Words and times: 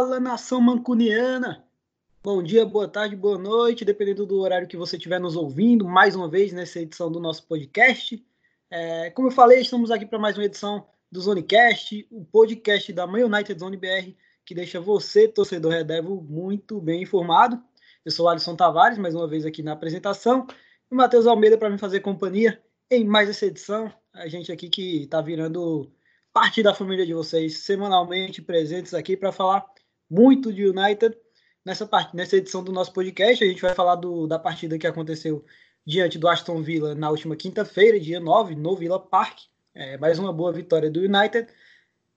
Fala 0.00 0.18
nação 0.18 0.62
mancuniana! 0.62 1.62
Bom 2.22 2.42
dia, 2.42 2.64
boa 2.64 2.88
tarde, 2.88 3.14
boa 3.14 3.36
noite, 3.36 3.84
dependendo 3.84 4.24
do 4.24 4.40
horário 4.40 4.66
que 4.66 4.74
você 4.74 4.96
estiver 4.96 5.20
nos 5.20 5.36
ouvindo, 5.36 5.86
mais 5.86 6.16
uma 6.16 6.26
vez 6.26 6.54
nessa 6.54 6.80
edição 6.80 7.12
do 7.12 7.20
nosso 7.20 7.46
podcast. 7.46 8.26
É, 8.70 9.10
como 9.10 9.28
eu 9.28 9.32
falei, 9.32 9.60
estamos 9.60 9.90
aqui 9.90 10.06
para 10.06 10.18
mais 10.18 10.38
uma 10.38 10.46
edição 10.46 10.86
do 11.12 11.20
Zonecast, 11.20 12.08
o 12.10 12.24
podcast 12.24 12.90
da 12.94 13.06
Man 13.06 13.26
United 13.26 13.60
Zone 13.60 13.76
BR, 13.76 14.14
que 14.42 14.54
deixa 14.54 14.80
você, 14.80 15.28
torcedor 15.28 15.70
Red 15.72 15.84
Devil, 15.84 16.26
muito 16.26 16.80
bem 16.80 17.02
informado. 17.02 17.62
Eu 18.02 18.10
sou 18.10 18.24
o 18.24 18.28
Alisson 18.30 18.56
Tavares, 18.56 18.96
mais 18.96 19.14
uma 19.14 19.28
vez 19.28 19.44
aqui 19.44 19.62
na 19.62 19.72
apresentação, 19.72 20.46
e 20.90 20.94
o 20.94 20.96
Matheus 20.96 21.26
Almeida 21.26 21.58
para 21.58 21.68
me 21.68 21.76
fazer 21.76 22.00
companhia 22.00 22.58
em 22.90 23.04
mais 23.04 23.28
essa 23.28 23.44
edição. 23.44 23.92
A 24.14 24.26
gente 24.28 24.50
aqui 24.50 24.70
que 24.70 25.02
está 25.02 25.20
virando 25.20 25.92
parte 26.32 26.62
da 26.62 26.72
família 26.72 27.04
de 27.04 27.12
vocês, 27.12 27.58
semanalmente 27.58 28.40
presentes 28.40 28.94
aqui 28.94 29.14
para 29.14 29.30
falar 29.30 29.70
muito 30.10 30.52
de 30.52 30.66
United. 30.66 31.16
Nessa, 31.64 31.86
parte, 31.86 32.16
nessa 32.16 32.36
edição 32.36 32.64
do 32.64 32.72
nosso 32.72 32.92
podcast, 32.92 33.44
a 33.44 33.46
gente 33.46 33.62
vai 33.62 33.74
falar 33.74 33.94
do, 33.96 34.26
da 34.26 34.38
partida 34.38 34.78
que 34.78 34.86
aconteceu 34.86 35.44
diante 35.86 36.18
do 36.18 36.28
Aston 36.28 36.62
Villa 36.62 36.94
na 36.94 37.10
última 37.10 37.36
quinta-feira, 37.36 38.00
dia 38.00 38.18
9, 38.18 38.54
no 38.54 38.74
Villa 38.74 38.98
Park. 38.98 39.40
É, 39.74 39.96
mais 39.98 40.18
uma 40.18 40.32
boa 40.32 40.52
vitória 40.52 40.90
do 40.90 41.00
United. 41.00 41.46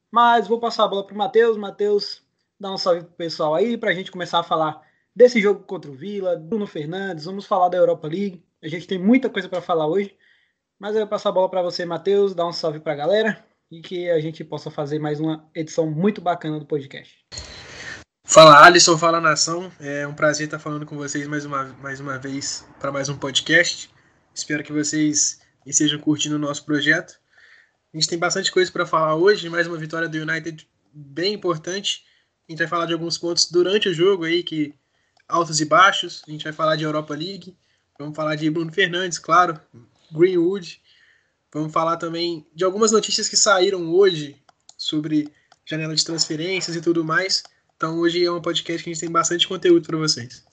Mas 0.10 0.48
vou 0.48 0.60
passar 0.60 0.86
a 0.86 0.88
bola 0.88 1.06
para 1.06 1.14
o 1.14 1.18
Matheus. 1.18 1.58
Matheus, 1.58 2.24
dá 2.60 2.72
um 2.72 2.78
salve 2.78 3.02
pro 3.02 3.14
pessoal 3.14 3.54
aí 3.54 3.78
para 3.78 3.92
a 3.92 3.94
gente 3.94 4.12
começar 4.12 4.40
a 4.40 4.44
falar 4.44 4.82
desse 5.16 5.40
jogo 5.40 5.64
contra 5.64 5.92
o 5.92 5.94
Villa, 5.94 6.36
Bruno 6.36 6.66
Fernandes, 6.66 7.26
vamos 7.26 7.46
falar 7.46 7.70
da 7.70 7.78
Europa 7.78 8.08
League. 8.08 8.44
A 8.62 8.68
gente 8.68 8.88
tem 8.88 8.98
muita 8.98 9.30
coisa 9.30 9.48
para 9.48 9.62
falar 9.62 9.88
hoje. 9.88 10.16
Mas 10.80 10.96
eu 10.96 11.02
vou 11.02 11.08
passar 11.08 11.30
a 11.30 11.32
bola 11.32 11.50
para 11.50 11.62
você, 11.62 11.86
Matheus, 11.86 12.34
dar 12.34 12.48
um 12.48 12.52
salve 12.52 12.80
para 12.80 12.94
a 12.94 12.96
galera 12.96 13.46
e 13.72 13.82
que 13.82 14.10
a 14.10 14.20
gente 14.20 14.44
possa 14.44 14.70
fazer 14.70 15.00
mais 15.00 15.20
uma 15.20 15.50
edição 15.56 15.90
muito 15.90 16.22
bacana 16.22 16.60
do 16.60 16.66
podcast. 16.66 17.26
Fala 18.34 18.66
Alisson, 18.66 18.98
fala 18.98 19.22
nação. 19.22 19.72
É 19.80 20.08
um 20.08 20.14
prazer 20.16 20.46
estar 20.46 20.58
falando 20.58 20.88
com 20.88 20.98
vocês 20.98 21.28
mais 21.28 21.46
uma, 21.46 21.66
mais 21.84 22.00
uma 22.00 22.18
vez 22.18 22.66
para 22.80 22.92
mais 22.92 23.08
um 23.08 23.16
podcast. 23.16 23.92
Espero 24.34 24.64
que 24.64 24.74
vocês 24.74 25.40
estejam 25.68 26.00
curtindo 26.00 26.38
o 26.38 26.40
nosso 26.40 26.66
projeto. 26.66 27.20
A 27.94 27.96
gente 27.96 28.10
tem 28.10 28.18
bastante 28.18 28.52
coisa 28.52 28.72
para 28.72 28.88
falar 28.88 29.14
hoje, 29.14 29.48
mais 29.50 29.68
uma 29.68 29.78
vitória 29.78 30.10
do 30.10 30.18
United 30.18 30.68
bem 30.92 31.36
importante. 31.36 32.04
A 32.50 32.52
gente 32.52 32.58
vai 32.58 32.68
falar 32.68 32.88
de 32.88 32.94
alguns 32.94 33.20
pontos 33.20 33.52
durante 33.52 33.88
o 33.88 33.94
jogo 33.94 34.24
aí, 34.24 34.42
que 34.42 34.74
altos 35.28 35.62
e 35.62 35.66
baixos. 35.66 36.24
A 36.28 36.32
gente 36.32 36.44
vai 36.44 36.54
falar 36.54 36.76
de 36.76 36.86
Europa 36.86 37.14
League, 37.14 37.56
vamos 38.00 38.16
falar 38.16 38.36
de 38.36 38.50
Bruno 38.50 38.74
Fernandes, 38.74 39.20
claro, 39.20 39.60
Greenwood, 40.12 40.82
Vamos 41.54 41.72
falar 41.72 41.98
também 41.98 42.48
de 42.56 42.64
algumas 42.64 42.92
notícias 42.92 43.30
que 43.30 43.38
saíram 43.38 43.94
hoje 43.94 44.36
sobre 44.76 45.32
janela 45.64 45.96
de 45.96 46.04
transferências 46.04 46.76
e 46.76 46.82
tudo 46.82 47.06
mais. 47.06 47.44
Então 47.84 48.00
hoje 48.00 48.24
é 48.24 48.32
um 48.32 48.42
podcast 48.42 48.82
que 48.82 48.90
a 48.90 48.94
gente 48.94 49.02
tem 49.02 49.12
bastante 49.12 49.46
conteúdo 49.46 49.86
para 49.86 49.98
vocês. 49.98 50.46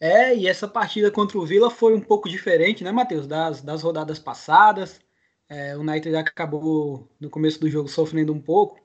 É, 0.00 0.34
e 0.34 0.48
essa 0.48 0.66
partida 0.66 1.10
contra 1.10 1.36
o 1.36 1.44
Vila 1.44 1.70
foi 1.70 1.94
um 1.94 2.00
pouco 2.00 2.30
diferente, 2.30 2.82
né, 2.82 2.90
Matheus? 2.90 3.26
Das, 3.26 3.60
das 3.60 3.82
rodadas 3.82 4.18
passadas. 4.18 4.98
É, 5.46 5.76
o 5.76 5.80
United 5.80 6.16
acabou 6.16 7.14
no 7.20 7.28
começo 7.28 7.60
do 7.60 7.68
jogo 7.68 7.90
sofrendo 7.90 8.32
um 8.32 8.40
pouco. 8.40 8.80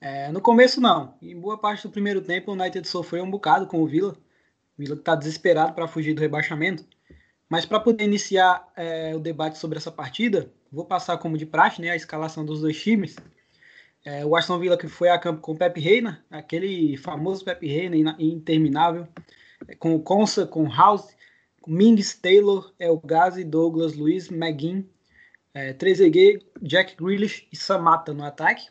É, 0.00 0.32
no 0.32 0.40
começo, 0.40 0.80
não. 0.80 1.14
Em 1.20 1.38
boa 1.38 1.58
parte 1.58 1.86
do 1.86 1.92
primeiro 1.92 2.22
tempo, 2.22 2.50
o 2.50 2.54
United 2.54 2.88
sofreu 2.88 3.22
um 3.22 3.30
bocado 3.30 3.66
com 3.66 3.82
o 3.82 3.86
Vila. 3.86 4.12
O 4.78 4.82
Vila 4.82 4.94
está 4.94 5.14
desesperado 5.14 5.74
para 5.74 5.86
fugir 5.86 6.14
do 6.14 6.22
rebaixamento. 6.22 6.86
Mas 7.50 7.66
para 7.66 7.80
poder 7.80 8.04
iniciar 8.04 8.66
é, 8.74 9.14
o 9.14 9.20
debate 9.20 9.58
sobre 9.58 9.76
essa 9.76 9.92
partida, 9.92 10.50
vou 10.72 10.86
passar 10.86 11.18
como 11.18 11.36
de 11.36 11.44
praxe 11.44 11.82
né, 11.82 11.90
a 11.90 11.96
escalação 11.96 12.46
dos 12.46 12.62
dois 12.62 12.82
times. 12.82 13.14
É, 14.04 14.24
o 14.24 14.34
Aston 14.34 14.58
Villa 14.58 14.78
que 14.78 14.88
foi 14.88 15.10
a 15.10 15.18
campo 15.18 15.40
com 15.40 15.52
o 15.52 15.56
Pep 15.56 15.78
Reina, 15.78 16.24
aquele 16.30 16.96
famoso 16.96 17.44
Pep 17.44 17.66
Reina 17.66 18.16
interminável, 18.18 19.06
é, 19.68 19.74
com 19.74 19.94
o 19.94 20.02
Consa, 20.02 20.46
com 20.46 20.68
House, 20.68 21.14
com 21.60 21.70
Mings, 21.70 22.14
Taylor, 22.14 22.72
Elgazi, 22.78 23.44
Douglas, 23.44 23.94
Luiz, 23.94 24.30
McGinn, 24.30 24.88
é, 25.52 25.72
Trezeguet, 25.72 26.46
Jack 26.62 26.96
Grealish 26.96 27.46
e 27.52 27.56
Samata 27.56 28.14
no 28.14 28.24
ataque. 28.24 28.68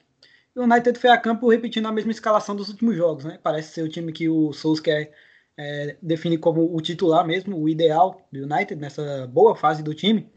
E 0.56 0.60
o 0.60 0.64
United 0.64 0.98
foi 0.98 1.10
a 1.12 1.18
campo 1.18 1.50
repetindo 1.50 1.88
a 1.88 1.92
mesma 1.92 2.12
escalação 2.12 2.56
dos 2.56 2.70
últimos 2.70 2.96
jogos, 2.96 3.26
né? 3.26 3.40
Parece 3.44 3.74
ser 3.74 3.84
o 3.84 3.90
time 3.90 4.12
que 4.12 4.28
o 4.28 4.52
Solskjaer 4.52 5.12
é, 5.56 5.98
define 6.02 6.38
como 6.38 6.76
o 6.76 6.82
titular 6.82 7.26
mesmo, 7.26 7.62
o 7.62 7.70
ideal 7.70 8.26
do 8.32 8.44
United 8.44 8.76
nessa 8.82 9.28
boa 9.28 9.56
fase 9.56 9.84
do 9.84 9.94
time. 9.94 10.32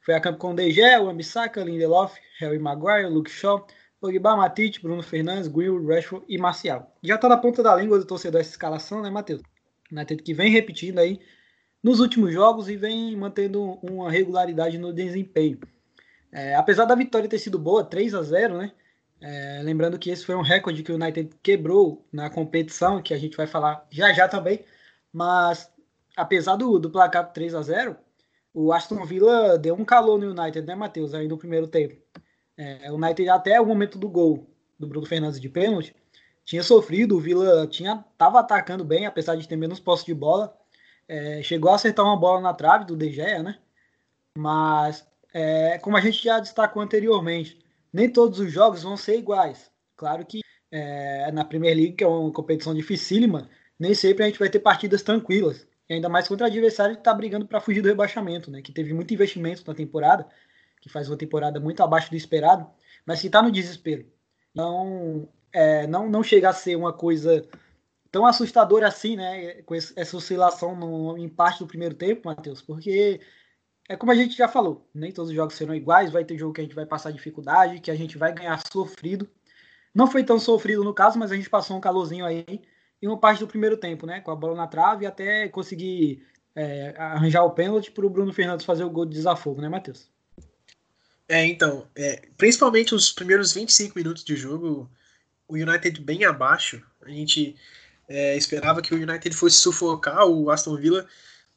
Foi 0.00 0.14
a 0.14 0.20
campo 0.20 0.38
com 0.38 0.54
DG, 0.54 0.80
Wan-Bissaka, 0.98 1.62
Lindelof, 1.62 2.18
Harry 2.40 2.58
Maguire, 2.58 3.06
Luke 3.06 3.30
Shaw, 3.30 3.64
Pogba, 4.02 4.34
Matite, 4.34 4.82
Bruno 4.82 5.00
Fernandes, 5.00 5.46
Greenwood, 5.46 5.86
Rashford 5.86 6.26
e 6.28 6.36
Marcial. 6.36 6.92
Já 7.04 7.14
está 7.14 7.28
na 7.28 7.36
ponta 7.36 7.62
da 7.62 7.76
língua 7.76 8.00
do 8.00 8.04
torcedor 8.04 8.40
essa 8.40 8.50
escalação, 8.50 9.00
né, 9.00 9.08
Matheus? 9.08 9.40
United 9.92 10.24
que 10.24 10.34
vem 10.34 10.50
repetindo 10.50 10.98
aí 10.98 11.20
nos 11.80 12.00
últimos 12.00 12.32
jogos 12.34 12.68
e 12.68 12.76
vem 12.76 13.16
mantendo 13.16 13.62
uma 13.80 14.10
regularidade 14.10 14.76
no 14.76 14.92
desempenho. 14.92 15.60
É, 16.32 16.56
apesar 16.56 16.84
da 16.84 16.96
vitória 16.96 17.28
ter 17.28 17.38
sido 17.38 17.60
boa, 17.60 17.84
3 17.84 18.12
a 18.14 18.22
0 18.22 18.58
né? 18.58 18.72
É, 19.20 19.60
lembrando 19.62 19.96
que 19.96 20.10
esse 20.10 20.26
foi 20.26 20.34
um 20.34 20.42
recorde 20.42 20.82
que 20.82 20.90
o 20.90 20.96
United 20.96 21.30
quebrou 21.40 22.04
na 22.12 22.28
competição, 22.28 23.00
que 23.00 23.14
a 23.14 23.18
gente 23.18 23.36
vai 23.36 23.46
falar 23.46 23.86
já 23.88 24.12
já 24.12 24.26
também. 24.26 24.64
Mas, 25.12 25.70
apesar 26.16 26.56
do, 26.56 26.76
do 26.80 26.90
placar 26.90 27.32
3 27.32 27.54
a 27.54 27.62
0 27.62 27.96
o 28.52 28.72
Aston 28.72 29.04
Villa 29.06 29.56
deu 29.56 29.76
um 29.76 29.84
calor 29.84 30.18
no 30.18 30.30
United, 30.30 30.66
né, 30.66 30.74
Matheus? 30.74 31.14
Aí 31.14 31.28
no 31.28 31.38
primeiro 31.38 31.68
tempo. 31.68 31.94
É, 32.56 32.90
o 32.90 32.96
United, 32.96 33.28
até 33.28 33.60
o 33.60 33.66
momento 33.66 33.98
do 33.98 34.08
gol 34.08 34.50
do 34.78 34.86
Bruno 34.86 35.06
Fernandes 35.06 35.40
de 35.40 35.48
pênalti, 35.48 35.94
tinha 36.44 36.62
sofrido. 36.62 37.16
O 37.16 37.20
Villa 37.20 37.66
tinha, 37.66 38.04
tava 38.18 38.40
atacando 38.40 38.84
bem, 38.84 39.06
apesar 39.06 39.36
de 39.36 39.46
ter 39.48 39.56
menos 39.56 39.80
posse 39.80 40.04
de 40.04 40.14
bola. 40.14 40.56
É, 41.08 41.42
chegou 41.42 41.70
a 41.70 41.74
acertar 41.74 42.04
uma 42.04 42.16
bola 42.16 42.40
na 42.40 42.54
trave 42.54 42.84
do 42.84 42.96
De 42.96 43.10
Gea, 43.10 43.42
né? 43.42 43.58
Mas, 44.36 45.06
é, 45.32 45.78
como 45.78 45.96
a 45.96 46.00
gente 46.00 46.22
já 46.22 46.40
destacou 46.40 46.82
anteriormente, 46.82 47.58
nem 47.92 48.08
todos 48.10 48.38
os 48.38 48.50
jogos 48.50 48.82
vão 48.82 48.96
ser 48.96 49.18
iguais. 49.18 49.70
Claro 49.96 50.24
que 50.24 50.40
é, 50.70 51.30
na 51.32 51.44
Premier 51.44 51.76
League, 51.76 51.92
que 51.92 52.04
é 52.04 52.06
uma 52.06 52.32
competição 52.32 52.74
dificílima, 52.74 53.48
nem 53.78 53.94
sempre 53.94 54.24
a 54.24 54.26
gente 54.26 54.38
vai 54.38 54.48
ter 54.48 54.60
partidas 54.60 55.02
tranquilas. 55.02 55.66
Ainda 55.90 56.08
mais 56.08 56.26
contra 56.26 56.46
adversário 56.46 56.94
que 56.94 57.00
está 57.00 57.12
brigando 57.12 57.46
para 57.46 57.60
fugir 57.60 57.82
do 57.82 57.88
rebaixamento, 57.88 58.50
né? 58.50 58.62
Que 58.62 58.72
teve 58.72 58.94
muito 58.94 59.12
investimento 59.12 59.62
na 59.66 59.74
temporada, 59.74 60.26
que 60.82 60.88
faz 60.90 61.08
uma 61.08 61.16
temporada 61.16 61.60
muito 61.60 61.82
abaixo 61.82 62.10
do 62.10 62.16
esperado, 62.16 62.68
mas 63.06 63.20
que 63.20 63.28
está 63.28 63.40
no 63.40 63.52
desespero. 63.52 64.04
Então, 64.50 65.28
é, 65.52 65.86
não, 65.86 66.10
não 66.10 66.22
chega 66.22 66.50
a 66.50 66.52
ser 66.52 66.76
uma 66.76 66.92
coisa 66.92 67.48
tão 68.10 68.26
assustadora 68.26 68.88
assim, 68.88 69.16
né? 69.16 69.62
Com 69.62 69.74
essa 69.74 70.16
oscilação 70.16 70.76
no, 70.76 71.16
em 71.16 71.28
parte 71.28 71.60
do 71.60 71.66
primeiro 71.68 71.94
tempo, 71.94 72.28
Matheus, 72.28 72.60
porque 72.60 73.20
é 73.88 73.96
como 73.96 74.12
a 74.12 74.14
gente 74.14 74.36
já 74.36 74.48
falou, 74.48 74.88
nem 74.94 75.12
todos 75.12 75.30
os 75.30 75.36
jogos 75.36 75.54
serão 75.54 75.74
iguais, 75.74 76.10
vai 76.10 76.24
ter 76.24 76.36
jogo 76.36 76.52
que 76.52 76.60
a 76.60 76.64
gente 76.64 76.74
vai 76.74 76.86
passar 76.86 77.12
dificuldade, 77.12 77.80
que 77.80 77.90
a 77.90 77.94
gente 77.94 78.18
vai 78.18 78.32
ganhar 78.34 78.60
sofrido. 78.72 79.28
Não 79.94 80.06
foi 80.06 80.24
tão 80.24 80.38
sofrido 80.38 80.84
no 80.84 80.94
caso, 80.94 81.18
mas 81.18 81.30
a 81.32 81.36
gente 81.36 81.48
passou 81.50 81.76
um 81.76 81.80
calorzinho 81.80 82.24
aí 82.26 82.44
em 83.00 83.06
uma 83.08 83.18
parte 83.18 83.40
do 83.40 83.46
primeiro 83.48 83.76
tempo, 83.76 84.04
né? 84.06 84.20
Com 84.20 84.30
a 84.32 84.36
bola 84.36 84.56
na 84.56 84.66
trave 84.66 85.04
e 85.04 85.06
até 85.06 85.48
conseguir 85.48 86.26
é, 86.56 86.94
arranjar 86.98 87.44
o 87.44 87.50
pênalti 87.50 87.90
para 87.92 88.06
o 88.06 88.10
Bruno 88.10 88.32
Fernandes 88.32 88.66
fazer 88.66 88.84
o 88.84 88.90
gol 88.90 89.06
de 89.06 89.14
desafogo, 89.14 89.60
né, 89.60 89.68
Matheus? 89.68 90.11
É, 91.32 91.46
então, 91.46 91.86
é, 91.96 92.28
principalmente 92.36 92.94
os 92.94 93.10
primeiros 93.10 93.54
25 93.54 93.96
minutos 93.96 94.22
de 94.22 94.36
jogo, 94.36 94.90
o 95.48 95.54
United 95.54 95.98
bem 96.02 96.26
abaixo. 96.26 96.82
A 97.00 97.08
gente 97.08 97.56
é, 98.06 98.36
esperava 98.36 98.82
que 98.82 98.94
o 98.94 98.98
United 98.98 99.34
fosse 99.34 99.56
sufocar 99.56 100.26
o 100.26 100.50
Aston 100.50 100.76
Villa. 100.76 101.08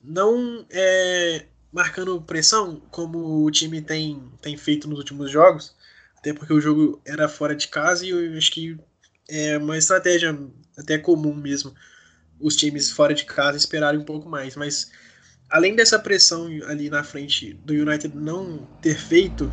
Não 0.02 0.66
é, 0.70 1.48
marcando 1.74 2.22
pressão, 2.22 2.82
como 2.90 3.44
o 3.44 3.52
time 3.52 3.82
tem, 3.82 4.24
tem 4.42 4.56
feito 4.56 4.88
nos 4.88 5.00
últimos 5.00 5.30
jogos, 5.30 5.76
até 6.18 6.32
porque 6.32 6.54
o 6.54 6.62
jogo 6.62 7.02
era 7.04 7.28
fora 7.28 7.54
de 7.54 7.68
casa 7.68 8.06
e 8.06 8.12
eu 8.12 8.38
acho 8.38 8.54
que 8.54 8.78
é 9.28 9.58
uma 9.58 9.78
estratégia 9.78 10.40
até 10.78 10.98
comum 10.98 11.36
mesmo 11.36 11.76
os 12.40 12.56
times 12.56 12.92
fora 12.92 13.14
de 13.14 13.26
casa 13.26 13.58
esperarem 13.58 14.00
um 14.00 14.06
pouco 14.06 14.30
mais, 14.30 14.56
mas 14.56 14.90
além 15.50 15.76
dessa 15.76 16.00
pressão 16.00 16.48
ali 16.68 16.90
na 16.90 17.04
frente 17.04 17.54
do 17.54 17.74
United 17.74 18.16
não 18.16 18.68
ter 18.82 18.96
feito, 18.96 19.52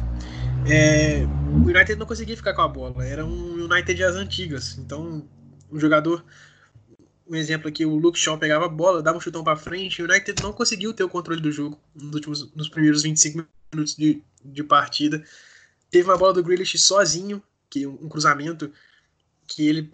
é, 0.68 1.24
o 1.50 1.68
United 1.68 1.96
não 1.96 2.06
conseguia 2.06 2.36
ficar 2.36 2.54
com 2.54 2.62
a 2.62 2.68
bola, 2.68 3.04
era 3.04 3.24
um 3.24 3.64
United 3.64 4.02
às 4.04 4.16
antigas, 4.16 4.78
então 4.78 5.26
o 5.70 5.78
jogador 5.78 6.24
um 7.32 7.36
exemplo 7.36 7.68
aqui, 7.68 7.86
o 7.86 7.96
Luke 7.96 8.18
Shaw 8.18 8.36
pegava 8.36 8.66
a 8.66 8.68
bola, 8.68 9.02
dava 9.02 9.16
um 9.16 9.20
chutão 9.20 9.42
para 9.42 9.56
frente, 9.56 10.02
o 10.02 10.04
United 10.04 10.42
não 10.42 10.52
conseguiu 10.52 10.92
ter 10.92 11.04
o 11.04 11.08
controle 11.08 11.40
do 11.40 11.50
jogo 11.50 11.80
nos, 11.94 12.14
últimos, 12.14 12.52
nos 12.54 12.68
primeiros 12.68 13.02
25 13.02 13.46
minutos 13.72 13.96
de, 13.96 14.22
de 14.44 14.62
partida. 14.62 15.24
Teve 15.90 16.08
uma 16.08 16.18
bola 16.18 16.34
do 16.34 16.42
Grealish 16.42 16.78
sozinho, 16.78 17.42
que 17.70 17.86
um 17.86 18.08
cruzamento 18.08 18.70
que 19.46 19.66
ele 19.66 19.92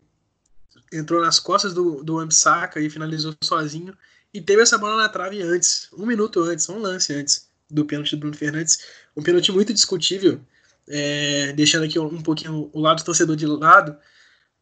entrou 0.92 1.20
nas 1.20 1.38
costas 1.38 1.72
do, 1.72 2.02
do 2.02 2.18
Ambisaka 2.18 2.80
e 2.80 2.90
finalizou 2.90 3.34
sozinho. 3.42 3.96
E 4.32 4.40
teve 4.40 4.62
essa 4.62 4.78
bola 4.78 4.96
na 4.96 5.08
trave 5.08 5.42
antes, 5.42 5.88
um 5.92 6.06
minuto 6.06 6.40
antes, 6.40 6.69
um 6.69 6.78
lance 6.78 7.12
antes 7.14 7.48
do 7.70 7.84
pênalti 7.84 8.16
do 8.16 8.20
Bruno 8.20 8.36
Fernandes. 8.36 8.78
Um 9.16 9.22
pênalti 9.22 9.52
muito 9.52 9.72
discutível, 9.72 10.40
é, 10.86 11.52
deixando 11.52 11.84
aqui 11.84 11.98
um 11.98 12.22
pouquinho 12.22 12.70
o 12.72 12.80
lado 12.80 12.98
do 12.98 13.04
torcedor 13.04 13.36
de 13.36 13.46
lado, 13.46 13.96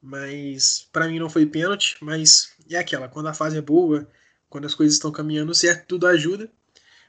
mas 0.01 0.89
para 0.93 1.09
mim 1.09 1.19
não 1.19 1.29
foi 1.29 1.47
pênalti, 1.47 1.97
mas 2.01 2.51
é 2.71 2.79
aquela, 2.79 3.09
quando 3.09 3.29
a 3.29 3.35
fase 3.35 3.59
é 3.59 3.63
boa, 3.63 4.09
quando 4.49 4.67
as 4.67 4.75
coisas 4.75 4.95
estão 4.95 5.11
caminhando 5.11 5.55
certo, 5.55 5.87
tudo 5.87 6.07
ajuda. 6.07 6.51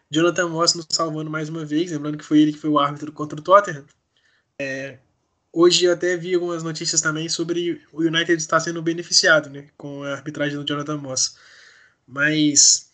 Jonathan 0.09 0.47
Moss 0.47 0.73
nos 0.73 0.87
salvando 0.89 1.29
mais 1.29 1.49
uma 1.49 1.65
vez, 1.65 1.91
lembrando 1.91 2.17
que 2.17 2.23
foi 2.23 2.39
ele 2.39 2.53
que 2.53 2.59
foi 2.59 2.69
o 2.69 2.79
árbitro 2.79 3.11
contra 3.11 3.39
o 3.39 3.41
Tottenham. 3.41 3.85
É, 4.59 4.99
hoje 5.51 5.85
eu 5.85 5.93
até 5.93 6.15
vi 6.15 6.33
algumas 6.33 6.63
notícias 6.63 7.01
também 7.01 7.27
sobre 7.27 7.81
o 7.91 8.01
United 8.01 8.35
estar 8.35 8.59
sendo 8.59 8.81
beneficiado 8.81 9.49
né, 9.49 9.67
com 9.77 10.03
a 10.03 10.13
arbitragem 10.13 10.57
do 10.57 10.65
Jonathan 10.65 10.97
Moss. 10.97 11.35
Mas, 12.07 12.89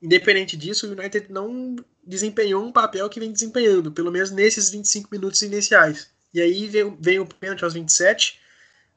independente 0.00 0.56
disso, 0.56 0.86
o 0.88 0.92
United 0.92 1.30
não 1.30 1.76
desempenhou 2.06 2.64
um 2.64 2.72
papel 2.72 3.08
que 3.08 3.20
vem 3.20 3.32
desempenhando, 3.32 3.92
pelo 3.92 4.10
menos 4.10 4.30
nesses 4.30 4.70
25 4.70 5.08
minutos 5.12 5.42
iniciais. 5.42 6.10
E 6.32 6.40
aí 6.40 6.66
vem, 6.66 6.96
vem 6.98 7.18
o 7.18 7.26
pênalti 7.26 7.64
aos 7.64 7.74
27, 7.74 8.40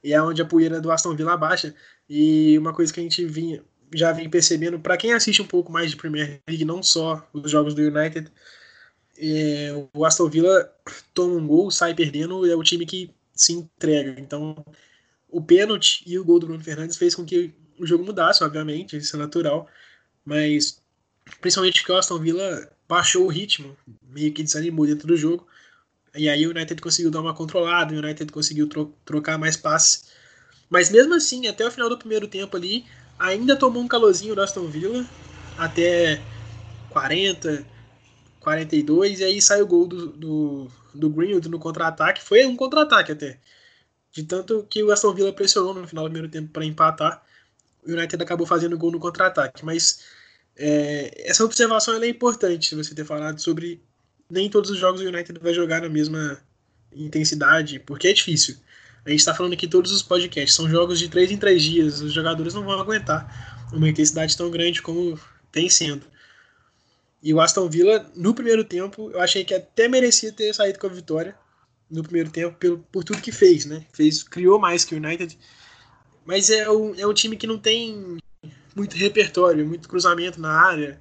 e 0.04 0.14
é 0.14 0.22
onde 0.22 0.42
a 0.42 0.46
poeira 0.46 0.80
do 0.80 0.92
Aston 0.92 1.16
Villa 1.16 1.38
baixa. 1.38 1.76
E 2.10 2.58
uma 2.58 2.74
coisa 2.74 2.94
que 2.94 3.00
a 3.00 3.04
gente 3.04 3.26
vinha, 3.26 3.64
já 3.94 4.12
vem 4.12 4.30
percebendo, 4.30 4.80
para 4.80 4.98
quem 4.98 5.14
assiste 5.14 5.42
um 5.42 5.48
pouco 5.48 5.72
mais 5.72 5.92
de 5.92 5.98
Premier 5.98 6.42
League, 6.48 6.66
não 6.66 6.82
só 6.82 7.28
os 7.34 7.52
jogos 7.52 7.74
do 7.74 7.82
United, 7.82 8.32
é, 9.18 9.72
o 9.94 10.06
Aston 10.06 10.30
Villa 10.30 10.72
toma 11.14 11.36
um 11.36 11.48
gol, 11.48 11.72
sai 11.72 11.94
perdendo, 11.94 12.50
é 12.50 12.56
o 12.56 12.64
time 12.64 12.86
que 12.86 13.12
se 13.34 13.54
entrega. 13.54 14.20
Então, 14.20 14.64
o 15.30 15.42
pênalti 15.42 16.04
e 16.06 16.18
o 16.18 16.24
gol 16.24 16.40
do 16.40 16.48
Bruno 16.48 16.64
Fernandes 16.64 16.98
fez 16.98 17.16
com 17.16 17.26
que 17.26 17.54
o 17.80 17.86
jogo 17.86 18.04
mudasse, 18.04 18.44
obviamente, 18.44 18.98
isso 18.98 19.16
é 19.16 19.20
natural, 19.20 19.68
mas 20.26 20.82
principalmente 21.42 21.82
porque 21.82 21.92
o 21.92 21.98
Aston 21.98 22.20
Villa 22.20 22.72
baixou 22.88 23.26
o 23.26 23.30
ritmo, 23.30 23.76
meio 24.10 24.34
que 24.34 24.44
desanimou 24.44 24.86
dentro 24.86 25.08
do 25.08 25.18
jogo, 25.18 25.48
e 26.16 26.30
aí 26.30 26.48
o 26.48 26.52
United 26.52 26.82
conseguiu 26.82 27.12
dar 27.12 27.22
uma 27.22 27.34
controlada, 27.34 27.94
o 27.94 27.98
United 27.98 28.32
conseguiu 28.32 28.68
tro 28.68 28.94
trocar 29.06 29.38
mais 29.38 29.58
passes, 29.58 30.12
mas 30.70 30.90
mesmo 30.90 31.14
assim, 31.14 31.48
até 31.48 31.66
o 31.66 31.72
final 31.72 31.90
do 31.90 31.98
primeiro 31.98 32.28
tempo 32.28 32.56
ali, 32.58 32.86
ainda 33.20 33.56
tomou 33.56 33.82
um 33.82 33.88
calorzinho 33.88 34.36
do 34.36 34.42
Aston 34.42 34.68
Villa, 34.68 35.06
até 35.58 36.22
40, 36.90 37.66
42, 38.40 39.20
e 39.20 39.24
aí 39.24 39.42
sai 39.42 39.62
o 39.62 39.68
gol 39.68 39.88
do, 39.88 40.08
do, 40.08 40.68
do 40.94 41.10
Greenwood 41.10 41.50
no 41.50 41.60
contra-ataque, 41.60 42.24
foi 42.24 42.46
um 42.46 42.56
contra-ataque 42.56 43.12
até, 43.12 43.40
de 44.12 44.24
tanto 44.24 44.66
que 44.70 44.84
o 44.84 44.92
Aston 44.92 45.14
Villa 45.14 45.34
pressionou 45.34 45.74
no 45.74 45.88
final 45.88 46.06
do 46.06 46.12
primeiro 46.12 46.32
tempo 46.32 46.52
para 46.52 46.66
empatar, 46.66 47.24
o 47.88 47.96
United 47.96 48.22
acabou 48.22 48.46
fazendo 48.46 48.78
gol 48.78 48.92
no 48.92 49.00
contra-ataque. 49.00 49.64
Mas 49.66 50.00
é, 50.56 51.30
essa 51.30 51.44
observação 51.44 52.02
é 52.02 52.08
importante, 52.08 52.76
você 52.76 52.94
ter 52.94 53.06
falado 53.06 53.40
sobre 53.40 53.82
nem 54.30 54.50
todos 54.50 54.70
os 54.70 54.78
jogos 54.78 55.02
o 55.02 55.06
United 55.06 55.40
vai 55.40 55.54
jogar 55.54 55.82
na 55.82 55.90
mesma 55.90 56.40
intensidade, 56.94 57.80
porque 57.80 58.08
é 58.08 58.14
difícil. 58.14 58.58
A 59.06 59.10
gente 59.10 59.20
está 59.20 59.34
falando 59.34 59.54
aqui 59.54 59.68
todos 59.68 59.92
os 59.92 60.02
podcasts, 60.02 60.54
são 60.54 60.70
jogos 60.70 61.00
de 61.00 61.08
3 61.08 61.32
em 61.32 61.38
3 61.38 61.62
dias, 61.62 62.02
os 62.02 62.12
jogadores 62.12 62.54
não 62.54 62.64
vão 62.64 62.80
aguentar 62.80 63.68
uma 63.72 63.88
intensidade 63.88 64.36
tão 64.36 64.50
grande 64.52 64.82
como 64.82 65.18
tem 65.52 65.70
sendo. 65.70 66.06
E 67.22 67.34
o 67.34 67.40
Aston 67.40 67.70
Villa, 67.70 68.10
no 68.16 68.34
primeiro 68.34 68.64
tempo, 68.64 69.10
eu 69.12 69.20
achei 69.20 69.44
que 69.44 69.54
até 69.54 69.88
merecia 69.88 70.32
ter 70.32 70.54
saído 70.54 70.80
com 70.80 70.88
a 70.88 70.90
vitória 70.90 71.36
no 71.90 72.04
primeiro 72.04 72.30
tempo, 72.30 72.58
pelo, 72.58 72.80
por 72.92 73.04
tudo 73.04 73.22
que 73.22 73.32
fez, 73.32 73.66
né? 73.66 73.86
Fez, 73.94 74.24
criou 74.24 74.60
mais 74.60 74.84
que 74.84 74.94
o 74.94 74.98
United, 74.98 75.38
mas 76.28 76.50
é 76.50 76.70
um, 76.70 76.94
é 76.96 77.08
um 77.08 77.14
time 77.14 77.38
que 77.38 77.48
não 77.48 77.58
tem 77.58 78.18
muito 78.76 78.98
repertório, 78.98 79.66
muito 79.66 79.88
cruzamento 79.88 80.42
na 80.42 80.52
área, 80.52 81.00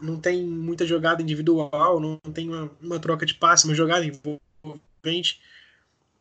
não 0.00 0.20
tem 0.20 0.40
muita 0.44 0.86
jogada 0.86 1.20
individual, 1.20 1.98
não 1.98 2.16
tem 2.32 2.48
uma, 2.48 2.70
uma 2.80 3.00
troca 3.00 3.26
de 3.26 3.34
passe, 3.34 3.64
uma 3.64 3.74
jogada 3.74 4.06
envolvente. 4.06 5.40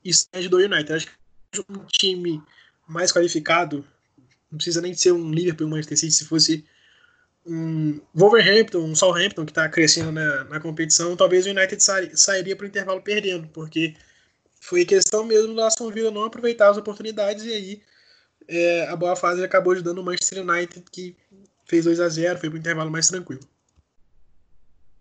Isso 0.03 0.27
ajudou 0.33 0.59
o 0.59 0.63
United. 0.63 0.91
Acho 0.91 1.05
que 1.05 1.61
um 1.69 1.85
time 1.85 2.41
mais 2.87 3.11
qualificado, 3.11 3.85
não 4.51 4.57
precisa 4.57 4.81
nem 4.81 4.95
ser 4.95 5.11
um 5.11 5.31
Liverpool, 5.31 5.67
um 5.67 5.69
Manchester 5.69 5.99
City, 5.99 6.13
se 6.13 6.25
fosse 6.25 6.65
um 7.45 8.01
Wolverhampton, 8.15 8.79
um 8.79 8.95
Southampton 8.95 9.45
que 9.45 9.51
está 9.51 9.69
crescendo 9.69 10.11
na, 10.11 10.45
na 10.45 10.59
competição, 10.59 11.15
talvez 11.15 11.45
o 11.45 11.51
United 11.51 11.81
sairia 12.15 12.55
para 12.55 12.65
o 12.65 12.67
intervalo 12.67 13.03
perdendo, 13.03 13.47
porque 13.49 13.93
foi 14.59 14.83
questão 14.83 15.23
mesmo 15.23 15.53
do 15.53 15.61
Aston 15.61 15.91
Villa 15.91 16.09
não 16.09 16.23
aproveitar 16.25 16.71
as 16.71 16.77
oportunidades 16.77 17.45
e 17.45 17.53
aí 17.53 17.81
é, 18.47 18.87
a 18.87 18.95
boa 18.95 19.15
fase 19.15 19.43
acabou 19.43 19.73
ajudando 19.73 19.99
o 19.99 20.03
Manchester 20.03 20.43
United, 20.43 20.85
que 20.91 21.15
fez 21.65 21.85
2 21.85 21.99
a 21.99 22.07
0 22.07 22.39
foi 22.39 22.49
para 22.49 22.55
o 22.55 22.59
intervalo 22.59 22.89
mais 22.89 23.07
tranquilo. 23.07 23.41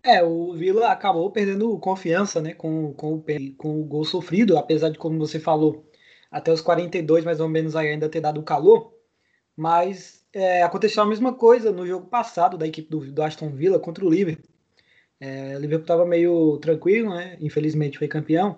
É, 0.03 0.23
o 0.23 0.53
Villa 0.53 0.89
acabou 0.89 1.29
perdendo 1.31 1.77
confiança 1.79 2.41
né, 2.41 2.53
com, 2.53 2.93
com, 2.93 3.15
o, 3.15 3.25
com 3.57 3.81
o 3.81 3.83
gol 3.83 4.05
sofrido, 4.05 4.57
apesar 4.57 4.89
de, 4.89 4.97
como 4.97 5.17
você 5.19 5.39
falou, 5.39 5.85
até 6.31 6.51
os 6.51 6.61
42 6.61 7.25
mais 7.25 7.39
ou 7.39 7.49
menos 7.49 7.75
ainda 7.75 8.07
ter 8.07 8.21
dado 8.21 8.43
calor. 8.43 8.93
Mas 9.55 10.25
é, 10.31 10.61
aconteceu 10.63 11.03
a 11.03 11.05
mesma 11.05 11.33
coisa 11.33 11.71
no 11.71 11.85
jogo 11.85 12.07
passado 12.07 12.57
da 12.57 12.67
equipe 12.67 12.89
do, 12.89 13.11
do 13.11 13.23
Aston 13.23 13.49
Villa 13.49 13.79
contra 13.79 14.05
o 14.05 14.09
Liverpool. 14.09 14.49
É, 15.19 15.57
o 15.57 15.59
Liverpool 15.59 15.83
estava 15.83 16.05
meio 16.05 16.57
tranquilo, 16.59 17.09
né? 17.09 17.37
Infelizmente 17.41 17.97
foi 17.97 18.07
campeão. 18.07 18.57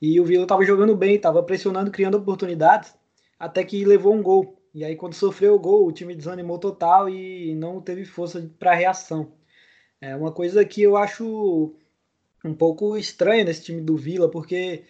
E 0.00 0.20
o 0.20 0.24
Villa 0.24 0.44
estava 0.44 0.64
jogando 0.64 0.96
bem, 0.96 1.16
estava 1.16 1.42
pressionando, 1.42 1.90
criando 1.90 2.16
oportunidades 2.16 2.94
até 3.38 3.64
que 3.64 3.84
levou 3.84 4.14
um 4.14 4.22
gol. 4.22 4.60
E 4.74 4.84
aí, 4.84 4.94
quando 4.94 5.14
sofreu 5.14 5.54
o 5.54 5.58
gol, 5.58 5.86
o 5.86 5.92
time 5.92 6.14
desanimou 6.14 6.58
total 6.58 7.08
e 7.08 7.54
não 7.54 7.80
teve 7.80 8.04
força 8.04 8.50
para 8.58 8.74
reação. 8.74 9.32
É 10.00 10.14
uma 10.14 10.32
coisa 10.32 10.64
que 10.64 10.82
eu 10.82 10.96
acho 10.96 11.74
um 12.44 12.54
pouco 12.54 12.96
estranha 12.96 13.44
nesse 13.44 13.64
time 13.64 13.80
do 13.80 13.96
Vila, 13.96 14.30
porque 14.30 14.84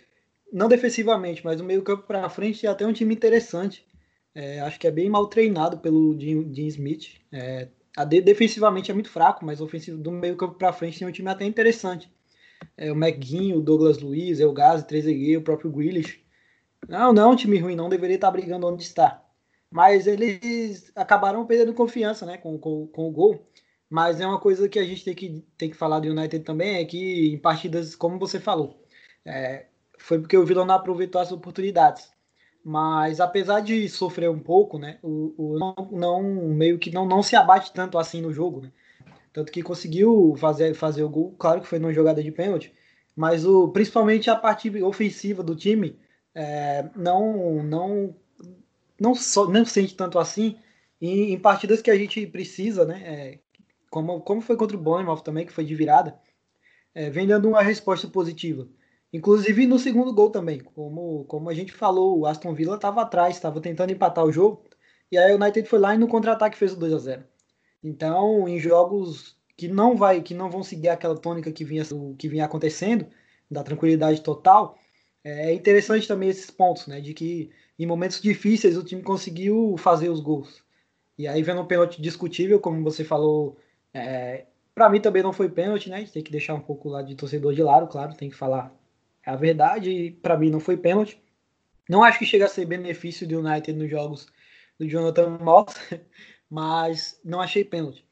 não 0.52 0.69
defensivamente, 0.69 1.44
mas 1.44 1.60
no 1.60 1.64
meio 1.64 1.82
campo 1.82 2.04
para 2.04 2.28
frente 2.28 2.66
é 2.66 2.69
até 2.69 2.87
um 2.87 2.93
time 2.93 3.14
interessante. 3.14 3.87
É, 4.34 4.60
acho 4.60 4.78
que 4.78 4.87
é 4.87 4.90
bem 4.90 5.08
mal 5.08 5.26
treinado 5.28 5.78
pelo 5.78 6.19
Jim 6.19 6.66
Smith. 6.66 7.14
É, 7.32 7.69
de, 8.06 8.20
defensivamente 8.20 8.90
é 8.90 8.94
muito 8.94 9.08
fraco, 9.08 9.44
mas 9.46 9.60
ofensivo 9.60 9.97
do 9.97 10.12
meio 10.12 10.37
campo 10.37 10.54
para 10.54 10.73
frente 10.73 10.99
tem 10.99 11.09
um 11.09 11.12
time 11.12 11.30
até 11.30 11.44
interessante. 11.44 12.11
É, 12.76 12.92
o 12.92 12.97
McGuinn, 12.97 13.54
o 13.54 13.61
Douglas 13.61 13.99
Luiz, 13.99 14.40
o 14.40 14.54
Trezeguet, 14.87 15.38
o 15.38 15.42
próprio 15.42 15.71
Grealish. 15.71 16.21
Não, 16.88 17.12
não 17.12 17.37
time 17.37 17.59
ruim, 17.59 17.76
não 17.76 17.88
deveria 17.88 18.16
estar 18.16 18.30
brigando 18.30 18.66
onde 18.66 18.83
está. 18.83 19.23
Mas 19.71 20.06
eles 20.06 20.92
acabaram 20.95 21.45
perdendo 21.45 21.75
confiança 21.75 22.25
né, 22.25 22.38
com, 22.38 22.59
com, 22.59 22.87
com 22.87 23.09
o 23.09 23.11
gol. 23.11 23.47
Mas 23.88 24.21
é 24.21 24.26
uma 24.26 24.40
coisa 24.40 24.68
que 24.68 24.78
a 24.78 24.85
gente 24.85 25.04
tem 25.04 25.14
que, 25.14 25.45
tem 25.56 25.71
que 25.71 25.76
falar 25.76 26.00
do 26.00 26.09
United 26.09 26.45
também, 26.45 26.76
é 26.76 26.85
que 26.85 27.33
em 27.33 27.38
partidas, 27.38 27.95
como 27.95 28.18
você 28.18 28.40
falou, 28.40 28.83
é, 29.25 29.66
foi 29.99 30.18
porque 30.18 30.37
o 30.37 30.45
Vila 30.45 30.64
não 30.64 30.75
aproveitou 30.75 31.21
as 31.21 31.30
oportunidades. 31.30 32.11
Mas 32.64 33.21
apesar 33.21 33.61
de 33.61 33.88
sofrer 33.88 34.28
um 34.28 34.40
pouco, 34.40 34.76
né, 34.78 34.99
o, 35.02 35.35
o 35.38 35.59
não, 35.59 35.75
não, 35.92 36.23
meio 36.49 36.78
que 36.78 36.90
não, 36.90 37.06
não 37.06 37.23
se 37.23 37.37
abate 37.37 37.73
tanto 37.73 37.97
assim 37.97 38.21
no 38.21 38.33
jogo, 38.33 38.61
né? 38.61 38.73
Tanto 39.33 39.52
que 39.52 39.62
conseguiu 39.62 40.35
fazer, 40.37 40.75
fazer 40.75 41.04
o 41.04 41.09
gol, 41.09 41.35
claro 41.38 41.61
que 41.61 41.68
foi 41.68 41.78
numa 41.78 41.92
jogada 41.92 42.23
de 42.23 42.33
pênalti, 42.33 42.75
mas 43.14 43.47
o, 43.47 43.68
principalmente 43.68 44.30
a 44.30 44.35
parte 44.35 44.68
ofensiva 44.83 45.45
do 45.45 45.54
time 45.54 45.97
é, 46.37 46.85
não 46.95 47.62
não 47.62 48.14
não 49.00 49.14
só 49.14 49.49
não 49.49 49.64
sente 49.64 49.95
tanto 49.95 50.19
assim 50.19 50.59
em, 51.00 51.33
em, 51.33 51.38
partidas 51.38 51.81
que 51.81 51.90
a 51.90 51.97
gente 51.97 52.26
precisa, 52.26 52.85
né? 52.85 53.02
É, 53.05 53.38
como, 53.90 54.21
como 54.21 54.43
foi 54.43 54.57
contra 54.57 54.76
o 54.76 54.81
Bournemouth 54.81 55.23
também, 55.23 55.47
que 55.47 55.52
foi 55.52 55.64
de 55.64 55.75
virada, 55.75 56.19
é, 56.95 57.09
vem 57.09 57.26
dando 57.26 57.49
uma 57.49 57.62
resposta 57.62 58.07
positiva. 58.09 58.69
Inclusive 59.12 59.66
no 59.66 59.78
segundo 59.78 60.12
gol 60.12 60.31
também, 60.31 60.61
como, 60.61 61.25
como 61.25 61.49
a 61.49 61.55
gente 61.55 61.73
falou, 61.73 62.19
o 62.19 62.26
Aston 62.26 62.52
Villa 62.55 62.76
estava 62.76 63.02
atrás, 63.02 63.37
estava 63.37 63.61
tentando 63.61 63.93
empatar 63.93 64.25
o 64.25 64.33
jogo, 64.33 64.62
e 65.11 65.16
aí 65.16 65.33
o 65.33 65.37
United 65.37 65.66
foi 65.69 65.78
lá 65.78 65.95
e 65.95 65.99
no 65.99 66.09
contra-ataque 66.09 66.59
fez 66.59 66.73
o 66.73 66.76
2 66.76 66.93
a 66.93 66.99
0 66.99 67.25
Então, 67.83 68.47
em 68.49 68.59
jogos 68.59 69.37
que 69.57 69.69
não 69.69 69.97
vai, 69.97 70.21
que 70.21 70.35
não 70.35 70.50
vão 70.50 70.62
seguir 70.62 70.88
aquela 70.88 71.16
tônica 71.16 71.50
que 71.52 71.64
vinha, 71.64 71.85
que 72.19 72.28
vinha 72.28 72.45
acontecendo, 72.45 73.07
da 73.50 73.62
tranquilidade 73.62 74.21
total, 74.23 74.76
é 75.28 75.52
interessante 75.52 76.06
também 76.06 76.28
esses 76.28 76.52
pontos, 76.52 76.87
né? 76.87 77.00
De 77.00 77.12
que 77.12 77.50
em 77.76 77.85
momentos 77.85 78.21
difíceis 78.21 78.76
o 78.76 78.85
time 78.85 79.02
conseguiu 79.02 79.75
fazer 79.76 80.09
os 80.09 80.21
gols. 80.21 80.62
E 81.18 81.26
aí 81.26 81.42
vendo 81.42 81.62
um 81.62 81.66
pênalti 81.66 82.00
discutível, 82.00 82.61
como 82.61 82.85
você 82.85 83.02
falou, 83.02 83.59
é, 83.92 84.47
para 84.73 84.88
mim 84.88 85.00
também 85.00 85.25
não 85.25 85.33
foi 85.33 85.49
pênalti, 85.49 85.90
né? 85.90 85.97
A 85.97 85.99
gente 85.99 86.12
tem 86.12 86.23
que 86.23 86.30
deixar 86.30 86.54
um 86.54 86.61
pouco 86.61 86.88
lá 86.88 87.02
de 87.02 87.16
torcedor 87.16 87.52
de 87.54 87.62
lado, 87.62 87.88
claro, 87.88 88.14
tem 88.14 88.30
que 88.30 88.37
falar 88.37 88.73
a 89.25 89.35
verdade. 89.35 90.16
Para 90.23 90.38
mim 90.38 90.49
não 90.49 90.61
foi 90.61 90.76
pênalti. 90.76 91.21
Não 91.88 92.04
acho 92.04 92.21
que 92.21 92.26
chega 92.26 92.45
a 92.45 92.49
ser 92.49 92.64
benefício 92.64 93.26
do 93.26 93.40
United 93.40 93.76
nos 93.76 93.90
jogos 93.90 94.28
do 94.78 94.88
Jonathan 94.88 95.38
Moss, 95.40 95.75
mas 96.49 97.21
não 97.25 97.40
achei 97.40 97.64
pênalti. 97.64 98.06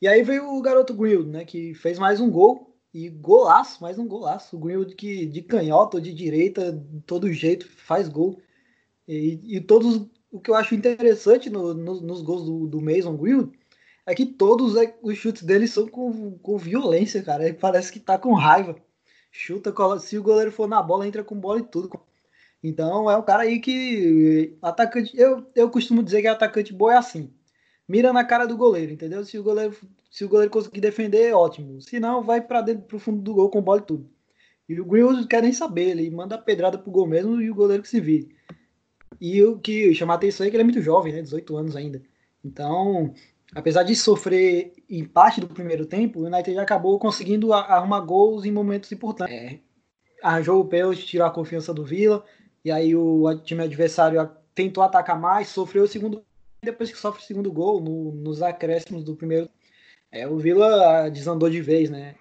E 0.00 0.08
aí 0.08 0.22
veio 0.22 0.48
o 0.48 0.62
garoto 0.62 0.94
Grilled, 0.94 1.28
né? 1.28 1.44
Que 1.44 1.74
fez 1.74 1.98
mais 1.98 2.18
um 2.18 2.30
gol 2.30 2.65
e 2.96 3.10
golaço, 3.10 3.82
mais 3.82 3.98
um 3.98 4.08
golaço. 4.08 4.56
O 4.56 4.58
Greenwood 4.58 4.94
que 4.94 5.26
de 5.26 5.42
canhota 5.42 5.98
ou 5.98 6.00
de 6.00 6.14
direita, 6.14 6.72
de 6.72 7.00
todo 7.02 7.30
jeito, 7.30 7.68
faz 7.68 8.08
gol. 8.08 8.40
E, 9.06 9.38
e 9.44 9.60
todos 9.60 10.08
o 10.32 10.40
que 10.40 10.50
eu 10.50 10.54
acho 10.54 10.74
interessante 10.74 11.50
no, 11.50 11.74
no, 11.74 12.00
nos 12.00 12.22
gols 12.22 12.44
do, 12.46 12.66
do 12.66 12.80
Mason 12.80 13.14
Greenwood 13.14 13.52
é 14.06 14.14
que 14.14 14.24
todos 14.24 14.76
é, 14.76 14.96
os 15.02 15.18
chutes 15.18 15.42
dele 15.42 15.68
são 15.68 15.86
com, 15.86 16.38
com 16.38 16.56
violência, 16.56 17.22
cara. 17.22 17.44
Ele 17.44 17.54
parece 17.54 17.92
que 17.92 18.00
tá 18.00 18.16
com 18.16 18.32
raiva. 18.32 18.76
Chuta, 19.30 19.74
se 20.00 20.16
o 20.16 20.22
goleiro 20.22 20.50
for 20.50 20.66
na 20.66 20.82
bola, 20.82 21.06
entra 21.06 21.22
com 21.22 21.38
bola 21.38 21.60
e 21.60 21.64
tudo. 21.64 21.90
Então 22.62 23.10
é 23.10 23.16
um 23.18 23.22
cara 23.22 23.42
aí 23.42 23.60
que 23.60 24.56
atacante, 24.62 25.12
eu, 25.14 25.46
eu 25.54 25.68
costumo 25.70 26.02
dizer 26.02 26.22
que 26.22 26.28
atacante 26.28 26.72
boa 26.72 26.94
é 26.94 26.96
assim. 26.96 27.30
Mira 27.88 28.12
na 28.12 28.24
cara 28.24 28.46
do 28.46 28.56
goleiro, 28.56 28.92
entendeu? 28.92 29.24
Se 29.24 29.38
o 29.38 29.42
goleiro, 29.42 29.76
se 30.10 30.24
o 30.24 30.28
goleiro 30.28 30.50
conseguir 30.50 30.80
defender, 30.80 31.32
ótimo. 31.32 31.80
Se 31.80 32.00
não, 32.00 32.22
vai 32.22 32.40
para 32.40 32.60
dentro 32.60 32.84
pro 32.84 32.98
fundo 32.98 33.22
do 33.22 33.34
gol 33.34 33.50
com 33.50 33.62
bola 33.62 33.80
e 33.80 33.84
tudo. 33.84 34.10
E 34.68 34.80
o 34.80 34.84
Greenwood 34.84 35.26
quer 35.28 35.42
nem 35.42 35.52
saber, 35.52 35.90
ele 35.90 36.10
manda 36.10 36.34
a 36.34 36.38
pedrada 36.38 36.76
pro 36.76 36.90
gol 36.90 37.06
mesmo 37.06 37.40
e 37.40 37.50
o 37.50 37.54
goleiro 37.54 37.82
que 37.82 37.88
se 37.88 38.00
vire. 38.00 38.34
E 39.20 39.42
o 39.42 39.58
que 39.58 39.94
chama 39.94 40.14
a 40.14 40.16
atenção 40.16 40.44
é 40.44 40.50
que 40.50 40.56
ele 40.56 40.62
é 40.62 40.64
muito 40.64 40.82
jovem, 40.82 41.12
né? 41.12 41.22
18 41.22 41.56
anos 41.56 41.76
ainda. 41.76 42.02
Então, 42.44 43.14
apesar 43.54 43.84
de 43.84 43.94
sofrer 43.94 44.72
empate 44.90 45.40
do 45.40 45.46
primeiro 45.46 45.86
tempo, 45.86 46.20
o 46.20 46.26
United 46.26 46.58
acabou 46.58 46.98
conseguindo 46.98 47.52
arrumar 47.52 48.00
gols 48.00 48.44
em 48.44 48.50
momentos 48.50 48.90
importantes. 48.90 49.34
É, 49.34 49.60
arranjou 50.22 50.60
o 50.60 50.64
pênalti, 50.64 51.06
tirou 51.06 51.26
a 51.26 51.30
confiança 51.30 51.72
do 51.72 51.84
Vila, 51.84 52.24
e 52.64 52.70
aí 52.70 52.96
o 52.96 53.32
time 53.44 53.62
adversário 53.62 54.28
tentou 54.54 54.82
atacar 54.82 55.18
mais, 55.18 55.48
sofreu 55.48 55.84
o 55.84 55.88
segundo 55.88 56.24
depois 56.66 56.90
que 56.90 56.98
sofre 56.98 57.22
o 57.22 57.26
segundo 57.26 57.52
gol, 57.52 57.80
no, 57.80 58.12
nos 58.12 58.42
acréscimos 58.42 59.02
do 59.04 59.16
primeiro, 59.16 59.48
é, 60.10 60.26
o 60.28 60.38
Vila 60.38 61.08
desandou 61.10 61.48
de 61.48 61.60
vez, 61.60 61.90
né? 61.90 62.14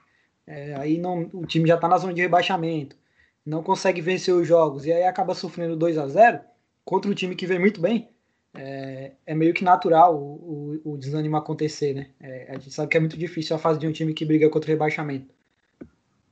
É, 0.47 0.75
aí 0.75 0.97
não, 0.97 1.29
o 1.33 1.45
time 1.45 1.67
já 1.67 1.75
está 1.75 1.87
na 1.87 1.97
zona 1.97 2.13
de 2.13 2.21
rebaixamento, 2.21 2.95
não 3.45 3.63
consegue 3.63 4.01
vencer 4.01 4.33
os 4.33 4.47
jogos, 4.47 4.85
e 4.85 4.93
aí 4.93 5.03
acaba 5.03 5.33
sofrendo 5.33 5.75
2 5.75 5.97
a 5.97 6.07
0 6.07 6.39
contra 6.83 7.09
um 7.09 7.13
time 7.15 7.35
que 7.35 7.47
vem 7.47 7.59
muito 7.59 7.81
bem, 7.81 8.09
é, 8.57 9.11
é 9.25 9.35
meio 9.35 9.53
que 9.53 9.63
natural 9.63 10.15
o, 10.15 10.79
o, 10.83 10.93
o 10.93 10.97
desânimo 10.97 11.35
acontecer, 11.35 11.93
né? 11.93 12.09
É, 12.21 12.47
a 12.49 12.53
gente 12.53 12.71
sabe 12.71 12.89
que 12.89 12.97
é 12.97 12.99
muito 12.99 13.17
difícil 13.17 13.55
a 13.55 13.59
fase 13.59 13.79
de 13.79 13.87
um 13.87 13.91
time 13.91 14.13
que 14.13 14.25
briga 14.25 14.49
contra 14.49 14.69
o 14.69 14.73
rebaixamento. 14.73 15.33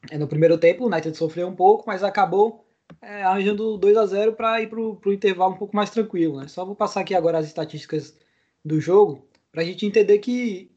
É, 0.09 0.17
no 0.17 0.27
primeiro 0.27 0.57
tempo, 0.57 0.83
o 0.83 0.87
United 0.87 1.15
sofreu 1.17 1.47
um 1.47 1.55
pouco, 1.55 1.83
mas 1.87 2.03
acabou 2.03 2.62
é, 3.01 3.23
arranjando 3.23 3.77
2 3.77 3.97
a 3.97 4.05
0 4.05 4.33
para 4.33 4.61
ir 4.61 4.69
para 4.69 4.79
o 4.79 5.13
intervalo 5.13 5.53
um 5.53 5.57
pouco 5.57 5.75
mais 5.75 5.89
tranquilo. 5.89 6.39
Né? 6.39 6.47
Só 6.47 6.65
vou 6.65 6.75
passar 6.75 7.01
aqui 7.01 7.13
agora 7.13 7.37
as 7.37 7.45
estatísticas 7.45 8.17
do 8.63 8.79
jogo 8.79 9.27
para 9.51 9.61
a 9.61 9.65
gente 9.65 9.85
entender 9.85 10.17
que 10.19 10.71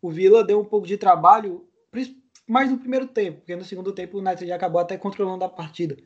o 0.00 0.10
Vila 0.10 0.42
deu 0.42 0.58
um 0.58 0.64
pouco 0.64 0.86
de 0.86 0.96
trabalho, 0.96 1.68
mais 2.48 2.70
no 2.70 2.78
primeiro 2.78 3.06
tempo, 3.06 3.38
porque 3.38 3.54
no 3.54 3.64
segundo 3.64 3.92
tempo 3.92 4.16
o 4.16 4.20
United 4.20 4.50
acabou 4.50 4.80
até 4.80 4.96
controlando 4.96 5.44
a 5.44 5.48
partida. 5.48 5.96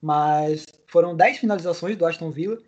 Mas 0.00 0.66
foram 0.86 1.16
10 1.16 1.38
finalizações 1.38 1.96
do 1.96 2.04
Aston 2.04 2.30
Villa, 2.30 2.58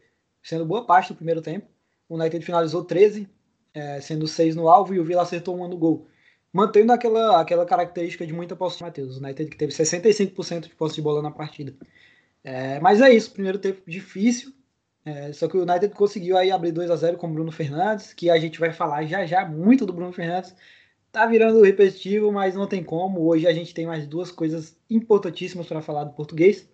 sendo 0.42 0.64
boa 0.64 0.86
parte 0.86 1.12
do 1.12 1.16
primeiro 1.16 1.42
tempo. 1.42 1.66
O 2.08 2.16
United 2.16 2.44
finalizou 2.44 2.84
13, 2.84 3.28
é, 3.74 4.00
sendo 4.00 4.26
6 4.26 4.56
no 4.56 4.68
alvo, 4.68 4.94
e 4.94 5.00
o 5.00 5.04
Villa 5.04 5.22
acertou 5.22 5.60
um 5.60 5.68
no 5.68 5.76
gol. 5.76 6.08
Mantendo 6.52 6.92
aquela, 6.92 7.40
aquela 7.40 7.66
característica 7.66 8.26
de 8.26 8.32
muita 8.32 8.56
posse 8.56 8.78
de 8.78 8.82
Matheus. 8.82 9.16
O 9.16 9.20
United 9.20 9.50
que 9.50 9.56
teve 9.56 9.72
65% 9.72 10.68
de 10.68 10.74
posse 10.74 10.96
de 10.96 11.02
bola 11.02 11.22
na 11.22 11.30
partida. 11.30 11.74
É, 12.42 12.80
mas 12.80 13.00
é 13.00 13.10
isso, 13.12 13.32
primeiro 13.32 13.58
tempo 13.58 13.82
difícil. 13.86 14.52
É, 15.04 15.32
só 15.32 15.48
que 15.48 15.56
o 15.56 15.62
United 15.62 15.94
conseguiu 15.94 16.36
aí 16.36 16.50
abrir 16.50 16.72
2 16.72 16.90
a 16.90 16.96
0 16.96 17.16
com 17.16 17.26
o 17.26 17.32
Bruno 17.32 17.50
Fernandes, 17.50 18.12
que 18.12 18.30
a 18.30 18.38
gente 18.38 18.60
vai 18.60 18.72
falar 18.72 19.04
já 19.04 19.24
já 19.24 19.44
muito 19.46 19.86
do 19.86 19.92
Bruno 19.92 20.12
Fernandes. 20.12 20.54
Tá 21.10 21.26
virando 21.26 21.62
repetitivo, 21.62 22.30
mas 22.30 22.54
não 22.54 22.66
tem 22.66 22.84
como. 22.84 23.26
Hoje 23.26 23.46
a 23.46 23.52
gente 23.52 23.74
tem 23.74 23.86
mais 23.86 24.06
duas 24.06 24.30
coisas 24.30 24.76
importantíssimas 24.88 25.66
para 25.66 25.82
falar 25.82 26.04
do 26.04 26.12
português. 26.14 26.68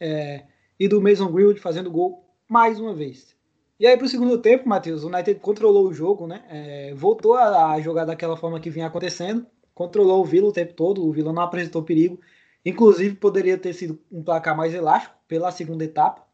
É, 0.00 0.44
e 0.78 0.88
do 0.88 1.00
Mason 1.00 1.30
Greenwood 1.30 1.60
fazendo 1.60 1.90
gol 1.90 2.24
mais 2.48 2.80
uma 2.80 2.94
vez. 2.94 3.36
E 3.78 3.86
aí, 3.86 3.96
para 3.96 4.06
o 4.06 4.08
segundo 4.08 4.38
tempo, 4.38 4.68
Matheus, 4.68 5.04
o 5.04 5.08
United 5.08 5.38
controlou 5.40 5.86
o 5.86 5.92
jogo, 5.92 6.26
né? 6.26 6.42
É, 6.48 6.94
voltou 6.94 7.34
a, 7.34 7.72
a, 7.72 7.80
jogar 7.80 8.04
daquela 8.04 8.36
forma 8.36 8.58
que 8.58 8.70
vinha 8.70 8.86
acontecendo, 8.86 9.46
controlou 9.72 10.20
o 10.20 10.24
Vila 10.24 10.48
o 10.48 10.52
tempo 10.52 10.74
todo, 10.74 11.06
o 11.06 11.12
Vila 11.12 11.32
não 11.32 11.42
apresentou 11.42 11.82
perigo. 11.82 12.20
Inclusive, 12.64 13.14
poderia 13.16 13.56
ter 13.56 13.72
sido 13.72 13.98
um 14.10 14.22
placar 14.22 14.56
mais 14.56 14.74
elástico 14.74 15.14
pela 15.26 15.50
segunda 15.50 15.84
etapa. 15.84 16.26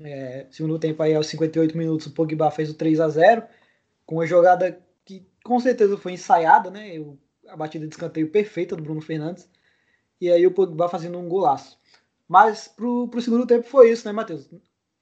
É, 0.00 0.46
segundo 0.50 0.78
tempo, 0.78 1.02
aí, 1.02 1.14
aos 1.14 1.26
58 1.26 1.76
minutos, 1.76 2.06
o 2.06 2.12
Pogba 2.12 2.50
fez 2.50 2.70
o 2.70 2.74
3 2.74 3.00
a 3.00 3.08
0 3.08 3.42
com 4.06 4.16
uma 4.16 4.26
jogada 4.26 4.80
que 5.04 5.26
com 5.44 5.58
certeza 5.60 5.96
foi 5.96 6.12
ensaiada, 6.12 6.70
né? 6.70 6.92
A 7.48 7.56
batida 7.56 7.86
de 7.86 7.94
escanteio 7.94 8.30
perfeita 8.30 8.76
do 8.76 8.82
Bruno 8.82 9.00
Fernandes. 9.00 9.48
E 10.20 10.30
aí 10.30 10.46
o 10.46 10.52
Pogba 10.52 10.88
fazendo 10.88 11.18
um 11.18 11.28
golaço. 11.28 11.78
Mas 12.28 12.68
pro, 12.68 13.08
pro 13.08 13.20
segundo 13.20 13.46
tempo 13.46 13.66
foi 13.68 13.90
isso, 13.90 14.06
né, 14.06 14.12
Matheus? 14.12 14.48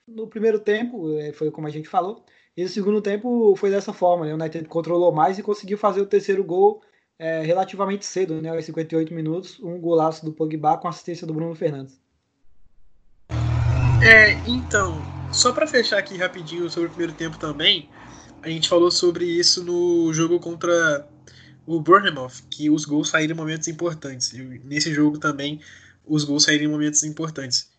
No 0.07 0.27
primeiro 0.27 0.59
tempo, 0.59 1.17
é, 1.19 1.33
foi 1.33 1.51
como 1.51 1.67
a 1.67 1.71
gente 1.71 1.89
falou, 1.89 2.25
e 2.57 2.63
no 2.63 2.69
segundo 2.69 3.01
tempo 3.01 3.55
foi 3.57 3.71
dessa 3.71 3.93
forma, 3.93 4.27
né? 4.27 4.33
O 4.33 4.37
United 4.37 4.69
controlou 4.69 5.13
mais 5.13 5.39
e 5.39 5.43
conseguiu 5.43 5.79
fazer 5.79 6.01
o 6.01 6.07
terceiro 6.07 6.43
gol 6.43 6.83
é, 7.21 7.43
relativamente 7.43 8.07
cedo, 8.07 8.41
né? 8.41 8.49
Aos 8.49 8.65
58 8.65 9.13
minutos, 9.13 9.61
um 9.61 9.79
golaço 9.79 10.25
do 10.25 10.33
Pogba 10.33 10.79
com 10.79 10.89
assistência 10.89 11.27
do 11.27 11.35
Bruno 11.35 11.55
Fernandes. 11.55 12.01
É, 14.03 14.33
então, 14.49 14.99
só 15.31 15.53
para 15.53 15.67
fechar 15.67 15.99
aqui 15.99 16.17
rapidinho 16.17 16.71
sobre 16.71 16.87
o 16.87 16.91
primeiro 16.91 17.13
tempo 17.13 17.39
também, 17.39 17.91
a 18.43 18.49
gente 18.49 18.71
falou 18.71 18.91
sobre 18.91 19.27
isso 19.27 19.63
no 19.63 20.11
jogo 20.15 20.41
contra 20.41 21.07
o 21.67 21.79
Bournemouth, 21.79 22.43
que 22.49 22.71
os 22.71 22.87
gols 22.87 23.11
saíram 23.11 23.35
em 23.35 23.39
momentos 23.39 23.69
importantes. 23.69 24.33
E 24.33 24.41
nesse 24.65 24.91
jogo 24.95 25.19
também 25.19 25.61
os 26.07 26.25
gols 26.25 26.45
saírem 26.45 26.67
em 26.67 26.71
momentos 26.71 27.05
importantes. 27.05 27.71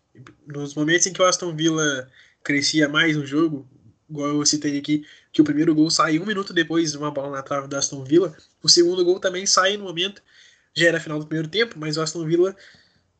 Nos 0.46 0.76
momentos 0.76 1.08
em 1.08 1.12
que 1.12 1.20
o 1.20 1.24
Aston 1.24 1.52
Villa 1.56 2.08
crescia 2.44 2.88
mais 2.88 3.16
no 3.16 3.26
jogo, 3.26 3.66
igual 4.12 4.28
eu 4.28 4.46
citei 4.46 4.78
aqui, 4.78 5.04
que 5.32 5.40
o 5.40 5.44
primeiro 5.44 5.74
gol 5.74 5.90
sai 5.90 6.18
um 6.18 6.26
minuto 6.26 6.52
depois 6.52 6.92
de 6.92 6.98
uma 6.98 7.10
bola 7.10 7.36
na 7.36 7.42
trave 7.42 7.66
do 7.66 7.76
Aston 7.76 8.04
Villa, 8.04 8.36
o 8.62 8.68
segundo 8.68 9.04
gol 9.04 9.18
também 9.18 9.46
sai 9.46 9.76
no 9.76 9.84
momento, 9.84 10.22
já 10.74 10.88
era 10.88 11.00
final 11.00 11.18
do 11.18 11.26
primeiro 11.26 11.48
tempo, 11.48 11.76
mas 11.78 11.96
o 11.96 12.02
Aston 12.02 12.24
Villa 12.24 12.54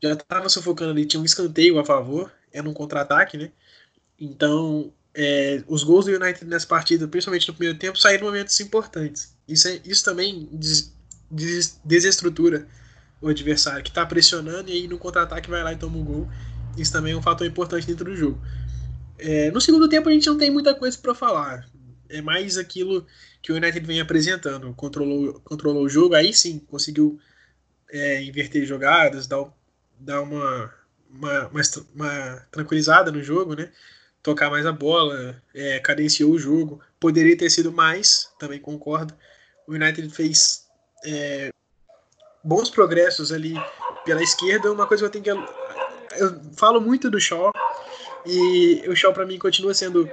já 0.02 0.12
estava 0.12 0.48
sufocando 0.48 0.90
ali, 0.90 1.06
tinha 1.06 1.20
um 1.20 1.24
escanteio 1.24 1.78
a 1.78 1.84
favor, 1.84 2.30
era 2.52 2.68
um 2.68 2.74
contra-ataque, 2.74 3.38
né? 3.38 3.50
Então, 4.20 4.92
é, 5.14 5.62
os 5.66 5.82
gols 5.82 6.04
do 6.04 6.12
United 6.12 6.44
nessa 6.44 6.66
partida, 6.66 7.08
principalmente 7.08 7.48
no 7.48 7.54
primeiro 7.54 7.78
tempo, 7.78 7.98
saíram 7.98 8.24
em 8.24 8.30
momentos 8.30 8.58
importantes. 8.60 9.34
Isso, 9.48 9.68
é, 9.68 9.80
isso 9.84 10.04
também 10.04 10.48
des, 10.52 10.92
des, 11.30 11.80
desestrutura 11.84 12.66
o 13.20 13.28
adversário 13.28 13.84
que 13.84 13.90
está 13.90 14.04
pressionando 14.04 14.68
e 14.68 14.72
aí 14.72 14.88
no 14.88 14.98
contra-ataque 14.98 15.48
vai 15.48 15.62
lá 15.62 15.72
e 15.72 15.76
toma 15.76 15.96
um 15.96 16.04
gol. 16.04 16.28
Isso 16.76 16.92
também 16.92 17.12
é 17.12 17.16
um 17.16 17.22
fator 17.22 17.46
importante 17.46 17.86
dentro 17.86 18.04
do 18.04 18.16
jogo. 18.16 18.40
É, 19.24 19.50
no 19.52 19.60
segundo 19.60 19.88
tempo 19.88 20.08
a 20.08 20.12
gente 20.12 20.26
não 20.26 20.36
tem 20.36 20.50
muita 20.50 20.74
coisa 20.74 20.98
para 20.98 21.14
falar. 21.14 21.68
É 22.08 22.20
mais 22.20 22.58
aquilo 22.58 23.06
que 23.40 23.52
o 23.52 23.56
United 23.56 23.86
vem 23.86 24.00
apresentando. 24.00 24.74
Controlou, 24.74 25.40
controlou 25.40 25.84
o 25.84 25.88
jogo, 25.88 26.14
aí 26.14 26.34
sim 26.34 26.58
conseguiu 26.58 27.18
é, 27.90 28.22
inverter 28.22 28.66
jogadas, 28.66 29.26
dar, 29.26 29.44
dar 29.98 30.22
uma, 30.22 30.74
uma, 31.08 31.46
uma, 31.48 31.62
uma, 31.94 32.46
tranquilizada 32.50 33.12
no 33.12 33.22
jogo, 33.22 33.54
né? 33.54 33.70
Tocar 34.22 34.50
mais 34.50 34.66
a 34.66 34.72
bola, 34.72 35.40
é, 35.54 35.78
cadenciou 35.78 36.32
o 36.32 36.38
jogo. 36.38 36.80
Poderia 36.98 37.36
ter 37.36 37.48
sido 37.48 37.72
mais, 37.72 38.28
também 38.38 38.58
concordo. 38.58 39.14
O 39.66 39.74
United 39.74 40.08
fez 40.10 40.66
é, 41.04 41.50
bons 42.42 42.70
progressos 42.70 43.30
ali 43.30 43.54
pela 44.04 44.22
esquerda. 44.22 44.72
Uma 44.72 44.86
coisa 44.86 45.08
que 45.08 45.18
eu 45.18 45.22
tenho 45.22 45.38
que. 45.38 45.52
Eu 46.20 46.40
falo 46.56 46.80
muito 46.80 47.08
do 47.10 47.20
Shaw, 47.20 47.52
e 48.26 48.82
o 48.88 48.94
Shaw 48.94 49.12
para 49.12 49.26
mim 49.26 49.38
continua 49.38 49.74
sendo 49.74 50.08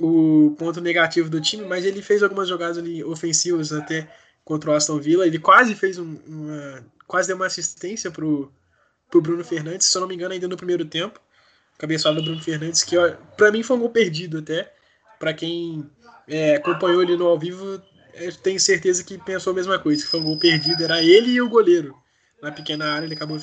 o 0.00 0.54
ponto 0.58 0.80
negativo 0.80 1.28
do 1.28 1.40
time, 1.40 1.64
mas 1.64 1.84
ele 1.84 2.02
fez 2.02 2.22
algumas 2.22 2.48
jogadas 2.48 2.78
ali 2.78 3.04
ofensivas 3.04 3.72
até 3.72 4.08
contra 4.44 4.70
o 4.70 4.74
Aston 4.74 4.98
Villa. 4.98 5.26
Ele 5.26 5.38
quase 5.38 5.74
fez 5.74 5.98
um, 5.98 6.18
uma. 6.26 6.84
quase 7.06 7.28
deu 7.28 7.36
uma 7.36 7.46
assistência 7.46 8.10
pro, 8.10 8.52
pro 9.10 9.20
Bruno 9.20 9.44
Fernandes, 9.44 9.86
se 9.86 9.96
eu 9.96 10.00
não 10.00 10.08
me 10.08 10.14
engano, 10.14 10.32
ainda 10.32 10.48
no 10.48 10.56
primeiro 10.56 10.84
tempo. 10.84 11.20
Cabeçada 11.78 12.16
do 12.16 12.22
Bruno 12.22 12.42
Fernandes, 12.42 12.82
que 12.82 12.96
para 13.36 13.50
mim 13.50 13.62
foi 13.62 13.76
um 13.76 13.80
gol 13.80 13.90
perdido 13.90 14.38
até. 14.38 14.72
Para 15.18 15.34
quem 15.34 15.88
é, 16.26 16.56
acompanhou 16.56 17.02
ele 17.02 17.16
no 17.16 17.26
ao 17.26 17.38
vivo, 17.38 17.82
tenho 18.42 18.60
certeza 18.60 19.04
que 19.04 19.18
pensou 19.18 19.52
a 19.52 19.56
mesma 19.56 19.78
coisa, 19.78 20.02
que 20.02 20.10
foi 20.10 20.20
um 20.20 20.24
gol 20.24 20.38
perdido, 20.38 20.82
era 20.82 21.02
ele 21.02 21.30
e 21.30 21.42
o 21.42 21.48
goleiro. 21.48 21.94
Na 22.42 22.50
pequena 22.50 22.92
área 22.92 23.06
ele 23.06 23.14
acabou. 23.14 23.38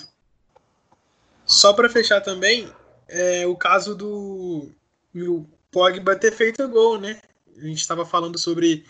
Só 1.46 1.74
para 1.74 1.90
fechar 1.90 2.22
também, 2.22 2.72
é, 3.10 3.48
o 3.48 3.56
caso 3.56 3.96
do 3.96 4.72
o 5.16 5.46
Pogba 5.72 6.16
ter 6.16 6.32
feito 6.32 6.68
gol, 6.68 7.00
né? 7.00 7.20
A 7.58 7.62
gente 7.62 7.80
estava 7.80 8.06
falando 8.06 8.38
sobre 8.38 8.86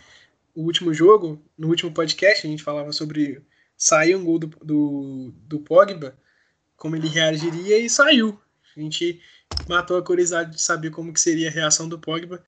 o 0.54 0.64
último 0.64 0.94
jogo, 0.94 1.42
no 1.58 1.68
último 1.68 1.92
podcast, 1.92 2.46
a 2.46 2.50
gente 2.50 2.64
falava 2.64 2.92
sobre 2.92 3.42
sair 3.78 4.16
um 4.16 4.26
gol 4.26 4.40
do, 4.40 4.48
do, 4.48 5.34
do 5.46 5.60
Pogba, 5.60 6.18
como 6.76 6.96
ele 6.96 7.08
reagiria 7.08 7.78
e 7.78 7.90
saiu. 7.90 8.40
A 8.76 8.80
gente 8.80 9.22
matou 9.70 9.98
a 9.98 10.04
curiosidade 10.04 10.56
de 10.56 10.62
saber 10.62 10.92
como 10.92 11.14
que 11.14 11.20
seria 11.20 11.50
a 11.50 11.52
reação 11.52 11.88
do 11.88 12.00
Pogba. 12.00 12.44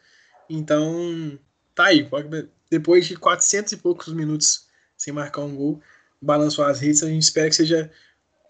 Então, 0.50 1.38
tá 1.76 1.86
aí. 1.86 2.04
Pogba, 2.04 2.50
depois 2.70 3.08
de 3.08 3.16
400 3.16 3.74
e 3.74 3.78
poucos 3.78 4.14
minutos 4.14 4.68
sem 4.98 5.14
marcar 5.14 5.42
um 5.42 5.56
gol, 5.56 5.82
balançou 6.22 6.66
as 6.66 6.80
redes. 6.80 7.04
A 7.04 7.08
gente 7.08 7.24
espera 7.24 7.50
que 7.50 7.56
seja 7.56 7.92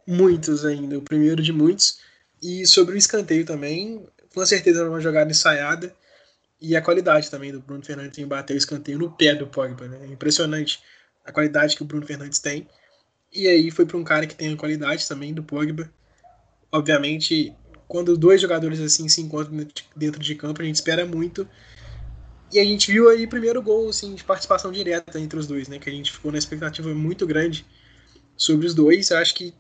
muitos 0.08 0.66
ainda, 0.66 0.98
o 0.98 1.02
primeiro 1.02 1.44
de 1.44 1.54
muitos. 1.54 2.00
E 2.41 2.65
sobre 2.65 2.96
o 2.96 2.98
escanteio 2.98 3.46
também, 3.46 4.05
com 4.34 4.46
certeza 4.46 4.81
era 4.81 4.89
uma 4.89 5.01
jogada 5.01 5.29
ensaiada. 5.29 5.93
E 6.62 6.75
a 6.75 6.81
qualidade 6.81 7.29
também 7.31 7.51
do 7.51 7.62
Bruno 7.62 7.84
Fernandes 7.84 8.17
em 8.19 8.27
bater 8.27 8.53
o 8.53 8.58
escanteio 8.58 9.00
no 9.00 9.12
pé 9.12 9.34
do 9.34 9.48
Pogba. 9.48 9.88
Né? 9.88 10.00
É 10.03 10.08
impressionante 10.08 10.79
a 11.25 11.31
qualidade 11.31 11.75
que 11.75 11.81
o 11.81 11.86
Bruno 11.86 12.05
Fernandes 12.05 12.39
tem. 12.39 12.67
E 13.31 13.48
aí 13.48 13.72
foi 13.72 13.86
para 13.86 13.98
um 13.98 14.03
cara 14.03 14.25
que 14.25 14.36
tem 14.36 14.53
a 14.53 14.58
qualidade 14.58 15.08
também 15.08 15.34
do 15.34 15.43
Pogba. 15.43 15.89
Obviamente, 16.72 17.55
quando 17.88 18.17
dois 18.17 18.41
jogadores 18.41 18.79
assim 18.79 19.08
se 19.08 19.22
encontram 19.22 19.65
dentro 19.96 20.22
de 20.22 20.36
campo, 20.36 20.62
a 20.62 20.65
gente 20.65 20.75
espera 20.75 21.05
muito. 21.05 21.48
E 22.51 22.60
a 22.60 22.63
gente 22.63 22.91
viu 22.91 23.10
aí 23.10 23.25
o 23.25 23.29
primeiro 23.29 23.62
gol 23.62 23.89
assim, 23.89 24.15
de 24.15 24.24
participação 24.24 24.72
direta 24.72 25.19
entre 25.19 25.38
os 25.38 25.48
dois, 25.48 25.67
né? 25.67 25.79
Que 25.79 25.89
a 25.89 25.93
gente 25.93 26.12
ficou 26.12 26.31
na 26.31 26.38
expectativa 26.38 26.93
muito 26.93 27.25
grande 27.25 27.65
sobre 28.36 28.65
os 28.65 28.74
dois. 28.74 29.10
Eu 29.12 29.17
acho 29.17 29.36
que 29.36 29.53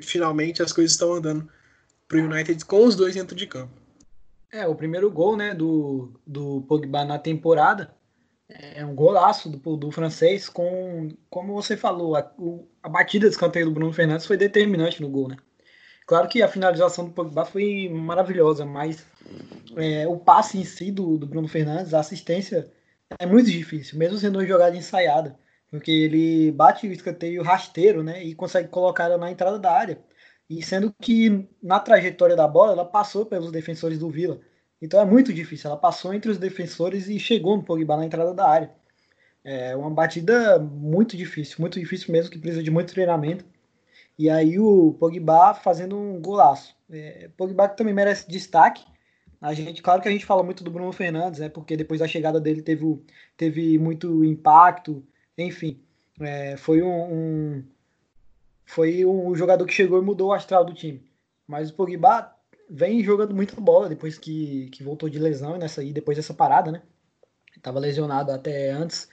finalmente 0.00 0.62
as 0.62 0.72
coisas 0.72 0.92
estão 0.92 1.14
andando 1.14 1.48
para 2.14 2.20
o 2.20 2.24
United 2.24 2.64
com 2.64 2.84
os 2.84 2.94
dois 2.94 3.14
dentro 3.14 3.34
de 3.34 3.46
campo. 3.46 3.72
É, 4.52 4.66
o 4.68 4.74
primeiro 4.74 5.10
gol 5.10 5.36
né, 5.36 5.52
do, 5.52 6.12
do 6.24 6.62
Pogba 6.68 7.04
na 7.04 7.18
temporada 7.18 7.92
é 8.48 8.84
um 8.84 8.94
golaço 8.94 9.48
do, 9.48 9.76
do 9.76 9.90
francês 9.90 10.48
com, 10.48 11.08
como 11.28 11.54
você 11.54 11.76
falou, 11.76 12.14
a, 12.14 12.32
o, 12.38 12.68
a 12.80 12.88
batida 12.88 13.26
de 13.26 13.32
escanteio 13.32 13.66
do 13.66 13.72
Bruno 13.72 13.92
Fernandes 13.92 14.26
foi 14.26 14.36
determinante 14.36 15.02
no 15.02 15.08
gol, 15.08 15.28
né? 15.28 15.36
Claro 16.06 16.28
que 16.28 16.42
a 16.42 16.48
finalização 16.48 17.06
do 17.06 17.10
Pogba 17.10 17.46
foi 17.46 17.88
maravilhosa, 17.88 18.64
mas 18.64 19.04
é, 19.74 20.06
o 20.06 20.18
passe 20.18 20.58
em 20.58 20.64
si 20.64 20.92
do, 20.92 21.16
do 21.16 21.26
Bruno 21.26 21.48
Fernandes, 21.48 21.94
a 21.94 22.00
assistência, 22.00 22.70
é 23.18 23.26
muito 23.26 23.50
difícil, 23.50 23.98
mesmo 23.98 24.18
sendo 24.18 24.38
uma 24.38 24.46
jogada 24.46 24.76
ensaiada, 24.76 25.36
porque 25.70 25.90
ele 25.90 26.52
bate 26.52 26.86
o 26.86 26.92
escanteio 26.92 27.42
rasteiro, 27.42 28.02
né, 28.04 28.22
e 28.22 28.34
consegue 28.34 28.68
colocar 28.68 29.04
ela 29.04 29.18
na 29.18 29.32
entrada 29.32 29.58
da 29.58 29.72
área, 29.72 29.98
e 30.48 30.62
sendo 30.62 30.94
que 31.00 31.48
na 31.62 31.80
trajetória 31.80 32.36
da 32.36 32.46
bola 32.46 32.72
ela 32.72 32.84
passou 32.84 33.26
pelos 33.26 33.50
defensores 33.50 33.98
do 33.98 34.10
Vila, 34.10 34.40
então 34.80 35.00
é 35.00 35.04
muito 35.04 35.32
difícil, 35.32 35.70
ela 35.70 35.78
passou 35.78 36.12
entre 36.12 36.30
os 36.30 36.38
defensores 36.38 37.08
e 37.08 37.18
chegou 37.18 37.56
no 37.56 37.62
Pogba 37.62 37.96
na 37.96 38.04
entrada 38.04 38.34
da 38.34 38.48
área. 38.48 38.70
É 39.42 39.76
uma 39.76 39.90
batida 39.90 40.58
muito 40.58 41.16
difícil, 41.16 41.56
muito 41.60 41.78
difícil 41.78 42.12
mesmo, 42.12 42.30
que 42.30 42.38
precisa 42.38 42.62
de 42.62 42.70
muito 42.70 42.92
treinamento. 42.92 43.44
E 44.18 44.30
aí 44.30 44.58
o 44.58 44.94
Pogba 44.94 45.54
fazendo 45.54 45.96
um 45.98 46.20
golaço. 46.20 46.76
É, 46.90 47.28
Pogba 47.36 47.68
também 47.68 47.94
merece 47.94 48.28
destaque. 48.28 48.84
A 49.40 49.52
gente, 49.52 49.82
claro 49.82 50.00
que 50.00 50.08
a 50.08 50.10
gente 50.10 50.24
fala 50.24 50.42
muito 50.42 50.64
do 50.64 50.70
Bruno 50.70 50.92
Fernandes, 50.92 51.40
né? 51.40 51.48
Porque 51.48 51.76
depois 51.76 52.00
da 52.00 52.08
chegada 52.08 52.40
dele 52.40 52.62
teve, 52.62 53.02
teve 53.36 53.78
muito 53.78 54.24
impacto. 54.24 55.04
Enfim, 55.36 55.82
é, 56.20 56.56
foi 56.56 56.82
um, 56.82 57.12
um, 57.12 57.64
foi 58.64 59.04
um 59.04 59.34
jogador 59.34 59.64
que 59.66 59.72
chegou 59.74 60.00
e 60.00 60.04
mudou 60.04 60.28
o 60.28 60.32
astral 60.32 60.64
do 60.64 60.74
time. 60.74 61.04
Mas 61.46 61.70
o 61.70 61.74
Pogba 61.74 62.34
vem 62.68 63.02
jogando 63.04 63.34
muita 63.34 63.60
bola 63.60 63.88
depois 63.88 64.18
que, 64.18 64.68
que 64.70 64.82
voltou 64.82 65.08
de 65.08 65.18
lesão 65.18 65.58
nessa 65.58 65.80
aí, 65.80 65.92
depois 65.92 66.16
dessa 66.16 66.34
parada, 66.34 66.72
né? 66.72 66.82
Tava 67.62 67.78
lesionado 67.78 68.30
até 68.30 68.70
antes 68.70 69.08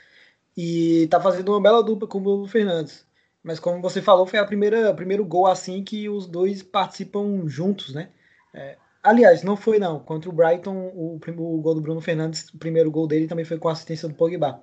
e 0.58 1.08
tá 1.10 1.20
fazendo 1.22 1.50
uma 1.50 1.62
bela 1.62 1.84
dupla 1.84 2.08
com 2.08 2.17
o 2.17 2.22
Bruno 2.22 2.48
Fernandes. 2.48 3.05
Mas 3.43 3.60
como 3.60 3.81
você 3.81 4.01
falou, 4.01 4.25
foi 4.25 4.39
a 4.39 4.46
primeira 4.46 4.93
primeiro 4.93 5.25
gol 5.25 5.48
assim 5.48 5.84
que 5.84 6.10
os 6.10 6.27
dois 6.27 6.62
participam 6.62 7.48
juntos, 7.48 7.93
né? 7.93 8.10
É, 8.53 8.77
aliás, 9.01 9.43
não 9.43 9.55
foi 9.55 9.79
não. 9.79 10.00
Contra 10.00 10.29
o 10.29 10.34
Brighton, 10.34 10.91
o, 10.93 11.15
o 11.15 11.62
gol 11.62 11.75
do 11.75 11.81
Bruno 11.81 12.01
Fernandes, 12.01 12.50
o 12.50 12.58
primeiro 12.58 12.91
gol 12.91 13.08
dele 13.08 13.27
também 13.27 13.46
foi 13.46 13.58
com 13.58 13.70
assistência 13.70 14.08
do 14.08 14.15
Pogba. 14.15 14.62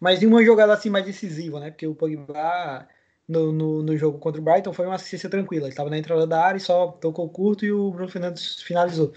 Mas 0.00 0.22
em 0.22 0.26
uma 0.26 0.44
jogada 0.44 0.72
assim 0.72 0.90
mais 0.90 1.04
decisiva, 1.04 1.60
né? 1.60 1.70
Porque 1.70 1.86
o 1.86 1.94
Pogba 1.94 2.88
no, 3.28 3.52
no, 3.52 3.82
no, 3.82 3.96
jogo 3.96 4.18
contra 4.18 4.40
o 4.40 4.44
Brighton 4.44 4.72
foi 4.72 4.86
uma 4.86 4.96
assistência 4.96 5.30
tranquila. 5.30 5.64
Ele 5.64 5.72
estava 5.72 5.90
na 5.90 5.98
entrada 5.98 6.26
da 6.26 6.44
área 6.44 6.58
e 6.58 6.60
só 6.60 6.88
tocou 6.88 7.28
curto 7.28 7.64
e 7.64 7.72
o 7.72 7.90
Bruno 7.90 8.08
Fernandes 8.08 8.62
finalizou. 8.62 9.12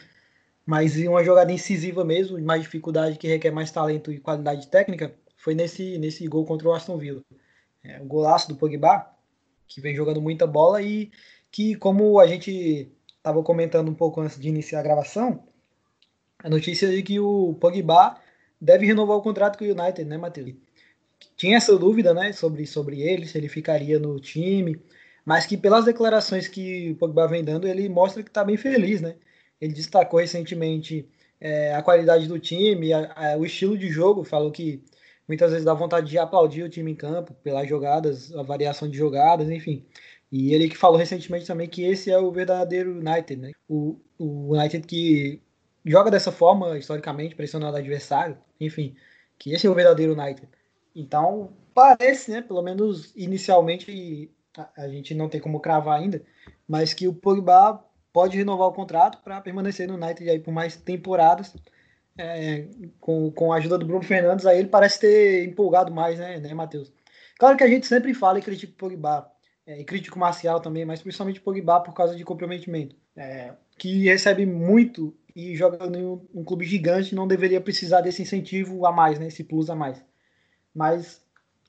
Mas 0.65 0.97
uma 0.97 1.23
jogada 1.23 1.51
incisiva 1.51 2.03
mesmo, 2.03 2.39
mais 2.41 2.61
dificuldade 2.61 3.17
que 3.17 3.27
requer 3.27 3.51
mais 3.51 3.71
talento 3.71 4.11
e 4.11 4.19
qualidade 4.19 4.67
técnica, 4.67 5.13
foi 5.37 5.55
nesse, 5.55 5.97
nesse 5.97 6.27
gol 6.27 6.45
contra 6.45 6.67
o 6.67 6.73
Aston 6.73 6.97
Villa. 6.97 7.23
É, 7.83 8.01
o 8.01 8.05
golaço 8.05 8.49
do 8.49 8.55
Pogba, 8.55 9.07
que 9.67 9.79
vem 9.79 9.95
jogando 9.95 10.21
muita 10.21 10.45
bola 10.45 10.81
e 10.81 11.11
que, 11.51 11.75
como 11.75 12.19
a 12.19 12.27
gente 12.27 12.91
estava 13.17 13.41
comentando 13.43 13.89
um 13.89 13.93
pouco 13.93 14.19
antes 14.21 14.39
de 14.39 14.49
iniciar 14.49 14.79
a 14.79 14.83
gravação, 14.83 15.43
a 16.39 16.49
notícia 16.49 16.87
é 16.87 17.01
que 17.01 17.19
o 17.19 17.55
Pogba 17.59 18.19
deve 18.59 18.85
renovar 18.85 19.17
o 19.17 19.21
contrato 19.21 19.57
com 19.57 19.65
o 19.65 19.71
United, 19.71 20.05
né, 20.05 20.17
Matheus? 20.17 20.53
Tinha 21.35 21.57
essa 21.57 21.77
dúvida, 21.77 22.13
né, 22.13 22.31
sobre, 22.33 22.65
sobre 22.65 23.01
ele, 23.01 23.25
se 23.25 23.37
ele 23.37 23.47
ficaria 23.47 23.99
no 23.99 24.19
time, 24.19 24.81
mas 25.25 25.45
que 25.45 25.57
pelas 25.57 25.85
declarações 25.85 26.47
que 26.47 26.91
o 26.91 26.95
Pogba 26.95 27.27
vem 27.27 27.43
dando, 27.43 27.67
ele 27.67 27.89
mostra 27.89 28.23
que 28.23 28.29
está 28.29 28.43
bem 28.43 28.57
feliz, 28.57 29.01
né? 29.01 29.15
Ele 29.59 29.73
destacou 29.73 30.19
recentemente 30.19 31.07
é, 31.39 31.73
a 31.75 31.81
qualidade 31.81 32.27
do 32.27 32.39
time, 32.39 32.93
a, 32.93 33.33
a, 33.33 33.37
o 33.37 33.45
estilo 33.45 33.77
de 33.77 33.89
jogo, 33.89 34.23
falou 34.23 34.51
que 34.51 34.83
muitas 35.27 35.51
vezes 35.51 35.65
dá 35.65 35.73
vontade 35.73 36.09
de 36.09 36.17
aplaudir 36.17 36.63
o 36.63 36.69
time 36.69 36.91
em 36.91 36.95
campo 36.95 37.33
pelas 37.43 37.67
jogadas, 37.67 38.33
a 38.35 38.43
variação 38.43 38.89
de 38.89 38.97
jogadas, 38.97 39.49
enfim. 39.49 39.85
E 40.31 40.53
ele 40.53 40.69
que 40.69 40.77
falou 40.77 40.97
recentemente 40.97 41.45
também 41.45 41.67
que 41.67 41.83
esse 41.83 42.11
é 42.11 42.17
o 42.17 42.31
verdadeiro 42.31 42.91
United, 42.91 43.35
né? 43.37 43.51
O, 43.67 43.99
o 44.17 44.55
United 44.55 44.85
que 44.87 45.41
joga 45.85 46.11
dessa 46.11 46.31
forma, 46.31 46.77
historicamente, 46.77 47.35
pressionando 47.35 47.75
o 47.75 47.79
adversário, 47.79 48.37
enfim, 48.59 48.95
que 49.37 49.53
esse 49.53 49.67
é 49.67 49.69
o 49.69 49.73
verdadeiro 49.73 50.13
United. 50.13 50.47
Então, 50.99 51.53
parece, 51.75 52.31
né, 52.31 52.41
pelo 52.41 52.63
menos 52.63 53.13
inicialmente, 53.15 54.31
a, 54.75 54.89
gente 54.89 55.13
não 55.13 55.29
tem 55.29 55.39
como 55.39 55.59
cravar 55.59 55.99
ainda, 55.99 56.23
mas 56.67 56.91
que 56.91 57.07
o 57.07 57.13
Pogba 57.13 57.85
pode 58.11 58.35
renovar 58.35 58.67
o 58.67 58.73
contrato 58.73 59.19
para 59.23 59.39
permanecer 59.39 59.87
no 59.87 59.93
United 59.93 60.27
aí 60.27 60.39
por 60.39 60.51
mais 60.51 60.75
temporadas 60.75 61.53
é, 62.17 62.65
com, 62.99 63.31
com 63.31 63.53
a 63.53 63.57
ajuda 63.57 63.77
do 63.77 63.85
Bruno 63.85 64.03
Fernandes, 64.03 64.47
aí 64.47 64.57
ele 64.57 64.69
parece 64.69 64.99
ter 64.99 65.47
empolgado 65.47 65.93
mais, 65.93 66.17
né, 66.17 66.39
né 66.39 66.51
Matheus? 66.55 66.91
Claro 67.37 67.55
que 67.55 67.63
a 67.63 67.67
gente 67.67 67.85
sempre 67.85 68.15
fala 68.15 68.39
e 68.39 68.41
critica 68.41 68.73
o 68.73 68.75
Pogba, 68.75 69.31
é, 69.67 69.79
e 69.79 69.83
critica 69.83 70.15
o 70.15 70.19
Marcial 70.19 70.59
também, 70.59 70.83
mas 70.83 71.03
principalmente 71.03 71.39
o 71.39 71.43
Pogba 71.43 71.79
por 71.79 71.93
causa 71.93 72.15
de 72.15 72.25
comprometimento, 72.25 72.95
é, 73.15 73.53
que 73.77 74.05
recebe 74.05 74.47
muito 74.47 75.15
e 75.35 75.55
joga 75.55 75.85
em 75.85 76.03
um, 76.03 76.27
um, 76.33 76.43
clube 76.43 76.65
gigante 76.65 77.13
não 77.13 77.27
deveria 77.27 77.61
precisar 77.61 78.01
desse 78.01 78.23
incentivo 78.23 78.83
a 78.87 78.91
mais, 78.91 79.19
né, 79.19 79.27
esse 79.27 79.43
plus 79.43 79.69
a 79.69 79.75
mais. 79.75 80.03
Mas 80.77 81.19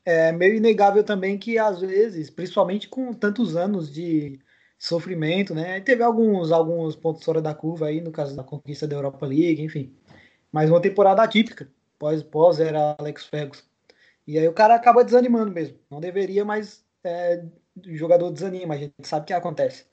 é 0.04 0.30
meio 0.32 0.56
inegável 0.56 1.02
também 1.02 1.38
que 1.38 1.58
às 1.58 1.80
vezes, 1.80 2.28
principalmente 2.28 2.88
com 2.88 3.10
tantos 3.14 3.56
anos 3.56 3.90
de 3.90 4.38
sofrimento, 4.78 5.54
né, 5.54 5.80
teve 5.80 6.02
alguns, 6.02 6.52
alguns 6.52 6.94
pontos 6.94 7.24
fora 7.24 7.40
da 7.40 7.54
curva 7.54 7.86
aí, 7.86 8.02
no 8.02 8.12
caso 8.12 8.36
da 8.36 8.44
conquista 8.44 8.86
da 8.86 8.94
Europa 8.94 9.24
League, 9.26 9.62
enfim, 9.62 9.96
mas 10.52 10.68
uma 10.68 10.80
temporada 10.80 11.22
atípica, 11.22 11.70
pós, 11.98 12.22
pós 12.22 12.60
era 12.60 12.94
Alex 12.98 13.24
Ferguson. 13.24 13.64
E 14.26 14.38
aí 14.38 14.46
o 14.46 14.52
cara 14.52 14.74
acaba 14.74 15.02
desanimando 15.02 15.50
mesmo. 15.50 15.78
Não 15.90 16.00
deveria, 16.00 16.44
mas 16.44 16.84
é, 17.02 17.42
o 17.76 17.96
jogador 17.96 18.30
desanima, 18.30 18.74
a 18.74 18.76
gente 18.76 18.92
sabe 19.04 19.22
o 19.22 19.26
que 19.26 19.32
acontece. 19.32 19.86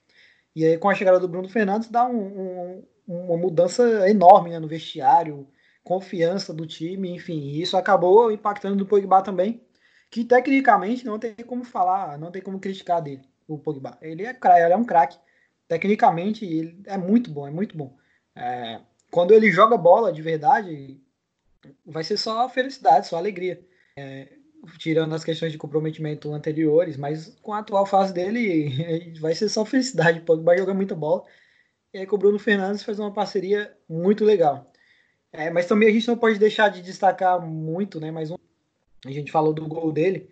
E 0.54 0.66
aí 0.66 0.78
com 0.78 0.90
a 0.90 0.96
chegada 0.96 1.22
do 1.22 1.28
Bruno 1.30 1.48
Fernandes 1.48 1.90
dá 1.90 2.06
um, 2.06 2.84
um, 3.08 3.28
uma 3.28 3.38
mudança 3.38 4.10
enorme 4.10 4.50
né, 4.50 4.60
no 4.60 4.68
vestiário, 4.68 5.48
confiança 5.86 6.52
do 6.52 6.66
time, 6.66 7.12
enfim. 7.12 7.52
Isso 7.52 7.78
acabou 7.78 8.32
impactando 8.32 8.76
no 8.76 8.88
Pogba 8.88 9.22
também, 9.22 9.62
que 10.10 10.26
tecnicamente 10.26 11.06
não 11.06 11.20
tem 11.20 11.36
como 11.36 11.64
falar, 11.64 12.18
não 12.18 12.32
tem 12.32 12.42
como 12.42 12.60
criticar 12.60 13.02
dele, 13.02 13.22
o 13.48 13.58
Pogba. 13.58 13.98
Ele 14.02 14.26
é, 14.26 14.32
ele 14.32 14.74
é 14.74 14.76
um 14.76 14.84
craque. 14.84 15.18
Tecnicamente 15.68 16.44
ele 16.44 16.82
é 16.88 16.98
muito 16.98 17.30
bom, 17.30 17.48
é 17.48 17.52
muito 17.52 17.78
bom. 17.78 17.96
É, 18.36 18.82
quando 19.12 19.32
ele 19.32 19.52
joga 19.52 19.78
bola 19.78 20.12
de 20.12 20.22
verdade, 20.22 21.00
vai 21.86 22.04
ser 22.04 22.18
só 22.18 22.50
felicidade, 22.50 23.08
só 23.08 23.18
alegria. 23.18 23.64
É, 23.96 24.28
tirando 24.80 25.14
as 25.14 25.24
questões 25.24 25.52
de 25.52 25.58
comprometimento 25.60 26.34
anteriores, 26.34 26.98
mas 26.98 27.38
com 27.44 27.54
a 27.54 27.60
atual 27.60 27.86
fase 27.86 28.12
dele, 28.12 29.14
vai 29.22 29.36
ser 29.36 29.50
só 29.50 29.64
felicidade. 29.64 30.22
Pogba 30.22 30.58
joga 30.58 30.74
muita 30.74 30.96
bola. 30.96 31.24
E 31.94 32.00
aí 32.00 32.08
com 32.08 32.16
o 32.16 32.20
Bruno 32.20 32.40
Fernandes 32.40 32.84
faz 32.84 33.00
uma 33.00 33.14
parceria 33.14 33.76
muito 33.88 34.26
legal. 34.26 34.72
É, 35.38 35.50
mas 35.50 35.66
também 35.66 35.90
a 35.90 35.92
gente 35.92 36.08
não 36.08 36.18
pode 36.18 36.40
deixar 36.40 36.70
de 36.70 36.82
destacar 36.82 37.42
muito, 37.46 38.00
né? 38.00 38.10
Mais 38.10 38.32
um, 38.32 38.38
a 39.06 39.12
gente 39.12 39.32
falou 39.32 39.54
do 39.54 39.68
gol 39.68 39.92
dele, 39.92 40.30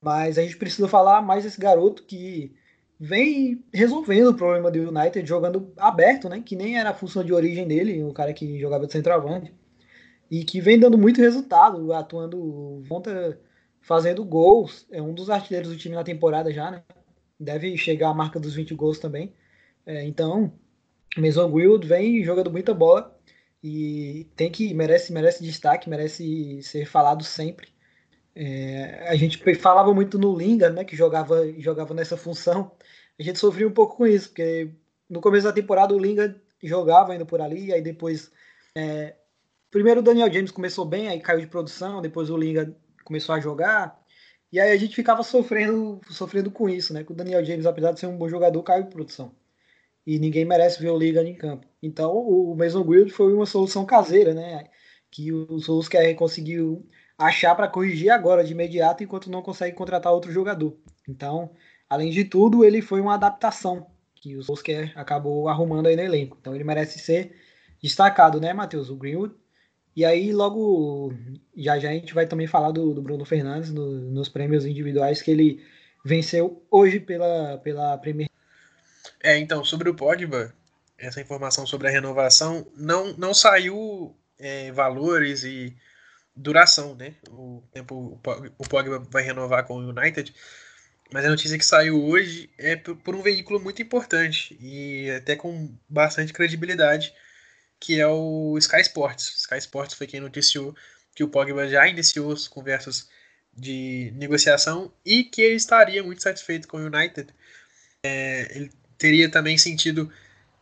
mas 0.00 0.38
a 0.38 0.42
gente 0.42 0.56
precisa 0.56 0.88
falar 0.88 1.22
mais 1.22 1.44
desse 1.44 1.60
garoto 1.60 2.02
que 2.02 2.52
vem 2.98 3.64
resolvendo 3.72 4.28
o 4.28 4.34
problema 4.34 4.70
do 4.70 4.90
United 4.90 5.26
jogando 5.26 5.72
aberto, 5.76 6.28
né? 6.28 6.42
Que 6.44 6.56
nem 6.56 6.78
era 6.78 6.90
a 6.90 6.94
função 6.94 7.24
de 7.24 7.32
origem 7.32 7.66
dele, 7.66 8.02
o 8.02 8.12
cara 8.12 8.32
que 8.32 8.58
jogava 8.58 8.86
de 8.86 8.92
centroavante. 8.92 9.54
E 10.30 10.44
que 10.44 10.60
vem 10.60 10.78
dando 10.78 10.98
muito 10.98 11.20
resultado, 11.20 11.92
atuando, 11.92 12.82
volta 12.82 13.40
fazendo 13.80 14.24
gols. 14.24 14.86
É 14.90 15.00
um 15.00 15.14
dos 15.14 15.30
artilheiros 15.30 15.70
do 15.70 15.78
time 15.78 15.94
na 15.94 16.04
temporada 16.04 16.52
já, 16.52 16.70
né? 16.70 16.82
Deve 17.38 17.76
chegar 17.76 18.10
à 18.10 18.14
marca 18.14 18.38
dos 18.40 18.54
20 18.54 18.74
gols 18.74 18.98
também. 18.98 19.32
É, 19.86 20.04
então, 20.04 20.52
Mason 21.16 21.50
Greenwood 21.50 21.86
vem 21.86 22.22
jogando 22.24 22.50
muita 22.50 22.74
bola 22.74 23.18
e 23.62 24.26
tem 24.36 24.50
que 24.50 24.72
merece 24.74 25.12
merece 25.12 25.42
destaque, 25.42 25.88
merece 25.90 26.62
ser 26.62 26.86
falado 26.86 27.22
sempre. 27.24 27.68
É, 28.34 29.08
a 29.08 29.16
gente 29.16 29.38
falava 29.56 29.92
muito 29.92 30.18
no 30.18 30.36
Linga, 30.36 30.70
né, 30.70 30.84
que 30.84 30.96
jogava 30.96 31.50
jogava 31.58 31.94
nessa 31.94 32.16
função. 32.16 32.72
A 33.18 33.22
gente 33.22 33.38
sofria 33.38 33.68
um 33.68 33.72
pouco 33.72 33.96
com 33.96 34.06
isso, 34.06 34.28
porque 34.28 34.70
no 35.08 35.20
começo 35.20 35.44
da 35.44 35.52
temporada 35.52 35.94
o 35.94 35.98
Linga 35.98 36.40
jogava 36.62 37.12
ainda 37.12 37.26
por 37.26 37.40
ali, 37.40 37.72
aí 37.72 37.82
depois 37.82 38.30
é, 38.74 39.16
primeiro 39.70 40.00
o 40.00 40.02
Daniel 40.02 40.32
James 40.32 40.50
começou 40.50 40.84
bem, 40.84 41.08
aí 41.08 41.20
caiu 41.20 41.40
de 41.40 41.46
produção, 41.46 42.00
depois 42.00 42.30
o 42.30 42.36
Linga 42.36 42.74
começou 43.04 43.34
a 43.34 43.40
jogar. 43.40 44.00
E 44.52 44.58
aí 44.58 44.72
a 44.72 44.76
gente 44.76 44.96
ficava 44.96 45.22
sofrendo 45.22 46.00
sofrendo 46.10 46.50
com 46.50 46.68
isso, 46.68 46.92
né? 46.92 47.04
Que 47.04 47.12
o 47.12 47.14
Daniel 47.14 47.44
James, 47.44 47.66
apesar 47.66 47.92
de 47.92 48.00
ser 48.00 48.06
um 48.06 48.16
bom 48.16 48.28
jogador, 48.28 48.62
caiu 48.62 48.84
de 48.84 48.90
produção. 48.90 49.34
E 50.10 50.18
ninguém 50.18 50.44
merece 50.44 50.82
ver 50.82 50.90
o 50.90 50.98
Liga 50.98 51.22
em 51.22 51.36
campo. 51.36 51.64
Então, 51.80 52.16
o 52.16 52.56
Mason 52.56 52.82
Greenwood 52.82 53.12
foi 53.12 53.32
uma 53.32 53.46
solução 53.46 53.86
caseira, 53.86 54.34
né? 54.34 54.64
Que 55.08 55.32
o 55.32 55.60
Solskjaer 55.60 56.16
conseguiu 56.16 56.84
achar 57.16 57.54
para 57.54 57.68
corrigir 57.68 58.10
agora 58.10 58.42
de 58.42 58.50
imediato, 58.52 59.04
enquanto 59.04 59.30
não 59.30 59.40
consegue 59.40 59.76
contratar 59.76 60.12
outro 60.12 60.32
jogador. 60.32 60.76
Então, 61.08 61.52
além 61.88 62.10
de 62.10 62.24
tudo, 62.24 62.64
ele 62.64 62.82
foi 62.82 63.00
uma 63.00 63.14
adaptação 63.14 63.86
que 64.16 64.36
o 64.36 64.42
Solskjaer 64.42 64.92
acabou 64.96 65.48
arrumando 65.48 65.86
aí 65.86 65.94
no 65.94 66.02
elenco. 66.02 66.36
Então, 66.40 66.56
ele 66.56 66.64
merece 66.64 66.98
ser 66.98 67.36
destacado, 67.80 68.40
né, 68.40 68.52
Matheus? 68.52 68.90
O 68.90 68.96
Greenwood. 68.96 69.32
E 69.94 70.04
aí, 70.04 70.32
logo, 70.32 71.14
já 71.56 71.78
já 71.78 71.90
a 71.90 71.92
gente 71.92 72.14
vai 72.14 72.26
também 72.26 72.48
falar 72.48 72.72
do, 72.72 72.92
do 72.92 73.00
Bruno 73.00 73.24
Fernandes 73.24 73.72
no, 73.72 73.88
nos 74.10 74.28
prêmios 74.28 74.66
individuais 74.66 75.22
que 75.22 75.30
ele 75.30 75.62
venceu 76.04 76.66
hoje 76.68 76.98
pela, 76.98 77.58
pela 77.58 77.96
Premier. 77.98 78.29
É, 79.22 79.38
então, 79.38 79.64
sobre 79.64 79.88
o 79.88 79.94
Pogba, 79.94 80.54
essa 80.96 81.20
informação 81.20 81.66
sobre 81.66 81.88
a 81.88 81.90
renovação, 81.90 82.66
não, 82.76 83.12
não 83.16 83.34
saiu 83.34 84.16
é, 84.38 84.72
valores 84.72 85.44
e 85.44 85.76
duração, 86.34 86.94
né? 86.94 87.14
O 87.28 87.62
tempo 87.72 88.20
o 88.58 88.68
Pogba 88.68 88.98
vai 89.10 89.22
renovar 89.22 89.64
com 89.66 89.74
o 89.74 89.88
United, 89.90 90.34
mas 91.12 91.24
a 91.24 91.28
notícia 91.28 91.58
que 91.58 91.64
saiu 91.64 92.02
hoje 92.02 92.50
é 92.56 92.76
por 92.76 93.14
um 93.14 93.22
veículo 93.22 93.60
muito 93.60 93.82
importante 93.82 94.56
e 94.60 95.10
até 95.10 95.36
com 95.36 95.74
bastante 95.88 96.32
credibilidade, 96.32 97.12
que 97.78 98.00
é 98.00 98.06
o 98.06 98.56
Sky 98.58 98.80
Sports. 98.80 99.40
Sky 99.40 99.58
Sports 99.58 99.94
foi 99.94 100.06
quem 100.06 100.20
noticiou 100.20 100.74
que 101.14 101.24
o 101.24 101.28
Pogba 101.28 101.68
já 101.68 101.86
iniciou 101.88 102.32
as 102.32 102.48
conversas 102.48 103.08
de 103.52 104.12
negociação 104.14 104.92
e 105.04 105.24
que 105.24 105.42
ele 105.42 105.56
estaria 105.56 106.02
muito 106.02 106.22
satisfeito 106.22 106.68
com 106.68 106.78
o 106.78 106.86
United. 106.86 107.34
É, 108.02 108.56
ele 108.56 108.70
teria 109.00 109.30
também 109.30 109.56
sentido 109.56 110.12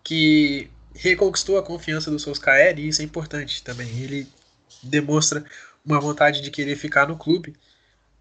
que 0.05 0.71
reconquistou 0.95 1.59
a 1.59 1.63
confiança 1.63 2.09
do 2.09 2.21
Solskjaer 2.21 2.79
e 2.79 2.87
isso 2.87 3.03
é 3.03 3.05
importante 3.05 3.63
também. 3.65 3.89
Ele 4.01 4.29
demonstra 4.83 5.45
uma 5.85 6.01
vontade 6.01 6.41
de 6.41 6.51
querer 6.51 6.77
ficar 6.77 7.09
no 7.09 7.19
clube. 7.19 7.55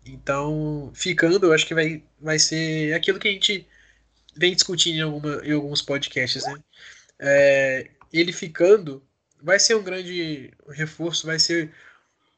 Então, 0.03 0.91
ficando, 0.93 1.45
eu 1.45 1.53
acho 1.53 1.67
que 1.67 1.75
vai, 1.75 2.03
vai 2.19 2.39
ser 2.39 2.93
aquilo 2.95 3.19
que 3.19 3.27
a 3.27 3.31
gente 3.31 3.67
vem 4.35 4.55
discutindo 4.55 4.95
em, 4.95 5.01
alguma, 5.01 5.41
em 5.45 5.51
alguns 5.51 5.83
podcasts, 5.83 6.43
né? 6.45 6.57
É, 7.19 7.87
ele 8.11 8.33
ficando 8.33 9.03
vai 9.41 9.59
ser 9.59 9.75
um 9.75 9.83
grande 9.83 10.51
reforço, 10.69 11.27
vai 11.27 11.37
ser 11.37 11.71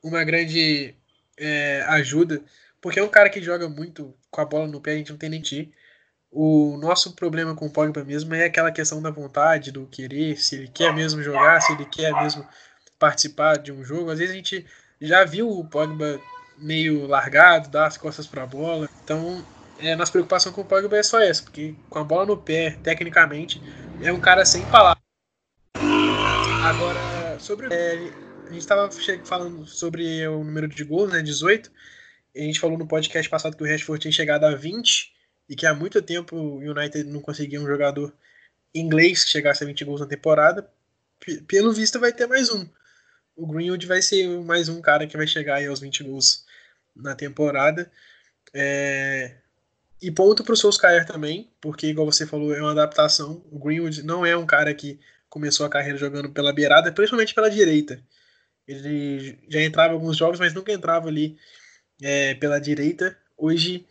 uma 0.03 0.23
grande 0.23 0.93
é, 1.37 1.81
ajuda, 1.87 2.41
porque 2.81 2.99
é 2.99 3.03
um 3.03 3.09
cara 3.09 3.29
que 3.29 3.41
joga 3.41 3.69
muito 3.69 4.13
com 4.29 4.41
a 4.41 4.45
bola 4.45 4.67
no 4.67 4.81
pé, 4.81 4.93
a 4.93 4.97
gente 4.97 5.11
não 5.11 5.17
tem 5.17 5.29
nem 5.29 5.41
ti. 5.41 5.71
O 6.31 6.77
nosso 6.77 7.15
problema 7.15 7.55
com 7.55 7.65
o 7.65 7.71
Pogba 7.71 8.03
mesmo 8.03 8.35
é 8.35 8.45
aquela 8.45 8.71
questão 8.71 9.01
da 9.01 9.09
vontade, 9.09 9.71
do 9.71 9.87
querer, 9.87 10.37
se 10.37 10.55
ele 10.55 10.67
quer 10.67 10.93
mesmo 10.93 11.23
jogar, 11.23 11.59
se 11.59 11.73
ele 11.73 11.85
quer 11.85 12.13
mesmo 12.13 12.47
participar 12.99 13.57
de 13.57 13.71
um 13.71 13.83
jogo. 13.83 14.11
Às 14.11 14.19
vezes 14.19 14.33
a 14.33 14.37
gente 14.37 14.65
já 15.01 15.25
viu 15.25 15.49
o 15.49 15.65
Pogba 15.65 16.21
meio 16.57 17.07
largado, 17.07 17.69
dar 17.69 17.87
as 17.87 17.97
costas 17.97 18.27
para 18.27 18.43
a 18.43 18.47
bola. 18.47 18.87
Então, 19.03 19.43
é, 19.79 19.95
nossa 19.95 20.11
preocupação 20.11 20.51
com 20.51 20.61
o 20.61 20.65
Pogba 20.65 20.97
é 20.97 21.03
só 21.03 21.19
essa, 21.19 21.41
porque 21.41 21.73
com 21.89 21.97
a 21.97 22.03
bola 22.03 22.27
no 22.27 22.37
pé, 22.37 22.77
tecnicamente, 22.83 23.59
é 24.01 24.13
um 24.13 24.19
cara 24.19 24.45
sem 24.45 24.63
palavras. 24.65 25.01
Agora, 26.63 27.39
sobre. 27.39 27.73
É, 27.73 27.93
a 28.45 28.51
gente 28.51 28.59
estava 28.59 28.89
falando 29.23 29.65
sobre 29.65 30.27
o 30.27 30.43
número 30.43 30.67
de 30.67 30.83
gols, 30.83 31.11
né? 31.11 31.21
18. 31.21 31.71
A 32.35 32.39
gente 32.39 32.59
falou 32.59 32.77
no 32.77 32.87
podcast 32.87 33.27
passado 33.29 33.57
que 33.57 33.63
o 33.63 33.67
Rashford 33.67 34.01
tinha 34.01 34.11
chegado 34.11 34.43
a 34.43 34.53
20 34.53 35.18
e 35.49 35.55
que 35.55 35.65
há 35.65 35.73
muito 35.73 35.99
tempo 36.01 36.35
o 36.35 36.57
United 36.59 37.03
não 37.05 37.19
conseguia 37.19 37.59
um 37.59 37.65
jogador 37.65 38.13
inglês 38.73 39.23
que 39.23 39.31
chegasse 39.31 39.63
a 39.63 39.67
20 39.67 39.83
gols 39.83 39.99
na 39.99 40.07
temporada. 40.07 40.69
Pelo 41.47 41.73
visto, 41.73 41.99
vai 41.99 42.13
ter 42.13 42.27
mais 42.27 42.51
um. 42.51 42.67
O 43.35 43.47
Greenwood 43.47 43.85
vai 43.87 44.01
ser 44.01 44.27
mais 44.43 44.69
um 44.69 44.79
cara 44.79 45.07
que 45.07 45.17
vai 45.17 45.25
chegar 45.25 45.65
aos 45.67 45.79
20 45.79 46.03
gols 46.03 46.45
na 46.95 47.15
temporada. 47.15 47.91
É... 48.53 49.37
E 50.01 50.11
ponto 50.11 50.43
para 50.43 50.53
o 50.53 50.57
Solskjaer 50.57 51.05
também, 51.05 51.51
porque, 51.59 51.87
igual 51.87 52.09
você 52.09 52.25
falou, 52.25 52.53
é 52.53 52.61
uma 52.61 52.71
adaptação. 52.71 53.43
O 53.51 53.59
Greenwood 53.59 54.03
não 54.03 54.25
é 54.25 54.37
um 54.37 54.45
cara 54.45 54.73
que 54.73 54.99
começou 55.27 55.65
a 55.65 55.69
carreira 55.69 55.97
jogando 55.97 56.29
pela 56.29 56.53
beirada, 56.53 56.91
principalmente 56.91 57.33
pela 57.33 57.49
direita. 57.49 58.01
Ele 58.67 59.39
já 59.49 59.61
entrava 59.61 59.93
em 59.93 59.95
alguns 59.95 60.15
jogos, 60.15 60.39
mas 60.39 60.53
nunca 60.53 60.71
entrava 60.71 61.07
ali 61.07 61.37
é, 62.01 62.35
pela 62.35 62.59
direita. 62.59 63.17
Hoje 63.35 63.85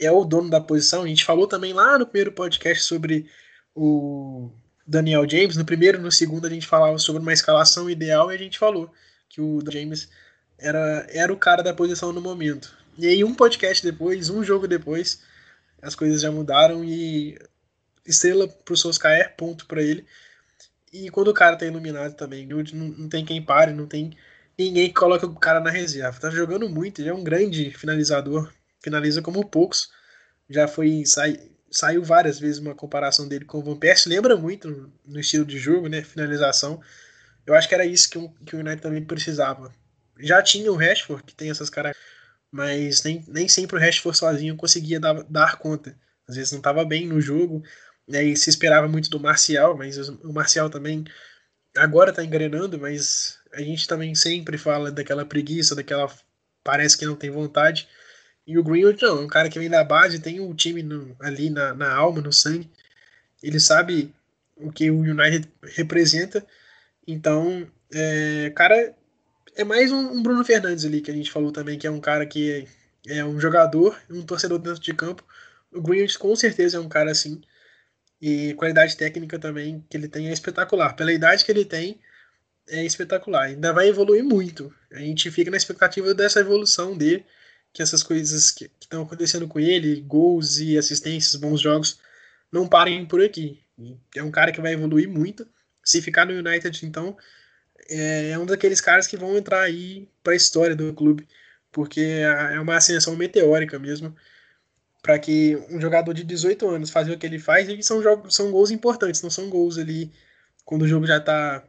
é 0.00 0.10
o 0.10 0.24
dono 0.24 0.50
da 0.50 0.60
posição. 0.60 1.02
A 1.02 1.06
gente 1.06 1.24
falou 1.24 1.46
também 1.46 1.72
lá 1.72 1.98
no 1.98 2.06
primeiro 2.06 2.32
podcast 2.32 2.84
sobre 2.84 3.28
o 3.74 4.50
Daniel 4.86 5.28
James. 5.28 5.56
No 5.56 5.64
primeiro 5.64 5.98
e 5.98 6.00
no 6.00 6.10
segundo 6.10 6.46
a 6.46 6.50
gente 6.50 6.66
falava 6.66 6.98
sobre 6.98 7.22
uma 7.22 7.32
escalação 7.32 7.88
ideal 7.88 8.32
e 8.32 8.34
a 8.34 8.38
gente 8.38 8.58
falou 8.58 8.90
que 9.28 9.40
o 9.40 9.60
James 9.70 10.08
era, 10.58 11.06
era 11.10 11.32
o 11.32 11.36
cara 11.36 11.62
da 11.62 11.74
posição 11.74 12.12
no 12.12 12.20
momento. 12.20 12.76
E 12.98 13.06
aí 13.06 13.22
um 13.22 13.34
podcast 13.34 13.84
depois, 13.84 14.30
um 14.30 14.42
jogo 14.42 14.66
depois, 14.66 15.22
as 15.80 15.94
coisas 15.94 16.20
já 16.20 16.30
mudaram 16.30 16.84
e 16.84 17.38
estrela 18.06 18.48
pro 18.48 18.76
Solskjaer, 18.76 19.36
ponto 19.36 19.66
para 19.66 19.82
ele. 19.82 20.04
E 20.92 21.08
quando 21.10 21.28
o 21.28 21.34
cara 21.34 21.56
tá 21.56 21.64
iluminado 21.66 22.14
também, 22.14 22.46
não, 22.46 22.62
não 22.74 23.08
tem 23.08 23.24
quem 23.24 23.42
pare, 23.42 23.72
não 23.72 23.86
tem 23.86 24.16
ninguém 24.58 24.88
que 24.88 24.94
coloque 24.94 25.24
o 25.24 25.34
cara 25.34 25.60
na 25.60 25.70
reserva. 25.70 26.18
Tá 26.20 26.30
jogando 26.30 26.68
muito, 26.68 27.00
ele 27.00 27.08
é 27.08 27.14
um 27.14 27.22
grande 27.22 27.70
finalizador, 27.70 28.52
finaliza 28.80 29.22
como 29.22 29.48
poucos. 29.48 29.90
Já 30.48 30.66
foi 30.66 31.04
sai, 31.06 31.50
saiu 31.70 32.02
várias 32.02 32.38
vezes 32.38 32.58
uma 32.58 32.74
comparação 32.74 33.28
dele 33.28 33.44
com 33.44 33.58
o 33.58 33.62
Van 33.62 33.76
Persie, 33.76 34.08
lembra 34.08 34.36
muito 34.36 34.92
no 35.06 35.20
estilo 35.20 35.44
de 35.44 35.58
jogo, 35.58 35.88
né, 35.88 36.02
finalização. 36.02 36.80
Eu 37.46 37.54
acho 37.54 37.68
que 37.68 37.74
era 37.74 37.84
isso 37.84 38.10
que, 38.10 38.18
um, 38.18 38.28
que 38.44 38.56
o 38.56 38.58
United 38.58 38.82
também 38.82 39.04
precisava. 39.04 39.72
Já 40.18 40.42
tinha 40.42 40.70
o 40.70 40.76
Rashford, 40.76 41.22
que 41.22 41.34
tem 41.34 41.50
essas 41.50 41.70
caras, 41.70 41.96
mas 42.50 43.02
nem, 43.02 43.24
nem 43.28 43.48
sempre 43.48 43.76
o 43.76 43.80
Rashford 43.80 44.18
sozinho 44.18 44.56
conseguia 44.56 44.98
dar, 44.98 45.22
dar 45.24 45.56
conta. 45.56 45.96
Às 46.28 46.36
vezes 46.36 46.52
não 46.52 46.58
estava 46.58 46.84
bem 46.84 47.06
no 47.06 47.20
jogo, 47.20 47.62
né, 48.06 48.24
e 48.24 48.36
se 48.36 48.50
esperava 48.50 48.88
muito 48.88 49.08
do 49.08 49.20
Marcial, 49.20 49.76
mas 49.76 49.96
o 50.08 50.32
Marcial 50.32 50.68
também 50.68 51.04
agora 51.76 52.10
está 52.10 52.24
engrenando, 52.24 52.78
mas 52.78 53.38
a 53.52 53.60
gente 53.60 53.86
também 53.86 54.14
sempre 54.14 54.58
fala 54.58 54.90
daquela 54.90 55.24
preguiça, 55.24 55.74
daquela 55.74 56.12
parece 56.64 56.96
que 56.98 57.06
não 57.06 57.16
tem 57.16 57.30
vontade. 57.30 57.88
E 58.46 58.58
o 58.58 58.64
Greenwood 58.64 59.02
não, 59.02 59.18
é 59.18 59.20
um 59.22 59.28
cara 59.28 59.48
que 59.48 59.58
vem 59.58 59.70
da 59.70 59.84
base, 59.84 60.18
tem 60.18 60.40
o 60.40 60.48
um 60.48 60.54
time 60.54 60.82
no, 60.82 61.16
ali 61.20 61.50
na, 61.50 61.74
na 61.74 61.94
alma, 61.94 62.20
no 62.20 62.32
sangue. 62.32 62.70
Ele 63.42 63.60
sabe 63.60 64.14
o 64.56 64.72
que 64.72 64.90
o 64.90 65.00
United 65.00 65.48
representa. 65.62 66.44
Então, 67.06 67.66
é, 67.92 68.50
cara, 68.54 68.94
é 69.56 69.64
mais 69.64 69.90
um, 69.92 70.12
um, 70.12 70.22
Bruno 70.22 70.44
Fernandes 70.44 70.84
ali 70.84 71.00
que 71.00 71.10
a 71.10 71.14
gente 71.14 71.30
falou 71.30 71.52
também, 71.52 71.78
que 71.78 71.86
é 71.86 71.90
um 71.90 72.00
cara 72.00 72.26
que 72.26 72.66
é, 73.06 73.18
é 73.18 73.24
um 73.24 73.40
jogador, 73.40 73.98
um 74.10 74.22
torcedor 74.22 74.58
dentro 74.58 74.80
de 74.80 74.94
campo. 74.94 75.24
O 75.72 75.80
Greenwood 75.80 76.18
com 76.18 76.34
certeza 76.36 76.76
é 76.76 76.80
um 76.80 76.88
cara 76.88 77.10
assim. 77.10 77.40
E 78.20 78.54
qualidade 78.54 78.96
técnica 78.96 79.38
também 79.38 79.84
que 79.88 79.96
ele 79.96 80.08
tem 80.08 80.28
é 80.28 80.32
espetacular. 80.32 80.94
Pela 80.94 81.12
idade 81.12 81.44
que 81.44 81.50
ele 81.50 81.64
tem, 81.64 82.00
é 82.68 82.84
espetacular. 82.84 83.44
Ainda 83.44 83.72
vai 83.72 83.88
evoluir 83.88 84.22
muito. 84.22 84.72
A 84.92 84.98
gente 84.98 85.30
fica 85.30 85.50
na 85.50 85.56
expectativa 85.56 86.12
dessa 86.14 86.40
evolução 86.40 86.96
dele 86.96 87.24
que 87.72 87.82
essas 87.82 88.02
coisas 88.02 88.50
que 88.50 88.70
estão 88.80 89.02
acontecendo 89.02 89.46
com 89.46 89.60
ele, 89.60 90.00
gols 90.02 90.58
e 90.58 90.76
assistências, 90.76 91.36
bons 91.36 91.60
jogos, 91.60 91.98
não 92.50 92.68
parem 92.68 93.06
por 93.06 93.22
aqui. 93.22 93.62
É 94.14 94.22
um 94.22 94.30
cara 94.30 94.52
que 94.52 94.60
vai 94.60 94.72
evoluir 94.72 95.08
muito. 95.08 95.46
Se 95.84 96.02
ficar 96.02 96.26
no 96.26 96.32
United, 96.32 96.84
então, 96.84 97.16
é, 97.88 98.30
é 98.30 98.38
um 98.38 98.46
daqueles 98.46 98.80
caras 98.80 99.06
que 99.06 99.16
vão 99.16 99.36
entrar 99.36 99.62
aí 99.62 100.08
para 100.22 100.32
a 100.32 100.36
história 100.36 100.76
do 100.76 100.92
clube, 100.92 101.28
porque 101.72 102.00
é 102.00 102.60
uma 102.60 102.76
ascensão 102.76 103.16
meteórica 103.16 103.78
mesmo. 103.78 104.14
Para 105.02 105.18
que 105.18 105.56
um 105.70 105.80
jogador 105.80 106.12
de 106.12 106.24
18 106.24 106.68
anos 106.68 106.90
fazer 106.90 107.12
o 107.12 107.18
que 107.18 107.24
ele 107.26 107.38
faz, 107.38 107.68
e 107.68 107.82
são, 107.82 108.02
jogos, 108.02 108.34
são 108.34 108.50
gols 108.50 108.70
importantes, 108.70 109.22
não 109.22 109.30
são 109.30 109.48
gols 109.48 109.78
ali 109.78 110.12
quando 110.64 110.82
o 110.82 110.88
jogo 110.88 111.06
já 111.06 111.16
está 111.16 111.64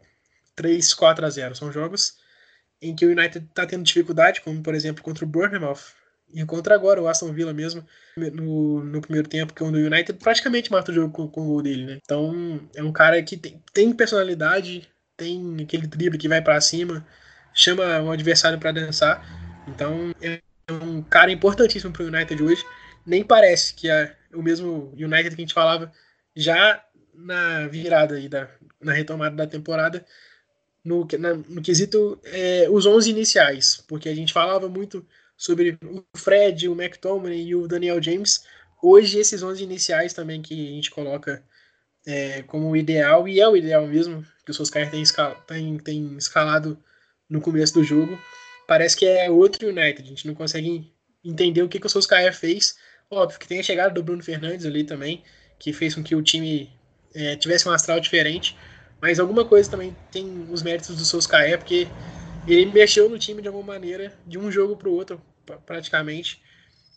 3, 0.56 0.94
4 0.94 1.26
a 1.26 1.30
0. 1.30 1.56
São 1.56 1.72
jogos 1.72 2.21
em 2.82 2.96
que 2.96 3.06
o 3.06 3.12
United 3.12 3.46
está 3.46 3.66
tendo 3.66 3.84
dificuldade, 3.84 4.42
como 4.42 4.62
por 4.62 4.74
exemplo 4.74 5.04
contra 5.04 5.24
o 5.24 5.28
Bournemouth, 5.28 5.94
e 6.34 6.46
contra 6.46 6.74
agora 6.74 7.02
o 7.02 7.08
Aston 7.08 7.34
Villa 7.34 7.54
mesmo, 7.54 7.86
no, 8.16 8.84
no 8.84 9.02
primeiro 9.02 9.28
tempo, 9.28 9.54
que 9.54 9.64
o 9.64 9.68
United 9.68 10.14
praticamente 10.14 10.72
mata 10.72 10.92
o 10.92 10.96
jogo 10.96 11.12
com, 11.12 11.28
com 11.28 11.42
o 11.42 11.46
gol 11.46 11.62
dele, 11.62 11.86
né? 11.86 12.00
Então 12.04 12.70
é 12.76 12.82
um 12.82 12.92
cara 12.92 13.22
que 13.22 13.36
tem, 13.38 13.62
tem 13.74 13.94
personalidade, 13.94 14.88
tem 15.18 15.58
aquele 15.62 15.88
drible 15.88 16.18
que 16.18 16.30
vai 16.30 16.42
para 16.42 16.60
cima, 16.62 17.06
chama 17.54 18.02
o 18.02 18.12
adversário 18.12 18.60
para 18.60 18.72
dançar. 18.72 19.22
Então 19.68 20.14
é 20.22 20.42
um 20.72 21.02
cara 21.02 21.32
importantíssimo 21.32 21.92
para 21.92 22.04
o 22.04 22.08
United 22.08 22.42
hoje. 22.42 22.64
Nem 23.06 23.24
parece 23.24 23.74
que 23.74 23.90
é 23.90 24.16
o 24.34 24.42
mesmo 24.42 24.94
United 24.98 25.36
que 25.36 25.42
a 25.42 25.46
gente 25.46 25.54
falava 25.54 25.92
já 26.36 26.84
na 27.14 27.68
virada 27.68 28.16
aí 28.16 28.30
da, 28.30 28.48
na 28.80 28.94
retomada 28.94 29.36
da 29.36 29.46
temporada 29.46 30.06
no, 30.84 31.08
na, 31.20 31.34
no 31.36 31.62
quesito 31.62 32.20
é, 32.26 32.68
os 32.70 32.86
11 32.86 33.10
iniciais, 33.10 33.84
porque 33.88 34.10
a 34.10 34.16
gente 34.16 34.34
falava 34.34 34.68
muito 34.68 35.06
sobre 35.38 35.78
o 35.84 36.04
Fred, 36.16 36.68
o 36.68 36.80
McTominay 36.80 37.42
e 37.42 37.56
o 37.56 37.68
Daniel 37.68 38.02
James. 38.02 38.44
Hoje, 38.82 39.20
esses 39.20 39.42
11 39.42 39.64
iniciais 39.64 40.14
também 40.14 40.42
que 40.42 40.54
a 40.54 40.72
gente 40.72 40.92
coloca 40.92 41.44
é, 42.06 42.44
como 42.44 42.76
ideal, 42.76 43.28
e 43.28 43.40
é 43.40 43.48
o 43.48 43.56
ideal 43.56 43.86
mesmo, 43.88 44.26
que 44.46 44.52
o 44.52 44.54
Solskjaer 44.54 44.90
tem, 44.90 45.02
escal, 45.02 45.36
tem, 45.48 45.78
tem 45.78 46.18
escalado 46.18 46.78
no 47.30 47.42
começo 47.42 47.74
do 47.74 47.84
jogo. 47.84 48.20
Parece 48.68 48.96
que 48.96 49.06
é 49.06 49.30
outro 49.30 49.70
United, 49.70 50.02
a 50.02 50.06
gente 50.06 50.28
não 50.28 50.34
consegue 50.34 50.92
entender 51.24 51.62
o 51.62 51.70
que, 51.70 51.80
que 51.80 51.86
o 51.86 51.90
Solskjaer 51.90 52.36
fez. 52.36 52.76
Óbvio 53.10 53.40
que 53.40 53.48
tem 53.48 53.60
a 53.60 53.64
chegada 53.64 53.94
do 53.94 54.04
Bruno 54.04 54.24
Fernandes 54.24 54.66
ali 54.66 54.84
também, 54.84 55.24
que 55.60 55.74
fez 55.74 55.94
com 55.94 56.04
que 56.04 56.16
o 56.16 56.22
time 56.22 56.72
é, 57.14 57.36
tivesse 57.36 57.68
um 57.68 57.72
astral 57.72 58.00
diferente, 58.00 58.56
mas 59.02 59.20
alguma 59.20 59.44
coisa 59.44 59.70
também 59.70 59.96
tem 60.12 60.48
os 60.50 60.62
méritos 60.62 60.96
do 60.96 61.04
Solskjaer, 61.04 61.58
porque 61.58 61.88
ele 62.48 62.72
mexeu 62.72 63.10
no 63.10 63.18
time 63.18 63.42
de 63.42 63.48
alguma 63.48 63.74
maneira, 63.74 64.14
de 64.28 64.38
um 64.38 64.52
jogo 64.52 64.78
para 64.78 64.90
o 64.90 64.94
outro, 64.94 65.22
praticamente, 65.66 66.42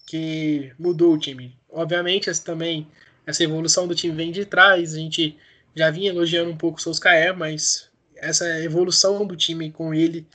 que 0.07 0.73
mudou 0.79 1.15
o 1.15 1.19
time. 1.19 1.59
Obviamente, 1.69 2.29
essa, 2.29 2.45
também 2.45 2.87
essa 3.27 3.43
evolução 3.43 3.89
do 3.89 3.95
time 3.95 4.15
vem 4.15 4.31
de 4.31 4.45
trás, 4.45 4.95
a 4.95 4.99
gente 4.99 5.39
já 5.75 5.91
vinha 5.91 6.11
elogiando 6.11 6.51
um 6.51 6.57
pouco 6.57 6.79
o 6.79 6.83
Solskjaer, 6.83 7.37
mas 7.37 7.89
essa 8.17 8.61
evolução 8.61 9.27
do 9.27 9.37
time 9.37 9.71
com 9.71 9.95
ele, 9.95 10.27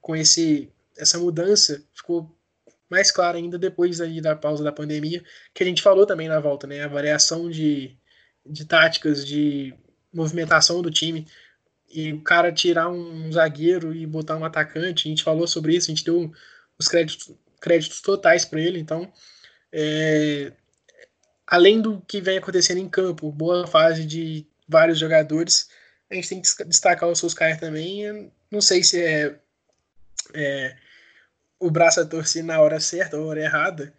com 0.00 0.14
esse 0.14 0.70
essa 0.96 1.18
mudança, 1.18 1.82
ficou 1.94 2.34
mais 2.88 3.10
clara 3.10 3.36
ainda 3.36 3.58
depois 3.58 4.00
aí 4.00 4.20
da 4.20 4.34
pausa 4.34 4.64
da 4.64 4.72
pandemia, 4.72 5.22
que 5.52 5.62
a 5.62 5.66
gente 5.66 5.82
falou 5.82 6.06
também 6.06 6.28
na 6.28 6.40
volta, 6.40 6.66
né? 6.66 6.82
A 6.82 6.88
variação 6.88 7.50
de, 7.50 7.96
de 8.44 8.64
táticas, 8.64 9.26
de 9.26 9.74
movimentação 10.16 10.80
do 10.82 10.90
time, 10.90 11.26
e 11.88 12.12
o 12.12 12.20
cara 12.22 12.52
tirar 12.52 12.88
um 12.88 13.30
zagueiro 13.32 13.94
e 13.94 14.06
botar 14.06 14.36
um 14.36 14.44
atacante, 14.44 15.06
a 15.06 15.10
gente 15.10 15.22
falou 15.22 15.46
sobre 15.46 15.76
isso, 15.76 15.90
a 15.90 15.94
gente 15.94 16.04
deu 16.04 16.32
os 16.78 16.88
créditos, 16.88 17.30
créditos 17.60 18.00
totais 18.00 18.44
para 18.44 18.60
ele, 18.60 18.78
então 18.78 19.12
é, 19.72 20.52
além 21.46 21.80
do 21.80 22.00
que 22.00 22.20
vem 22.20 22.38
acontecendo 22.38 22.78
em 22.78 22.88
campo, 22.88 23.30
boa 23.30 23.66
fase 23.66 24.04
de 24.04 24.46
vários 24.68 24.98
jogadores, 24.98 25.68
a 26.10 26.14
gente 26.14 26.28
tem 26.28 26.42
que 26.42 26.64
destacar 26.64 27.08
o 27.08 27.14
Solskjaer 27.14 27.58
também, 27.58 28.32
não 28.50 28.60
sei 28.60 28.82
se 28.82 29.02
é, 29.02 29.38
é 30.34 30.76
o 31.58 31.70
braço 31.70 32.00
a 32.00 32.04
torcer 32.04 32.44
na 32.44 32.60
hora 32.60 32.80
certa 32.80 33.16
ou 33.16 33.26
hora 33.26 33.40
errada, 33.40 33.92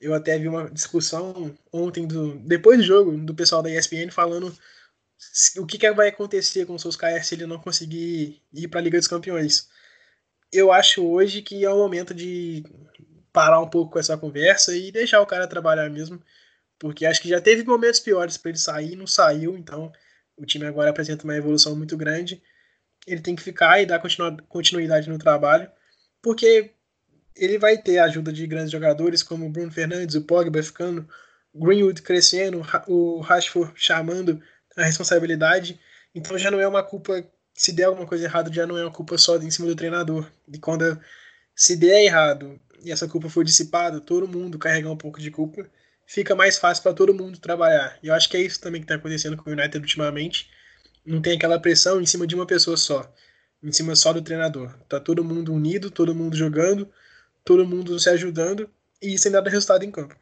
eu 0.00 0.12
até 0.14 0.38
vi 0.38 0.48
uma 0.48 0.70
discussão 0.70 1.56
ontem, 1.72 2.06
do, 2.06 2.36
depois 2.38 2.78
do 2.78 2.84
jogo, 2.84 3.16
do 3.16 3.34
pessoal 3.34 3.62
da 3.62 3.70
ESPN 3.70 4.10
falando 4.10 4.54
o 5.58 5.66
que, 5.66 5.78
que 5.78 5.90
vai 5.92 6.08
acontecer 6.08 6.66
com 6.66 6.74
o 6.74 6.78
Solskjaer 6.78 7.24
se 7.24 7.34
ele 7.34 7.46
não 7.46 7.58
conseguir 7.58 8.42
ir 8.52 8.68
para 8.68 8.80
a 8.80 8.82
Liga 8.82 8.98
dos 8.98 9.08
Campeões. 9.08 9.68
Eu 10.52 10.72
acho 10.72 11.04
hoje 11.04 11.42
que 11.42 11.64
é 11.64 11.70
o 11.70 11.78
momento 11.78 12.14
de 12.14 12.62
parar 13.32 13.60
um 13.60 13.68
pouco 13.68 13.92
com 13.92 13.98
essa 13.98 14.16
conversa 14.16 14.76
e 14.76 14.92
deixar 14.92 15.20
o 15.20 15.26
cara 15.26 15.48
trabalhar 15.48 15.90
mesmo, 15.90 16.22
porque 16.78 17.04
acho 17.04 17.20
que 17.20 17.28
já 17.28 17.40
teve 17.40 17.64
momentos 17.64 17.98
piores 17.98 18.36
para 18.36 18.50
ele 18.50 18.58
sair, 18.58 18.96
não 18.96 19.06
saiu, 19.06 19.56
então 19.56 19.92
o 20.36 20.46
time 20.46 20.66
agora 20.66 20.90
apresenta 20.90 21.24
uma 21.24 21.36
evolução 21.36 21.74
muito 21.74 21.96
grande. 21.96 22.42
Ele 23.06 23.20
tem 23.20 23.34
que 23.34 23.42
ficar 23.42 23.80
e 23.80 23.86
dar 23.86 24.00
continuidade 24.48 25.08
no 25.08 25.18
trabalho, 25.18 25.70
porque 26.22 26.70
ele 27.36 27.58
vai 27.58 27.76
ter 27.76 27.98
a 27.98 28.04
ajuda 28.04 28.32
de 28.32 28.46
grandes 28.46 28.70
jogadores 28.70 29.22
como 29.22 29.46
o 29.46 29.50
Bruno 29.50 29.72
Fernandes, 29.72 30.14
o 30.14 30.22
Pogba 30.22 30.62
ficando, 30.62 31.08
Greenwood 31.54 32.02
crescendo, 32.02 32.62
o 32.86 33.20
Rashford 33.20 33.72
chamando 33.74 34.40
a 34.76 34.84
responsabilidade. 34.84 35.78
Então 36.14 36.38
já 36.38 36.50
não 36.50 36.60
é 36.60 36.66
uma 36.66 36.82
culpa, 36.82 37.24
se 37.54 37.72
der 37.72 37.84
alguma 37.84 38.06
coisa 38.06 38.24
errada, 38.24 38.52
já 38.52 38.66
não 38.66 38.76
é 38.78 38.82
uma 38.84 38.92
culpa 38.92 39.18
só 39.18 39.36
em 39.36 39.50
cima 39.50 39.68
do 39.68 39.76
treinador. 39.76 40.30
E 40.52 40.58
quando 40.58 40.98
se 41.54 41.76
der 41.76 42.04
errado 42.04 42.58
e 42.82 42.92
essa 42.92 43.08
culpa 43.08 43.28
for 43.28 43.44
dissipada, 43.44 44.00
todo 44.00 44.28
mundo 44.28 44.58
carregar 44.58 44.90
um 44.90 44.96
pouco 44.96 45.20
de 45.20 45.30
culpa, 45.30 45.66
fica 46.06 46.34
mais 46.34 46.58
fácil 46.58 46.82
para 46.82 46.92
todo 46.94 47.14
mundo 47.14 47.38
trabalhar. 47.38 47.98
E 48.02 48.08
eu 48.08 48.14
acho 48.14 48.28
que 48.28 48.36
é 48.36 48.40
isso 48.40 48.60
também 48.60 48.80
que 48.80 48.84
está 48.84 48.96
acontecendo 48.96 49.36
com 49.36 49.50
o 49.50 49.52
United 49.52 49.78
ultimamente. 49.78 50.50
Não 51.04 51.20
tem 51.20 51.36
aquela 51.36 51.58
pressão 51.58 52.00
em 52.00 52.06
cima 52.06 52.26
de 52.26 52.34
uma 52.34 52.46
pessoa 52.46 52.76
só, 52.76 53.12
em 53.62 53.72
cima 53.72 53.94
só 53.96 54.12
do 54.12 54.22
treinador. 54.22 54.72
Tá 54.88 55.00
todo 55.00 55.24
mundo 55.24 55.52
unido, 55.52 55.90
todo 55.90 56.14
mundo 56.14 56.36
jogando, 56.36 56.90
todo 57.44 57.66
mundo 57.66 57.98
se 57.98 58.08
ajudando 58.10 58.68
e 59.00 59.18
sem 59.18 59.30
dar 59.30 59.42
resultado 59.42 59.84
em 59.84 59.90
campo. 59.90 60.16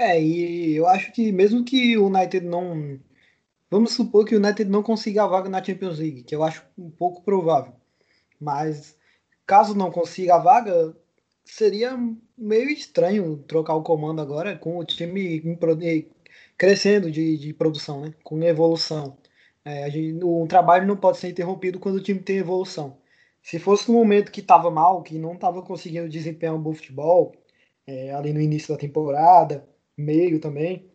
É, 0.00 0.18
e 0.18 0.76
eu 0.76 0.86
acho 0.86 1.12
que 1.12 1.30
mesmo 1.30 1.62
que 1.62 1.98
o 1.98 2.06
United 2.06 2.46
não. 2.46 2.98
Vamos 3.70 3.92
supor 3.92 4.24
que 4.24 4.34
o 4.34 4.38
United 4.38 4.70
não 4.70 4.82
consiga 4.82 5.24
a 5.24 5.26
vaga 5.26 5.50
na 5.50 5.62
Champions 5.62 5.98
League, 5.98 6.22
que 6.22 6.34
eu 6.34 6.42
acho 6.42 6.64
um 6.78 6.90
pouco 6.90 7.22
provável. 7.22 7.74
Mas 8.40 8.96
caso 9.46 9.74
não 9.74 9.90
consiga 9.90 10.36
a 10.36 10.38
vaga, 10.38 10.96
seria 11.44 11.98
meio 12.36 12.70
estranho 12.70 13.44
trocar 13.46 13.74
o 13.74 13.82
comando 13.82 14.22
agora 14.22 14.56
com 14.56 14.78
o 14.78 14.84
time 14.84 15.42
crescendo 16.56 17.10
de, 17.10 17.36
de 17.38 17.52
produção, 17.54 18.02
né? 18.02 18.14
com 18.24 18.42
evolução. 18.42 19.18
É, 19.64 19.90
gente, 19.90 20.24
o 20.24 20.46
trabalho 20.46 20.86
não 20.86 20.96
pode 20.96 21.18
ser 21.18 21.28
interrompido 21.28 21.78
quando 21.78 21.96
o 21.96 22.02
time 22.02 22.20
tem 22.20 22.38
evolução. 22.38 22.98
Se 23.42 23.58
fosse 23.58 23.88
no 23.88 23.98
momento 23.98 24.32
que 24.32 24.40
estava 24.40 24.70
mal, 24.70 25.02
que 25.02 25.18
não 25.18 25.34
estava 25.34 25.62
conseguindo 25.62 26.08
desempenhar 26.08 26.54
um 26.54 26.62
bom 26.62 26.72
futebol, 26.74 27.34
é, 27.86 28.12
ali 28.14 28.32
no 28.32 28.40
início 28.40 28.74
da 28.74 28.80
temporada, 28.80 29.68
meio 30.00 30.40
também, 30.40 30.90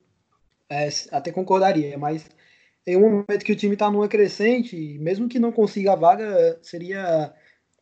é, 0.70 0.90
até 1.12 1.32
concordaria, 1.32 1.98
mas 1.98 2.26
em 2.86 2.98
um 2.98 3.02
momento 3.02 3.46
que 3.46 3.52
o 3.52 3.56
time 3.56 3.74
está 3.74 3.90
numa 3.90 4.08
crescente, 4.08 4.98
mesmo 5.00 5.28
que 5.28 5.40
não 5.40 5.52
consiga 5.52 5.94
a 5.94 5.96
vaga, 5.96 6.60
seria, 6.62 7.34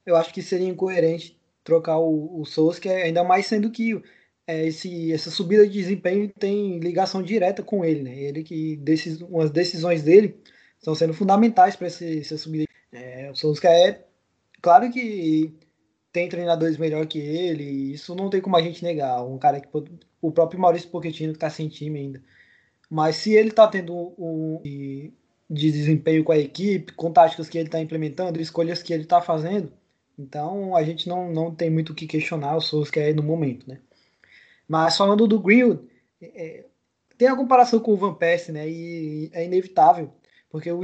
eu 0.05 0.15
acho 0.15 0.33
que 0.33 0.41
seria 0.41 0.67
incoerente 0.67 1.39
trocar 1.63 1.97
o, 1.99 2.41
o 2.41 2.45
Souza, 2.45 2.79
que 2.79 2.89
é 2.89 3.03
ainda 3.03 3.23
mais 3.23 3.47
sendo 3.47 3.71
que 3.71 4.01
é, 4.47 4.67
esse, 4.67 5.11
essa 5.13 5.31
subida 5.31 5.65
de 5.67 5.73
desempenho 5.73 6.29
tem 6.37 6.79
ligação 6.79 7.23
direta 7.23 7.63
com 7.63 7.83
ele, 7.83 8.03
né? 8.03 8.17
Ele 8.17 8.43
que 8.43 8.77
decis, 8.77 9.21
umas 9.21 9.49
decisões 9.51 10.03
dele 10.03 10.37
estão 10.77 10.93
sendo 10.95 11.13
fundamentais 11.13 11.75
para 11.75 11.87
essa 11.87 12.37
subida. 12.37 12.65
É, 12.91 13.31
o 13.31 13.35
Souza 13.35 13.67
é 13.67 14.05
claro 14.61 14.91
que 14.91 15.53
tem 16.13 16.29
treinadores 16.29 16.77
melhor 16.77 17.07
que 17.07 17.17
ele, 17.19 17.63
isso 17.93 18.15
não 18.15 18.29
tem 18.29 18.39
como 18.39 18.55
a 18.55 18.61
gente 18.61 18.83
negar. 18.83 19.25
Um 19.25 19.39
cara 19.39 19.59
que 19.59 19.67
o 20.21 20.31
próprio 20.31 20.59
Maurício 20.61 20.89
Pochettino 20.89 21.33
está 21.33 21.49
sem 21.49 21.67
time 21.67 21.99
ainda. 21.99 22.23
Mas 22.89 23.15
se 23.17 23.33
ele 23.33 23.49
está 23.49 23.67
tendo 23.67 24.13
um, 24.17 24.61
de, 24.63 25.11
de 25.49 25.71
desempenho 25.71 26.23
com 26.23 26.31
a 26.31 26.37
equipe, 26.37 26.93
com 26.93 27.11
táticas 27.11 27.49
que 27.49 27.57
ele 27.57 27.67
está 27.67 27.79
implementando, 27.79 28.39
escolhas 28.39 28.83
que 28.83 28.93
ele 28.93 29.03
está 29.03 29.21
fazendo, 29.21 29.73
então 30.17 30.75
a 30.75 30.83
gente 30.83 31.09
não, 31.09 31.31
não 31.31 31.53
tem 31.53 31.71
muito 31.71 31.91
o 31.91 31.95
que 31.95 32.05
questionar 32.05 32.55
o 32.55 32.61
Souza 32.61 32.91
que 32.91 32.99
é 32.99 33.11
no 33.13 33.23
momento, 33.23 33.67
né? 33.67 33.79
Mas 34.67 34.95
falando 34.95 35.27
do 35.27 35.39
Greenwood, 35.39 35.81
é, 36.21 36.65
tem 37.17 37.27
a 37.27 37.35
comparação 37.35 37.79
com 37.79 37.93
o 37.93 37.97
Van 37.97 38.13
Persie, 38.13 38.53
né? 38.53 38.69
E 38.69 39.31
é 39.33 39.45
inevitável, 39.45 40.13
porque 40.49 40.71
o, 40.71 40.81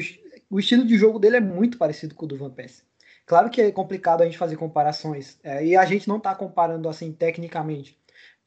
o 0.50 0.60
estilo 0.60 0.86
de 0.86 0.98
jogo 0.98 1.20
dele 1.20 1.38
é 1.38 1.42
muito 1.42 1.78
parecido 1.78 2.16
com 2.16 2.26
o 2.26 2.28
do 2.28 2.38
Van 2.38 2.50
Persie. 2.50 2.89
Claro 3.30 3.52
que 3.52 3.62
é 3.62 3.72
complicado 3.72 4.24
a 4.24 4.26
gente 4.26 4.40
fazer 4.40 4.58
comparações, 4.58 5.38
é, 5.44 5.64
e 5.64 5.78
a 5.78 5.86
gente 5.86 6.08
não 6.08 6.18
está 6.18 6.34
comparando 6.34 6.90
assim 6.90 7.12
tecnicamente. 7.12 7.96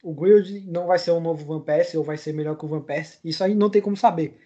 O 0.03 0.13
Grilled 0.13 0.69
não 0.69 0.87
vai 0.87 0.99
ser 0.99 1.11
um 1.11 1.21
novo 1.21 1.45
Van 1.45 1.61
Persie 1.61 1.97
ou 1.97 2.03
vai 2.03 2.17
ser 2.17 2.33
melhor 2.33 2.57
que 2.57 2.65
o 2.65 2.67
Van 2.67 2.81
Persie, 2.81 3.17
isso 3.23 3.41
aí 3.45 3.55
não 3.55 3.69
tem 3.69 3.81
como 3.81 3.95
saber. 3.95 4.37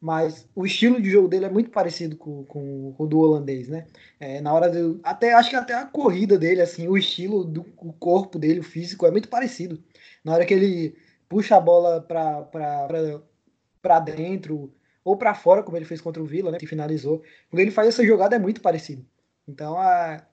Mas 0.00 0.48
o 0.56 0.66
estilo 0.66 1.00
de 1.00 1.08
jogo 1.08 1.28
dele 1.28 1.44
é 1.44 1.48
muito 1.48 1.70
parecido 1.70 2.16
com, 2.16 2.44
com, 2.46 2.94
com 2.94 3.04
o 3.04 3.06
do 3.06 3.20
holandês, 3.20 3.68
né? 3.68 3.86
É, 4.18 4.40
na 4.40 4.52
hora 4.52 4.68
do. 4.68 5.00
Até, 5.04 5.32
acho 5.34 5.50
que 5.50 5.56
até 5.56 5.74
a 5.74 5.86
corrida 5.86 6.36
dele, 6.36 6.62
assim, 6.62 6.88
o 6.88 6.98
estilo 6.98 7.44
do 7.44 7.64
o 7.76 7.92
corpo 7.92 8.40
dele, 8.40 8.60
o 8.60 8.64
físico, 8.64 9.06
é 9.06 9.10
muito 9.12 9.28
parecido. 9.28 9.80
Na 10.24 10.34
hora 10.34 10.44
que 10.44 10.54
ele 10.54 10.96
puxa 11.28 11.56
a 11.56 11.60
bola 11.60 12.00
para 12.02 14.00
dentro 14.00 14.74
ou 15.04 15.16
para 15.16 15.32
fora, 15.34 15.62
como 15.62 15.76
ele 15.76 15.84
fez 15.84 16.00
contra 16.00 16.20
o 16.20 16.26
Vila, 16.26 16.50
né? 16.50 16.58
Que 16.58 16.66
finalizou. 16.66 17.22
Quando 17.48 17.60
ele 17.60 17.70
faz 17.70 17.88
essa 17.88 18.04
jogada 18.04 18.34
é 18.34 18.38
muito 18.40 18.60
parecido. 18.60 19.06
Então, 19.46 19.78
a, 19.78 20.26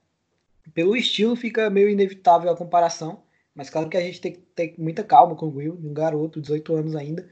pelo 0.73 0.95
estilo, 0.95 1.35
fica 1.35 1.69
meio 1.69 1.89
inevitável 1.89 2.51
a 2.51 2.57
comparação. 2.57 3.23
Mas 3.55 3.69
claro 3.69 3.89
que 3.89 3.97
a 3.97 4.01
gente 4.01 4.19
tem 4.19 4.33
que 4.33 4.39
ter 4.39 4.75
muita 4.77 5.03
calma 5.03 5.35
com 5.35 5.47
o 5.47 5.55
Will, 5.55 5.79
um 5.83 5.93
garoto, 5.93 6.41
18 6.41 6.75
anos 6.75 6.95
ainda, 6.95 7.27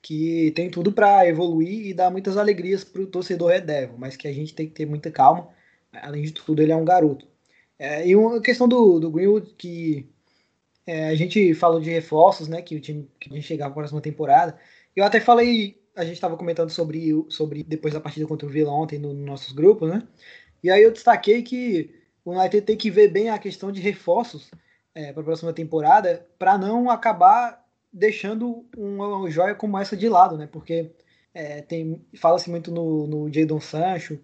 que 0.00 0.52
tem 0.52 0.70
tudo 0.70 0.92
para 0.92 1.26
evoluir 1.28 1.86
e 1.88 1.94
dar 1.94 2.10
muitas 2.10 2.36
alegrias 2.36 2.84
para 2.84 3.02
o 3.02 3.06
torcedor 3.06 3.50
Red 3.50 3.62
Devil, 3.62 3.98
mas 3.98 4.16
que 4.16 4.28
a 4.28 4.32
gente 4.32 4.54
tem 4.54 4.66
que 4.66 4.74
ter 4.74 4.86
muita 4.86 5.10
calma. 5.10 5.48
Além 5.92 6.22
de 6.22 6.32
tudo, 6.32 6.62
ele 6.62 6.72
é 6.72 6.76
um 6.76 6.84
garoto. 6.84 7.26
É, 7.78 8.06
e 8.06 8.16
uma 8.16 8.40
questão 8.40 8.68
do, 8.68 8.98
do 8.98 9.10
Greenwood, 9.10 9.54
que 9.56 10.08
é, 10.86 11.08
a 11.08 11.14
gente 11.14 11.54
falou 11.54 11.80
de 11.80 11.90
reforços, 11.90 12.48
né, 12.48 12.62
que 12.62 12.76
o 12.76 12.80
time 12.80 13.08
que 13.20 13.30
a 13.30 13.34
gente 13.34 13.46
chegava 13.46 13.72
a 13.72 13.74
próxima 13.74 14.00
temporada. 14.00 14.58
Eu 14.96 15.04
até 15.04 15.20
falei, 15.20 15.80
a 15.94 16.04
gente 16.04 16.14
estava 16.14 16.36
comentando 16.36 16.70
sobre, 16.70 17.24
sobre 17.28 17.62
depois 17.62 17.94
da 17.94 18.00
partida 18.00 18.26
contra 18.26 18.46
o 18.46 18.50
Vila 18.50 18.72
ontem 18.72 18.98
no, 18.98 19.12
nos 19.12 19.26
nossos 19.26 19.52
grupos, 19.52 19.90
né? 19.90 20.06
E 20.62 20.70
aí 20.70 20.82
eu 20.82 20.92
destaquei 20.92 21.42
que 21.42 21.94
o 22.24 22.32
United 22.32 22.62
tem 22.62 22.76
que 22.76 22.90
ver 22.90 23.08
bem 23.08 23.30
a 23.30 23.38
questão 23.38 23.72
de 23.72 23.80
reforços 23.80 24.50
é, 24.94 25.12
para 25.12 25.22
a 25.22 25.24
próxima 25.24 25.52
temporada 25.52 26.26
para 26.38 26.58
não 26.58 26.90
acabar 26.90 27.64
deixando 27.92 28.66
uma 28.76 29.30
joia 29.30 29.54
como 29.54 29.78
essa 29.78 29.96
de 29.96 30.08
lado, 30.08 30.36
né? 30.36 30.46
Porque 30.50 30.90
é, 31.32 31.62
tem 31.62 32.04
fala-se 32.16 32.50
muito 32.50 32.70
no, 32.70 33.06
no 33.06 33.32
Jadon 33.32 33.60
Sancho, 33.60 34.18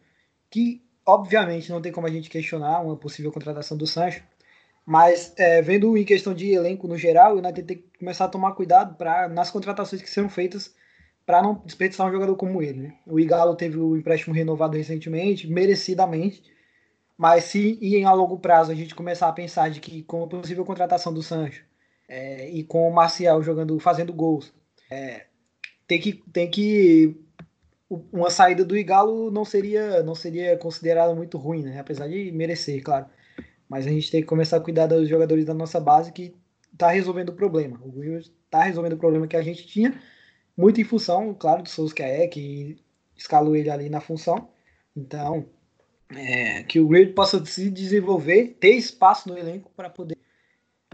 que 0.50 0.82
obviamente 1.06 1.70
não 1.70 1.80
tem 1.80 1.92
como 1.92 2.06
a 2.06 2.10
gente 2.10 2.30
questionar 2.30 2.80
uma 2.80 2.96
possível 2.96 3.32
contratação 3.32 3.76
do 3.76 3.86
Sancho, 3.86 4.22
mas 4.84 5.32
é, 5.36 5.62
vendo 5.62 5.96
em 5.96 6.04
questão 6.04 6.34
de 6.34 6.52
elenco 6.52 6.86
no 6.86 6.98
geral, 6.98 7.34
o 7.34 7.38
United 7.38 7.62
tem 7.62 7.76
que 7.78 7.98
começar 7.98 8.26
a 8.26 8.28
tomar 8.28 8.52
cuidado 8.52 8.96
para 8.96 9.28
nas 9.28 9.50
contratações 9.50 10.02
que 10.02 10.10
serão 10.10 10.28
feitas 10.28 10.74
para 11.26 11.42
não 11.42 11.54
desperdiçar 11.64 12.06
um 12.06 12.12
jogador 12.12 12.36
como 12.36 12.62
ele. 12.62 12.80
Né? 12.80 12.94
O 13.06 13.18
Igalo 13.18 13.56
teve 13.56 13.78
o 13.78 13.96
empréstimo 13.96 14.34
renovado 14.34 14.76
recentemente, 14.76 15.48
merecidamente, 15.48 16.42
mas 17.16 17.44
se 17.44 17.78
em 17.80 18.04
a 18.04 18.12
longo 18.12 18.38
prazo 18.38 18.72
a 18.72 18.74
gente 18.74 18.94
começar 18.94 19.28
a 19.28 19.32
pensar 19.32 19.70
de 19.70 19.80
que 19.80 20.02
com 20.02 20.24
a 20.24 20.28
possível 20.28 20.64
contratação 20.64 21.12
do 21.12 21.22
Sancho 21.22 21.64
é, 22.08 22.50
e 22.50 22.64
com 22.64 22.88
o 22.88 22.94
Marcial 22.94 23.42
jogando, 23.42 23.78
fazendo 23.78 24.12
gols, 24.12 24.52
é, 24.90 25.26
tem 25.86 26.00
que 26.00 26.12
tem 26.32 26.50
que 26.50 27.16
uma 28.12 28.30
saída 28.30 28.64
do 28.64 28.76
Igalo 28.76 29.30
não 29.30 29.44
seria 29.44 30.02
não 30.02 30.14
seria 30.14 30.56
considerada 30.56 31.14
muito 31.14 31.38
ruim, 31.38 31.62
né? 31.62 31.78
Apesar 31.78 32.08
de 32.08 32.32
merecer, 32.32 32.82
claro. 32.82 33.06
Mas 33.68 33.86
a 33.86 33.90
gente 33.90 34.10
tem 34.10 34.20
que 34.20 34.26
começar 34.26 34.56
a 34.56 34.60
cuidar 34.60 34.86
dos 34.86 35.08
jogadores 35.08 35.44
da 35.44 35.54
nossa 35.54 35.80
base 35.80 36.12
que 36.12 36.34
está 36.72 36.90
resolvendo 36.90 37.30
o 37.30 37.34
problema. 37.34 37.80
O 37.82 37.98
Williams 37.98 38.32
está 38.44 38.62
resolvendo 38.62 38.94
o 38.94 38.98
problema 38.98 39.26
que 39.26 39.36
a 39.36 39.42
gente 39.42 39.66
tinha, 39.66 40.00
muito 40.56 40.80
em 40.80 40.84
função, 40.84 41.34
claro, 41.34 41.62
do 41.62 41.68
Souza 41.68 41.94
que 42.30 42.76
escalou 43.16 43.56
ele 43.56 43.70
ali 43.70 43.88
na 43.88 44.00
função. 44.00 44.48
Então, 44.96 45.46
é, 46.10 46.62
que 46.62 46.78
o 46.78 46.88
Grade 46.88 47.12
possa 47.12 47.44
se 47.44 47.70
desenvolver, 47.70 48.56
ter 48.60 48.74
espaço 48.74 49.28
no 49.28 49.38
elenco 49.38 49.70
para 49.76 49.90
poder. 49.90 50.16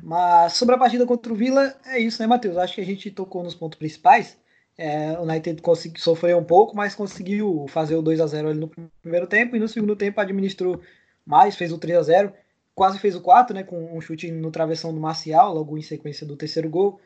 Mas 0.03 0.55
sobre 0.55 0.75
a 0.75 0.79
partida 0.79 1.07
contra 1.07 1.33
o 1.33 1.37
Vila, 1.37 1.77
é 1.85 1.99
isso, 1.99 2.23
né, 2.23 2.27
Matheus? 2.27 2.57
Acho 2.57 2.75
que 2.75 2.81
a 2.81 2.87
gente 2.87 3.11
tocou 3.11 3.43
nos 3.43 3.55
pontos 3.55 3.79
principais. 3.79 4.39
É, 4.79 5.13
o 5.19 5.23
United 5.23 5.61
conseguiu 5.61 6.01
sofrer 6.01 6.35
um 6.35 6.45
pouco, 6.45 6.75
mas 6.75 6.95
conseguiu 6.95 7.67
fazer 7.69 7.97
o 7.97 8.03
2 8.03 8.21
a 8.21 8.27
0 8.27 8.49
ali 8.49 8.59
no 8.59 8.71
primeiro 9.03 9.27
tempo 9.27 9.55
e 9.55 9.59
no 9.59 9.69
segundo 9.69 9.95
tempo 9.95 10.21
administrou 10.21 10.81
mais, 11.27 11.55
fez 11.55 11.71
o 11.71 11.79
3 11.79 11.99
a 11.99 12.03
0 12.03 12.33
quase 12.81 12.99
fez 12.99 13.15
o 13.15 13.21
4, 13.21 13.55
né, 13.55 13.63
com 13.63 13.95
um 13.95 14.01
chute 14.01 14.31
no 14.31 14.51
travessão 14.51 14.95
do 14.95 14.99
Marcial, 14.99 15.53
logo 15.53 15.77
em 15.77 15.83
sequência 15.83 16.27
do 16.27 16.35
terceiro 16.35 16.71
gol. 16.71 16.99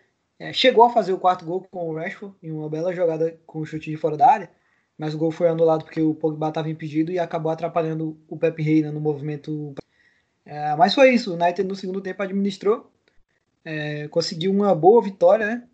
É, 0.44 0.52
chegou 0.52 0.84
a 0.84 0.90
fazer 0.90 1.14
o 1.14 1.18
quarto 1.18 1.42
gol 1.42 1.66
com 1.70 1.88
o 1.88 1.94
Rashford, 1.94 2.36
em 2.42 2.52
uma 2.52 2.68
bela 2.68 2.94
jogada 2.94 3.40
com 3.46 3.60
o 3.60 3.64
chute 3.64 3.90
de 3.90 3.96
fora 3.96 4.14
da 4.14 4.30
área, 4.30 4.50
mas 4.98 5.14
o 5.14 5.18
gol 5.18 5.30
foi 5.30 5.48
anulado 5.48 5.84
porque 5.84 6.02
o 6.02 6.14
Pogba 6.14 6.48
estava 6.48 6.68
impedido 6.68 7.10
e 7.10 7.18
acabou 7.18 7.50
atrapalhando 7.50 8.20
o 8.28 8.36
Pepe 8.36 8.62
Reina 8.62 8.92
no 8.92 9.00
movimento. 9.00 9.74
É, 10.44 10.76
mas 10.76 10.94
foi 10.94 11.14
isso, 11.14 11.30
o 11.30 11.34
United 11.34 11.66
no 11.66 11.74
segundo 11.74 11.98
tempo 12.02 12.22
administrou, 12.22 12.92
é, 13.64 14.06
conseguiu 14.08 14.52
uma 14.52 14.74
boa 14.74 15.00
vitória, 15.00 15.46
né, 15.46 15.68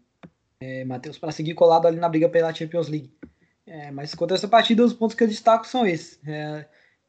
é, 0.61 0.85
Matheus, 0.85 1.19
para 1.19 1.33
seguir 1.33 1.55
colado 1.55 1.89
ali 1.89 1.99
na 1.99 2.09
briga 2.09 2.29
pela 2.29 2.55
Champions 2.55 2.87
League. 2.87 3.13
É, 3.67 3.91
mas 3.91 4.15
contra 4.15 4.37
essa 4.37 4.47
partida, 4.47 4.85
os 4.85 4.93
pontos 4.93 5.17
que 5.17 5.25
eu 5.25 5.29
destaco 5.29 5.67
são 5.67 5.85
esses. 5.85 6.21
É, 6.25 6.65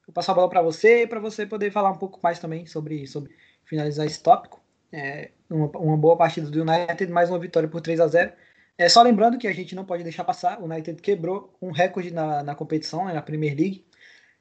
vou 0.07 0.13
passar 0.15 0.31
a 0.31 0.35
bola 0.35 0.49
para 0.49 0.63
você, 0.63 1.05
para 1.05 1.19
você 1.19 1.45
poder 1.45 1.71
falar 1.71 1.91
um 1.91 1.97
pouco 1.99 2.19
mais 2.23 2.39
também 2.39 2.65
sobre, 2.65 3.05
sobre 3.05 3.35
finalizar 3.65 4.07
esse 4.07 4.23
tópico. 4.23 4.59
É, 4.91 5.29
uma, 5.51 5.67
uma, 5.77 5.97
boa 5.97 6.17
partida 6.17 6.49
do 6.49 6.61
United, 6.61 7.11
mais 7.11 7.29
uma 7.29 7.39
vitória 7.39 7.69
por 7.69 7.81
3 7.81 7.99
a 7.99 8.07
0 8.07 8.31
é, 8.77 8.89
Só 8.89 9.01
lembrando 9.01 9.37
que 9.37 9.47
a 9.47 9.53
gente 9.53 9.75
não 9.75 9.85
pode 9.85 10.03
deixar 10.03 10.23
passar, 10.23 10.59
o 10.61 10.65
United 10.65 11.01
quebrou 11.01 11.53
um 11.61 11.71
recorde 11.71 12.11
na, 12.11 12.43
na 12.43 12.55
competição, 12.55 13.05
né, 13.05 13.13
na 13.13 13.21
Premier 13.21 13.55
League. 13.55 13.85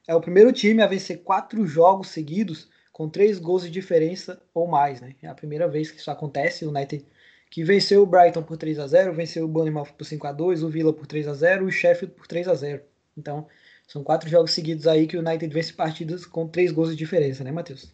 É 0.07 0.15
o 0.15 0.21
primeiro 0.21 0.51
time 0.51 0.81
a 0.81 0.87
vencer 0.87 1.21
quatro 1.23 1.65
jogos 1.67 2.09
seguidos 2.09 2.69
com 2.91 3.09
três 3.09 3.39
gols 3.39 3.63
de 3.63 3.69
diferença 3.69 4.41
ou 4.53 4.67
mais. 4.67 4.99
Né? 4.99 5.15
É 5.21 5.27
a 5.27 5.35
primeira 5.35 5.67
vez 5.67 5.91
que 5.91 5.99
isso 5.99 6.09
acontece. 6.09 6.65
O 6.65 6.69
United 6.69 7.05
que 7.51 7.63
venceu 7.63 8.01
o 8.01 8.05
Brighton 8.05 8.41
por 8.41 8.57
3 8.57 8.79
a 8.79 8.87
0 8.87 9.13
venceu 9.13 9.43
o 9.43 9.47
Bournemouth 9.47 9.91
por 9.97 10.05
5 10.05 10.25
a 10.25 10.31
2 10.31 10.63
o 10.63 10.69
Villa 10.69 10.93
por 10.93 11.05
3 11.05 11.27
a 11.27 11.33
0 11.33 11.65
e 11.65 11.67
o 11.67 11.71
Sheffield 11.71 12.15
por 12.15 12.25
3 12.25 12.47
a 12.47 12.55
0 12.55 12.81
Então, 13.17 13.45
são 13.85 14.03
quatro 14.03 14.29
jogos 14.29 14.53
seguidos 14.53 14.87
aí 14.87 15.05
que 15.05 15.17
o 15.17 15.19
United 15.19 15.53
vence 15.53 15.73
partidas 15.73 16.25
com 16.25 16.47
três 16.47 16.71
gols 16.71 16.91
de 16.91 16.95
diferença, 16.95 17.43
né, 17.43 17.51
Matheus? 17.51 17.93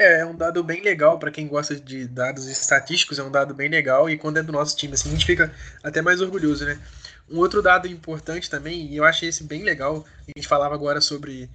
É, 0.00 0.20
é 0.20 0.24
um 0.24 0.34
dado 0.34 0.64
bem 0.64 0.80
legal 0.80 1.18
para 1.18 1.30
quem 1.30 1.46
gosta 1.46 1.76
de 1.76 2.08
dados 2.08 2.46
estatísticos, 2.46 3.18
é 3.18 3.22
um 3.22 3.30
dado 3.30 3.52
bem 3.52 3.68
legal 3.68 4.08
e 4.08 4.16
quando 4.16 4.38
é 4.38 4.42
do 4.42 4.50
nosso 4.50 4.74
time, 4.74 4.94
assim, 4.94 5.10
a 5.10 5.12
gente 5.12 5.26
fica 5.26 5.52
até 5.82 6.00
mais 6.00 6.22
orgulhoso, 6.22 6.64
né? 6.64 6.80
Um 7.28 7.36
outro 7.36 7.60
dado 7.60 7.86
importante 7.86 8.48
também, 8.48 8.86
e 8.86 8.96
eu 8.96 9.04
achei 9.04 9.28
esse 9.28 9.44
bem 9.44 9.62
legal, 9.62 10.06
a 10.26 10.32
gente 10.34 10.48
falava 10.48 10.74
agora 10.74 11.02
sobre, 11.02 11.50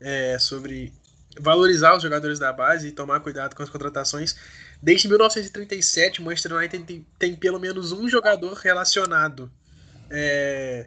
é, 0.00 0.38
sobre 0.38 0.92
valorizar 1.40 1.96
os 1.96 2.02
jogadores 2.04 2.38
da 2.38 2.52
base 2.52 2.86
e 2.86 2.92
tomar 2.92 3.18
cuidado 3.18 3.56
com 3.56 3.64
as 3.64 3.68
contratações. 3.68 4.36
Desde 4.80 5.08
1937, 5.08 6.20
o 6.20 6.24
Manchester 6.24 6.52
United 6.52 6.84
tem, 6.84 7.04
tem 7.18 7.34
pelo 7.34 7.58
menos 7.58 7.90
um 7.90 8.08
jogador 8.08 8.54
relacionado 8.54 9.50
é, 10.08 10.86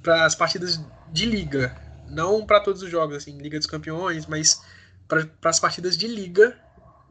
para 0.00 0.26
as 0.26 0.36
partidas 0.36 0.80
de 1.10 1.26
liga. 1.26 1.76
Não 2.08 2.46
para 2.46 2.60
todos 2.60 2.82
os 2.82 2.90
jogos, 2.90 3.16
assim, 3.16 3.36
Liga 3.36 3.58
dos 3.58 3.66
Campeões, 3.66 4.26
mas 4.26 4.60
para 5.10 5.50
as 5.50 5.60
partidas 5.60 5.96
de 5.96 6.06
liga 6.06 6.56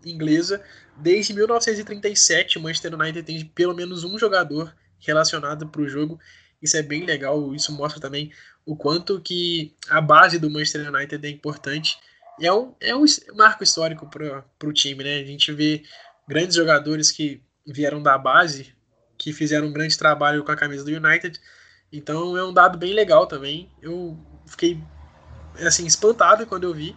inglesa. 0.05 0.63
Desde 0.97 1.33
1937, 1.33 2.57
o 2.57 2.61
Manchester 2.61 2.95
United 2.95 3.23
tem 3.23 3.45
pelo 3.45 3.75
menos 3.75 4.03
um 4.03 4.17
jogador 4.17 4.73
relacionado 4.99 5.67
para 5.67 5.81
o 5.81 5.87
jogo. 5.87 6.19
Isso 6.61 6.75
é 6.77 6.81
bem 6.81 7.05
legal, 7.05 7.53
isso 7.53 7.71
mostra 7.71 8.01
também 8.01 8.31
o 8.65 8.75
quanto 8.75 9.19
que 9.21 9.73
a 9.89 10.01
base 10.01 10.39
do 10.39 10.49
Manchester 10.49 10.93
United 10.93 11.25
é 11.25 11.29
importante 11.29 11.97
é 12.41 12.53
um, 12.53 12.73
é 12.79 12.95
um 12.95 13.03
marco 13.35 13.63
histórico 13.63 14.07
para 14.07 14.69
o 14.69 14.73
time, 14.73 15.03
né? 15.03 15.19
A 15.19 15.25
gente 15.25 15.51
vê 15.51 15.83
grandes 16.27 16.55
jogadores 16.55 17.11
que 17.11 17.41
vieram 17.65 18.01
da 18.01 18.17
base, 18.17 18.73
que 19.17 19.33
fizeram 19.33 19.67
um 19.67 19.73
grande 19.73 19.97
trabalho 19.97 20.43
com 20.43 20.51
a 20.51 20.55
camisa 20.55 20.83
do 20.83 20.91
United. 20.91 21.39
Então 21.91 22.37
é 22.37 22.43
um 22.43 22.53
dado 22.53 22.77
bem 22.77 22.93
legal 22.93 23.27
também. 23.27 23.69
Eu 23.81 24.17
fiquei 24.45 24.81
assim 25.59 25.85
espantado 25.85 26.45
quando 26.45 26.63
eu 26.63 26.73
vi, 26.73 26.95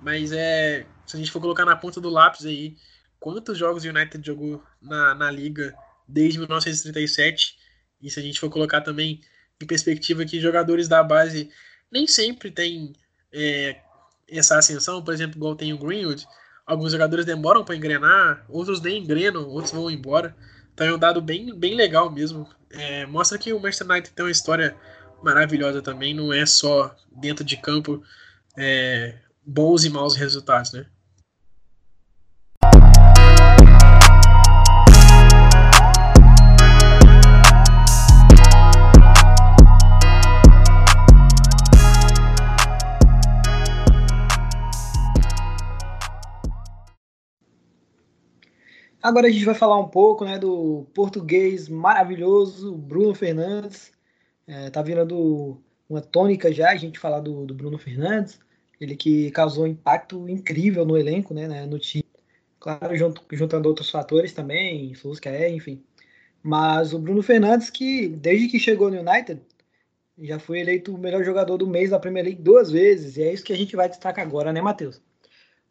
mas 0.00 0.32
é 0.32 0.86
se 1.06 1.16
a 1.16 1.18
gente 1.18 1.30
for 1.30 1.40
colocar 1.40 1.64
na 1.64 1.76
ponta 1.76 2.00
do 2.00 2.10
lápis 2.10 2.44
aí 2.44 2.76
quantos 3.18 3.56
jogos 3.58 3.84
o 3.84 3.88
United 3.88 4.24
jogou 4.24 4.62
na, 4.80 5.14
na 5.14 5.30
liga 5.30 5.74
desde 6.06 6.38
1937 6.38 7.56
e 8.00 8.10
se 8.10 8.20
a 8.20 8.22
gente 8.22 8.38
for 8.38 8.50
colocar 8.50 8.80
também 8.80 9.20
em 9.60 9.66
perspectiva 9.66 10.24
que 10.24 10.40
jogadores 10.40 10.88
da 10.88 11.02
base 11.02 11.50
nem 11.90 12.06
sempre 12.06 12.50
têm 12.50 12.92
é, 13.32 13.80
essa 14.28 14.58
ascensão, 14.58 15.02
por 15.02 15.12
exemplo, 15.12 15.36
igual 15.36 15.56
tem 15.56 15.72
o 15.72 15.78
Greenwood, 15.78 16.26
alguns 16.66 16.92
jogadores 16.92 17.24
demoram 17.24 17.64
para 17.64 17.74
engrenar, 17.74 18.44
outros 18.48 18.80
nem 18.80 19.02
engrenam, 19.02 19.48
outros 19.48 19.72
vão 19.72 19.90
embora. 19.90 20.36
Então 20.72 20.86
é 20.86 20.94
um 20.94 20.98
dado 20.98 21.20
bem, 21.20 21.52
bem 21.58 21.74
legal 21.74 22.10
mesmo. 22.10 22.48
É, 22.70 23.06
mostra 23.06 23.38
que 23.38 23.52
o 23.52 23.58
Manchester 23.58 23.90
United 23.90 24.14
tem 24.14 24.24
uma 24.24 24.30
história 24.30 24.76
maravilhosa 25.22 25.82
também, 25.82 26.14
não 26.14 26.32
é 26.32 26.46
só 26.46 26.94
dentro 27.10 27.44
de 27.44 27.56
campo 27.56 28.02
é, 28.56 29.18
bons 29.48 29.82
e 29.82 29.88
maus 29.88 30.14
resultados, 30.14 30.72
né? 30.72 30.84
Agora 49.00 49.28
a 49.28 49.30
gente 49.30 49.46
vai 49.46 49.54
falar 49.54 49.78
um 49.78 49.88
pouco 49.88 50.26
né, 50.26 50.38
do 50.38 50.86
português 50.92 51.66
maravilhoso, 51.70 52.76
Bruno 52.76 53.14
Fernandes. 53.14 53.90
É, 54.46 54.68
tá 54.68 54.82
virando 54.82 55.58
uma 55.88 56.02
tônica 56.02 56.52
já 56.52 56.70
a 56.72 56.76
gente 56.76 56.98
falar 56.98 57.20
do, 57.20 57.46
do, 57.46 57.54
Bruno 57.54 57.78
Fernandes. 57.78 58.38
Ele 58.80 58.96
que 58.96 59.30
causou 59.32 59.64
um 59.64 59.68
impacto 59.68 60.28
incrível 60.28 60.84
no 60.84 60.96
elenco, 60.96 61.34
né, 61.34 61.48
né 61.48 61.66
no 61.66 61.78
time. 61.78 62.04
Claro, 62.60 62.96
junto, 62.96 63.24
juntando 63.32 63.68
outros 63.68 63.90
fatores 63.90 64.32
também, 64.32 64.92
é, 65.24 65.50
enfim. 65.50 65.82
Mas 66.42 66.92
o 66.92 66.98
Bruno 66.98 67.22
Fernandes, 67.22 67.70
que 67.70 68.08
desde 68.08 68.48
que 68.48 68.58
chegou 68.58 68.90
no 68.90 69.00
United, 69.00 69.40
já 70.20 70.38
foi 70.38 70.60
eleito 70.60 70.94
o 70.94 70.98
melhor 70.98 71.24
jogador 71.24 71.56
do 71.56 71.66
mês 71.66 71.90
da 71.90 71.98
Premier 71.98 72.24
League 72.24 72.42
duas 72.42 72.70
vezes. 72.70 73.16
E 73.16 73.22
é 73.22 73.32
isso 73.32 73.44
que 73.44 73.52
a 73.52 73.56
gente 73.56 73.76
vai 73.76 73.88
destacar 73.88 74.24
agora, 74.24 74.52
né, 74.52 74.60
Matheus? 74.60 75.00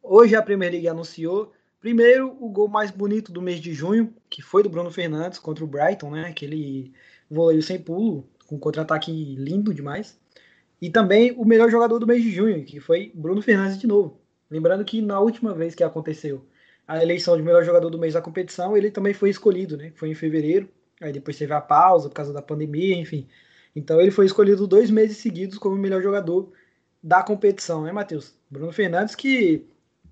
Hoje 0.01 0.35
a 0.35 0.41
Premier 0.41 0.71
League 0.71 0.87
anunciou 0.87 1.53
Primeiro, 1.79 2.35
o 2.43 2.49
gol 2.49 2.67
mais 2.67 2.89
bonito 2.89 3.31
do 3.31 3.41
mês 3.41 3.59
de 3.59 3.71
junho, 3.71 4.13
que 4.29 4.41
foi 4.41 4.63
do 4.63 4.69
Bruno 4.69 4.91
Fernandes 4.91 5.37
contra 5.37 5.63
o 5.63 5.67
Brighton, 5.67 6.09
né? 6.11 6.27
Aquele 6.27 6.91
voleio 7.29 7.61
sem 7.61 7.79
pulo, 7.79 8.27
com 8.47 8.57
contra-ataque 8.59 9.11
lindo 9.35 9.73
demais. 9.73 10.19
E 10.81 10.89
também 10.89 11.31
o 11.31 11.45
melhor 11.45 11.69
jogador 11.69 11.99
do 11.99 12.07
mês 12.07 12.23
de 12.23 12.31
junho, 12.31 12.63
que 12.63 12.79
foi 12.79 13.11
Bruno 13.15 13.41
Fernandes 13.41 13.77
de 13.77 13.87
novo. 13.87 14.21
Lembrando 14.49 14.85
que 14.85 15.01
na 15.01 15.19
última 15.19 15.53
vez 15.53 15.75
que 15.75 15.83
aconteceu 15.83 16.45
a 16.87 17.01
eleição 17.01 17.35
de 17.35 17.43
melhor 17.43 17.63
jogador 17.63 17.89
do 17.89 17.99
mês 17.99 18.13
da 18.13 18.21
competição, 18.21 18.77
ele 18.77 18.89
também 18.89 19.13
foi 19.13 19.29
escolhido, 19.29 19.75
né? 19.75 19.91
Foi 19.95 20.09
em 20.09 20.13
fevereiro, 20.13 20.69
aí 21.01 21.11
depois 21.11 21.37
teve 21.37 21.53
a 21.53 21.59
pausa 21.59 22.07
por 22.07 22.15
causa 22.15 22.31
da 22.31 22.41
pandemia, 22.41 22.95
enfim. 22.95 23.27
Então 23.75 23.99
ele 23.99 24.11
foi 24.11 24.25
escolhido 24.25 24.65
dois 24.65 24.89
meses 24.89 25.17
seguidos 25.17 25.57
como 25.57 25.75
o 25.75 25.79
melhor 25.79 26.01
jogador 26.01 26.51
da 27.03 27.21
competição, 27.21 27.83
né, 27.83 27.91
Matheus? 27.91 28.33
Bruno 28.49 28.71
Fernandes 28.71 29.15
que 29.15 29.65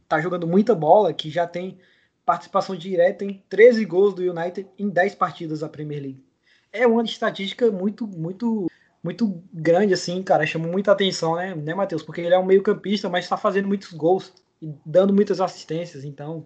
tá 0.07 0.20
jogando 0.20 0.45
muita 0.45 0.76
bola, 0.76 1.13
que 1.13 1.30
já 1.30 1.47
tem 1.47 1.78
participação 2.26 2.76
direta 2.76 3.24
em 3.24 3.43
13 3.49 3.86
gols 3.86 4.13
do 4.13 4.22
United 4.22 4.68
em 4.78 4.89
10 4.89 5.16
partidas 5.16 5.59
da 5.59 5.70
Premier 5.70 6.01
League. 6.01 6.24
É 6.72 6.86
uma 6.86 7.03
estatística 7.03 7.72
muito, 7.72 8.05
muito, 8.05 8.70
muito 9.06 9.43
grande, 9.53 9.93
assim, 9.93 10.24
cara. 10.24 10.47
Chama 10.47 10.68
muita 10.68 10.91
atenção, 10.91 11.36
né, 11.36 11.53
né 11.53 11.76
Matheus? 11.76 12.01
Porque 12.01 12.22
ele 12.22 12.34
é 12.34 12.39
um 12.39 12.45
meio-campista, 12.45 13.08
mas 13.08 13.26
está 13.26 13.38
fazendo 13.38 13.68
muitos 13.68 13.93
gols 13.93 14.34
e 14.60 14.74
dando 14.84 15.14
muitas 15.14 15.39
assistências. 15.39 16.03
Então, 16.03 16.45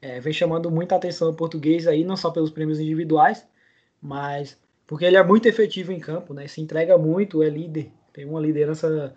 é, 0.00 0.18
vem 0.18 0.32
chamando 0.32 0.68
muita 0.68 0.96
atenção 0.96 1.30
o 1.30 1.34
português 1.34 1.86
aí, 1.86 2.04
não 2.04 2.16
só 2.16 2.32
pelos 2.32 2.50
prêmios 2.50 2.80
individuais, 2.80 3.46
mas 4.00 4.58
porque 4.84 5.04
ele 5.04 5.16
é 5.16 5.22
muito 5.22 5.46
efetivo 5.46 5.92
em 5.92 6.00
campo, 6.00 6.34
né? 6.34 6.48
Se 6.48 6.60
entrega 6.60 6.98
muito, 6.98 7.40
é 7.40 7.48
líder, 7.48 7.92
tem 8.12 8.24
uma 8.24 8.40
liderança 8.40 9.14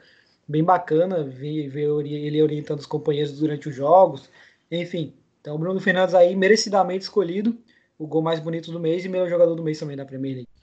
bem 0.48 0.64
bacana, 0.64 1.24
ver 1.24 1.76
ele 2.06 2.42
orientando 2.44 2.80
os 2.80 2.86
companheiros 2.86 3.40
durante 3.40 3.68
os 3.68 3.76
jogos, 3.76 4.30
enfim. 4.72 5.14
Então, 5.42 5.56
o 5.56 5.60
Bruno 5.60 5.80
Fernandes 5.80 6.14
aí 6.14 6.36
merecidamente 6.36 7.04
escolhido, 7.04 7.58
o 7.98 8.06
gol 8.06 8.22
mais 8.22 8.40
bonito 8.40 8.72
do 8.72 8.80
mês 8.80 9.04
e 9.06 9.10
melhor 9.10 9.28
jogador 9.28 9.56
do 9.56 9.64
mês 9.64 9.80
também 9.80 9.98
da 9.98 10.06
Premier 10.06 10.36
League. 10.36 10.55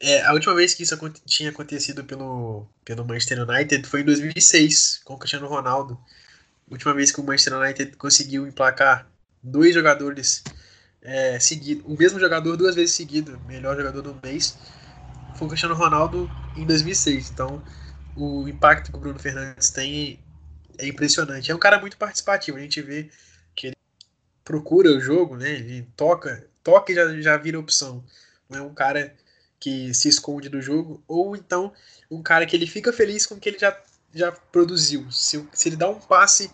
É, 0.00 0.22
a 0.22 0.32
última 0.32 0.54
vez 0.54 0.74
que 0.74 0.82
isso 0.82 0.96
tinha 1.24 1.50
acontecido 1.50 2.04
pelo, 2.04 2.66
pelo 2.84 3.04
Manchester 3.04 3.48
United 3.48 3.86
foi 3.88 4.02
em 4.02 4.04
2006, 4.04 5.00
com 5.04 5.14
o 5.14 5.18
Cristiano 5.18 5.48
Ronaldo. 5.48 5.98
A 6.68 6.74
última 6.74 6.92
vez 6.94 7.10
que 7.10 7.20
o 7.20 7.24
Manchester 7.24 7.58
United 7.58 7.96
conseguiu 7.96 8.46
emplacar 8.46 9.08
dois 9.42 9.74
jogadores 9.74 10.42
é, 11.00 11.38
seguidos, 11.38 11.84
o 11.86 11.96
mesmo 11.96 12.18
jogador 12.18 12.56
duas 12.56 12.74
vezes 12.74 12.94
seguido, 12.94 13.38
melhor 13.46 13.76
jogador 13.76 14.02
do 14.02 14.20
mês, 14.22 14.58
foi 15.36 15.46
o 15.46 15.50
Cristiano 15.50 15.74
Ronaldo 15.74 16.30
em 16.56 16.66
2006. 16.66 17.30
Então, 17.30 17.62
o 18.16 18.48
impacto 18.48 18.90
que 18.90 18.98
o 18.98 19.00
Bruno 19.00 19.18
Fernandes 19.18 19.70
tem 19.70 20.18
é 20.78 20.86
impressionante. 20.86 21.50
É 21.50 21.54
um 21.54 21.58
cara 21.58 21.80
muito 21.80 21.96
participativo. 21.96 22.58
A 22.58 22.60
gente 22.60 22.82
vê 22.82 23.10
que 23.54 23.68
ele 23.68 23.76
procura 24.44 24.90
o 24.90 25.00
jogo, 25.00 25.36
né? 25.36 25.50
Ele 25.50 25.88
toca, 25.96 26.46
toca 26.62 26.92
e 26.92 26.94
já, 26.94 27.20
já 27.20 27.36
vira 27.36 27.58
opção. 27.58 28.04
Não 28.48 28.58
é 28.58 28.62
um 28.62 28.74
cara 28.74 29.14
que 29.58 29.92
se 29.94 30.08
esconde 30.08 30.48
do 30.48 30.60
jogo, 30.60 31.02
ou 31.08 31.34
então 31.34 31.72
um 32.10 32.22
cara 32.22 32.46
que 32.46 32.54
ele 32.54 32.66
fica 32.66 32.92
feliz 32.92 33.26
com 33.26 33.34
o 33.34 33.40
que 33.40 33.48
ele 33.48 33.58
já, 33.58 33.76
já 34.14 34.30
produziu. 34.30 35.10
Se, 35.10 35.46
se 35.52 35.68
ele 35.68 35.76
dá 35.76 35.88
um 35.88 36.00
passe 36.00 36.50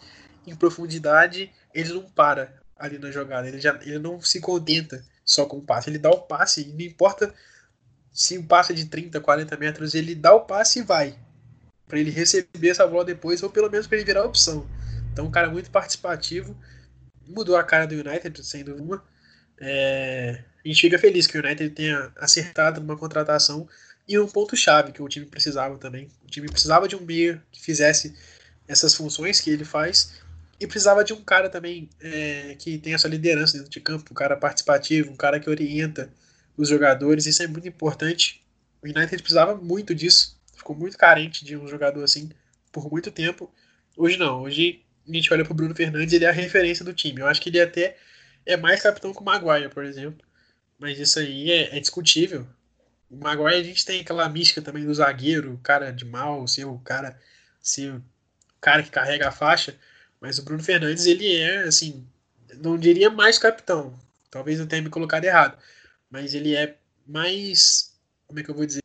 em 0.47 0.55
profundidade, 0.55 1.53
ele 1.75 1.93
não 1.93 2.03
para 2.03 2.61
ali 2.77 2.99
na 2.99 3.11
jogada. 3.11 3.49
Ele, 3.49 3.61
já, 3.61 3.79
ele 3.83 3.99
não 3.99 4.21
se 4.21 4.41
contenta 4.41 5.05
só 5.25 5.47
com 5.47 5.59
o 5.59 5.63
passe. 5.63 5.91
Ele 5.91 5.99
dá 5.99 6.11
o 6.11 6.23
passe, 6.23 6.65
não 6.67 6.81
importa 6.81 7.33
se 8.13 8.37
o 8.37 8.45
passe 8.45 8.73
é 8.73 8.75
de 8.75 8.85
30, 8.87 9.21
40 9.21 9.57
metros, 9.57 9.95
ele 9.95 10.15
dá 10.15 10.35
o 10.35 10.41
passe 10.41 10.81
e 10.81 10.83
vai. 10.83 11.19
para 11.89 11.99
ele 11.99 12.11
receber 12.11 12.69
essa 12.69 12.87
bola 12.87 13.05
depois, 13.05 13.43
ou 13.43 13.51
pelo 13.51 13.71
menos 13.71 13.87
para 13.87 13.97
ele 13.97 14.07
virar 14.07 14.25
opção. 14.25 14.67
Então, 15.13 15.27
um 15.27 15.31
cara 15.31 15.51
muito 15.51 15.71
participativo. 15.71 16.57
Mudou 17.27 17.57
a 17.57 17.65
cara 17.65 17.87
do 17.87 17.95
United, 17.95 18.45
sem 18.45 18.65
dúvida. 18.65 19.03
É, 19.65 20.43
a 20.65 20.69
gente 20.69 20.81
fica 20.81 20.99
feliz 20.99 21.29
que 21.29 21.39
o 21.39 21.41
United 21.41 21.71
tenha 21.71 22.13
acertado 22.17 22.81
numa 22.81 22.97
contratação 22.97 23.69
e 24.09 24.19
um 24.19 24.27
ponto-chave 24.27 24.91
que 24.91 25.01
o 25.01 25.09
time 25.09 25.25
precisava 25.25 25.79
também. 25.79 26.09
O 26.25 26.27
time 26.27 26.49
precisava 26.49 26.89
de 26.89 26.97
um 26.97 27.01
meia 27.01 27.41
que 27.53 27.63
fizesse 27.63 28.13
essas 28.67 28.93
funções 28.93 29.41
que 29.41 29.51
ele 29.51 29.65
faz 29.65 30.21
e 30.59 30.67
precisava 30.67 31.05
de 31.05 31.13
um 31.13 31.23
cara 31.23 31.49
também 31.49 31.89
é, 32.01 32.57
que 32.59 32.77
tenha 32.79 32.97
essa 32.97 33.07
liderança 33.07 33.57
dentro 33.57 33.71
de 33.71 33.81
campo, 33.81 34.11
um 34.11 34.15
cara 34.15 34.37
participativo, 34.37 35.13
um 35.13 35.17
cara 35.17 35.39
que 35.39 35.49
orienta 35.49 36.13
os 36.57 36.69
jogadores. 36.69 37.27
Isso 37.27 37.43
é 37.43 37.47
muito 37.47 37.69
importante. 37.69 38.43
O 38.83 38.87
United 38.87 39.23
precisava 39.23 39.55
muito 39.55 39.95
disso, 39.95 40.41
ficou 40.57 40.75
muito 40.75 40.99
carente 40.99 41.45
de 41.45 41.57
um 41.57 41.69
jogador 41.69 42.03
assim 42.03 42.31
por 42.73 42.91
muito 42.91 43.13
tempo. 43.13 43.49
Hoje 43.97 44.17
não, 44.17 44.43
hoje 44.43 44.83
a 45.09 45.13
gente 45.13 45.33
olha 45.33 45.45
para 45.45 45.53
o 45.53 45.55
Bruno 45.55 45.75
Fernandes, 45.75 46.13
ele 46.13 46.25
é 46.25 46.29
a 46.29 46.33
referência 46.33 46.85
do 46.85 46.93
time. 46.93 47.21
Eu 47.21 47.29
acho 47.29 47.41
que 47.41 47.49
ele 47.49 47.61
até 47.61 47.97
é 48.47 48.57
mais 48.57 48.83
capitão 48.83 49.13
que 49.13 49.21
o 49.21 49.25
Maguire, 49.25 49.69
por 49.69 49.85
exemplo. 49.85 50.27
Mas 50.79 50.99
isso 50.99 51.19
aí 51.19 51.51
é, 51.51 51.77
é 51.77 51.81
discutível. 51.81 52.47
O 53.11 53.17
Maguire 53.17 53.61
a 53.61 53.63
gente 53.63 53.85
tem 53.85 54.01
aquela 54.01 54.29
mística 54.29 54.63
também 54.63 54.85
do 54.85 54.95
zagueiro, 54.95 55.55
o 55.55 55.59
cara 55.59 55.93
de 55.93 56.05
mal, 56.05 56.47
ser 56.49 56.65
o 56.65 56.79
cara, 56.79 57.19
ser 57.61 57.95
o 57.95 58.03
cara 58.61 58.83
que 58.83 58.91
carrega 58.91 59.29
a 59.29 59.33
faixa. 59.33 59.77
Mas 60.21 60.39
o 60.39 60.43
Bruno 60.43 60.63
Fernandes, 60.63 61.07
ele 61.07 61.37
é, 61.37 61.65
assim, 61.65 62.07
não 62.55 62.79
diria 62.79 63.11
mais 63.11 63.39
capitão. 63.39 63.99
Talvez 64.31 64.59
eu 64.59 64.67
tenha 64.67 64.83
me 64.83 64.91
colocado 64.91 65.25
errado. 65.25 65.59
Mas 66.11 66.35
ele 66.35 66.55
é 66.55 66.77
mais. 67.07 67.93
Como 68.27 68.41
é 68.41 68.43
que 68.43 68.51
eu 68.51 68.55
vou 68.55 68.67
dizer? 68.67 68.83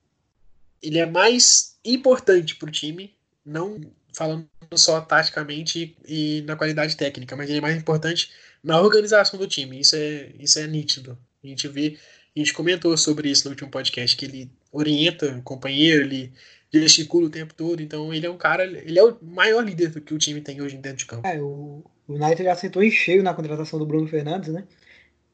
Ele 0.81 0.99
é 0.99 1.05
mais 1.05 1.77
importante 1.83 2.55
para 2.55 2.69
o 2.69 2.71
time, 2.71 3.15
não 3.45 3.79
falando 4.13 4.49
só 4.75 4.99
taticamente 4.99 5.95
e 6.05 6.43
na 6.47 6.55
qualidade 6.55 6.97
técnica, 6.97 7.35
mas 7.35 7.49
ele 7.49 7.59
é 7.59 7.61
mais 7.61 7.77
importante 7.77 8.31
na 8.67 8.81
organização 8.81 9.39
do 9.39 9.47
time. 9.47 9.79
Isso 9.79 9.95
é, 9.95 10.29
isso 10.37 10.59
é 10.59 10.67
nítido. 10.67 11.17
A 11.41 11.47
gente 11.47 11.67
vê, 11.69 11.97
a 12.35 12.39
gente 12.39 12.53
comentou 12.53 12.95
sobre 12.97 13.29
isso 13.29 13.45
no 13.45 13.51
último 13.51 13.71
podcast, 13.71 14.15
que 14.17 14.25
ele 14.25 14.51
orienta 14.73 15.37
o 15.37 15.41
companheiro, 15.41 16.03
ele 16.03 16.33
gesticula 16.71 17.27
o 17.27 17.29
tempo 17.29 17.53
todo, 17.53 17.81
então 17.81 18.13
ele 18.13 18.25
é 18.25 18.29
um 18.29 18.37
cara, 18.37 18.65
ele 18.65 18.99
é 18.99 19.03
o 19.03 19.17
maior 19.21 19.63
líder 19.63 19.89
que 20.01 20.13
o 20.13 20.17
time 20.17 20.41
tem 20.41 20.61
hoje 20.61 20.75
dentro 20.75 20.97
de 20.97 21.05
campo. 21.05 21.25
É, 21.25 21.41
o 21.41 21.81
United 22.09 22.45
acertou 22.49 22.83
em 22.83 22.91
cheio 22.91 23.23
na 23.23 23.33
contratação 23.33 23.79
do 23.79 23.85
Bruno 23.85 24.05
Fernandes, 24.05 24.53
né? 24.53 24.65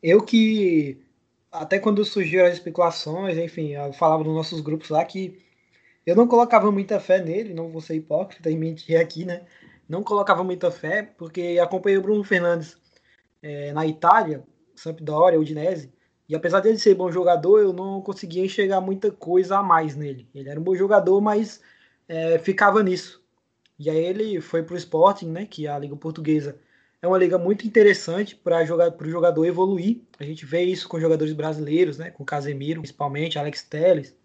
Eu 0.02 0.22
que, 0.22 1.02
até 1.52 1.80
quando 1.80 2.06
surgiram 2.06 2.46
as 2.46 2.54
especulações, 2.54 3.36
enfim, 3.36 3.72
eu 3.72 3.94
falava 3.94 4.24
nos 4.24 4.36
nossos 4.36 4.62
grupos 4.62 4.90
lá 4.90 5.04
que 5.04 5.40
eu 6.06 6.16
não 6.16 6.28
colocava 6.28 6.72
muita 6.72 7.00
fé 7.00 7.20
nele, 7.20 7.54
não 7.54 7.70
vou 7.70 7.82
ser 7.82 7.96
hipócrita 7.96 8.52
e 8.52 8.56
mentir 8.56 9.00
aqui, 9.00 9.26
né? 9.26 9.42
Não 9.90 10.04
colocava 10.04 10.44
muita 10.44 10.70
fé, 10.70 11.02
porque 11.18 11.58
acompanhei 11.60 11.98
o 11.98 12.02
Bruno 12.02 12.24
Fernandes 12.24 12.78
é, 13.44 13.72
na 13.74 13.86
Itália, 13.86 14.44
Sampdoria, 14.76 15.40
Udinese, 15.40 15.94
e 16.28 16.36
apesar 16.36 16.62
dele 16.62 16.80
ser 16.80 16.96
bom 16.96 17.12
jogador, 17.12 17.60
eu 17.60 17.72
não 17.72 18.02
conseguia 18.02 18.44
enxergar 18.44 18.82
muita 18.82 19.12
coisa 19.12 19.60
a 19.60 19.64
mais 19.64 19.96
nele. 19.96 20.28
Ele 20.34 20.50
era 20.50 20.60
um 20.60 20.64
bom 20.64 20.74
jogador, 20.74 21.22
mas 21.22 21.62
é, 22.08 22.40
ficava 22.40 22.82
nisso. 22.82 23.22
E 23.78 23.90
aí 23.90 23.98
ele 23.98 24.42
foi 24.42 24.64
para 24.64 24.74
o 24.74 24.78
Sporting, 24.78 25.28
né, 25.28 25.46
que 25.46 25.68
é 25.68 25.70
a 25.70 25.78
Liga 25.78 25.96
Portuguesa 25.96 26.58
é 27.04 27.08
uma 27.08 27.18
liga 27.18 27.38
muito 27.38 27.68
interessante 27.68 28.34
para 28.34 28.64
jogar, 28.64 28.96
o 28.98 29.10
jogador 29.10 29.44
evoluir. 29.46 30.00
A 30.18 30.24
gente 30.24 30.46
vê 30.46 30.64
isso 30.64 30.88
com 30.88 30.98
jogadores 31.02 31.34
brasileiros, 31.34 31.98
né, 31.98 32.10
com 32.10 32.24
Casemiro, 32.24 32.80
principalmente, 32.80 33.38
Alex 33.38 33.62
Telles. 33.62 34.16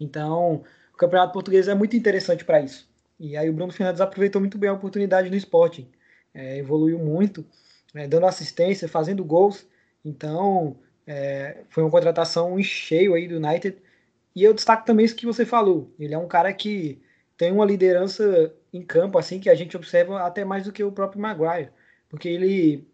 Então, 0.00 0.64
o 0.92 0.96
Campeonato 0.96 1.32
Português 1.32 1.68
é 1.68 1.74
muito 1.74 1.96
interessante 1.96 2.44
para 2.44 2.60
isso. 2.60 2.90
E 3.18 3.36
aí 3.36 3.48
o 3.48 3.52
Bruno 3.52 3.72
Fernandes 3.72 4.00
aproveitou 4.00 4.40
muito 4.40 4.58
bem 4.58 4.68
a 4.68 4.72
oportunidade 4.72 5.30
no 5.30 5.36
Sporting. 5.36 5.88
É, 6.34 6.58
evoluiu 6.58 6.98
muito, 6.98 7.46
é, 7.94 8.06
dando 8.06 8.26
assistência, 8.26 8.88
fazendo 8.88 9.24
gols. 9.24 9.66
Então, 10.04 10.76
é, 11.06 11.64
foi 11.70 11.82
uma 11.82 11.90
contratação 11.90 12.58
em 12.58 12.62
cheio 12.62 13.14
aí 13.14 13.28
do 13.28 13.36
United. 13.36 13.76
E 14.34 14.42
eu 14.42 14.52
destaco 14.54 14.84
também 14.84 15.06
isso 15.06 15.16
que 15.16 15.26
você 15.26 15.44
falou. 15.44 15.90
Ele 15.98 16.14
é 16.14 16.18
um 16.18 16.28
cara 16.28 16.52
que 16.52 17.00
tem 17.36 17.52
uma 17.52 17.64
liderança 17.64 18.54
em 18.72 18.82
campo, 18.82 19.18
assim, 19.18 19.40
que 19.40 19.48
a 19.48 19.54
gente 19.54 19.76
observa 19.76 20.22
até 20.22 20.44
mais 20.44 20.64
do 20.64 20.72
que 20.72 20.84
o 20.84 20.92
próprio 20.92 21.20
Maguire. 21.20 21.70
Porque 22.08 22.28
ele, 22.28 22.86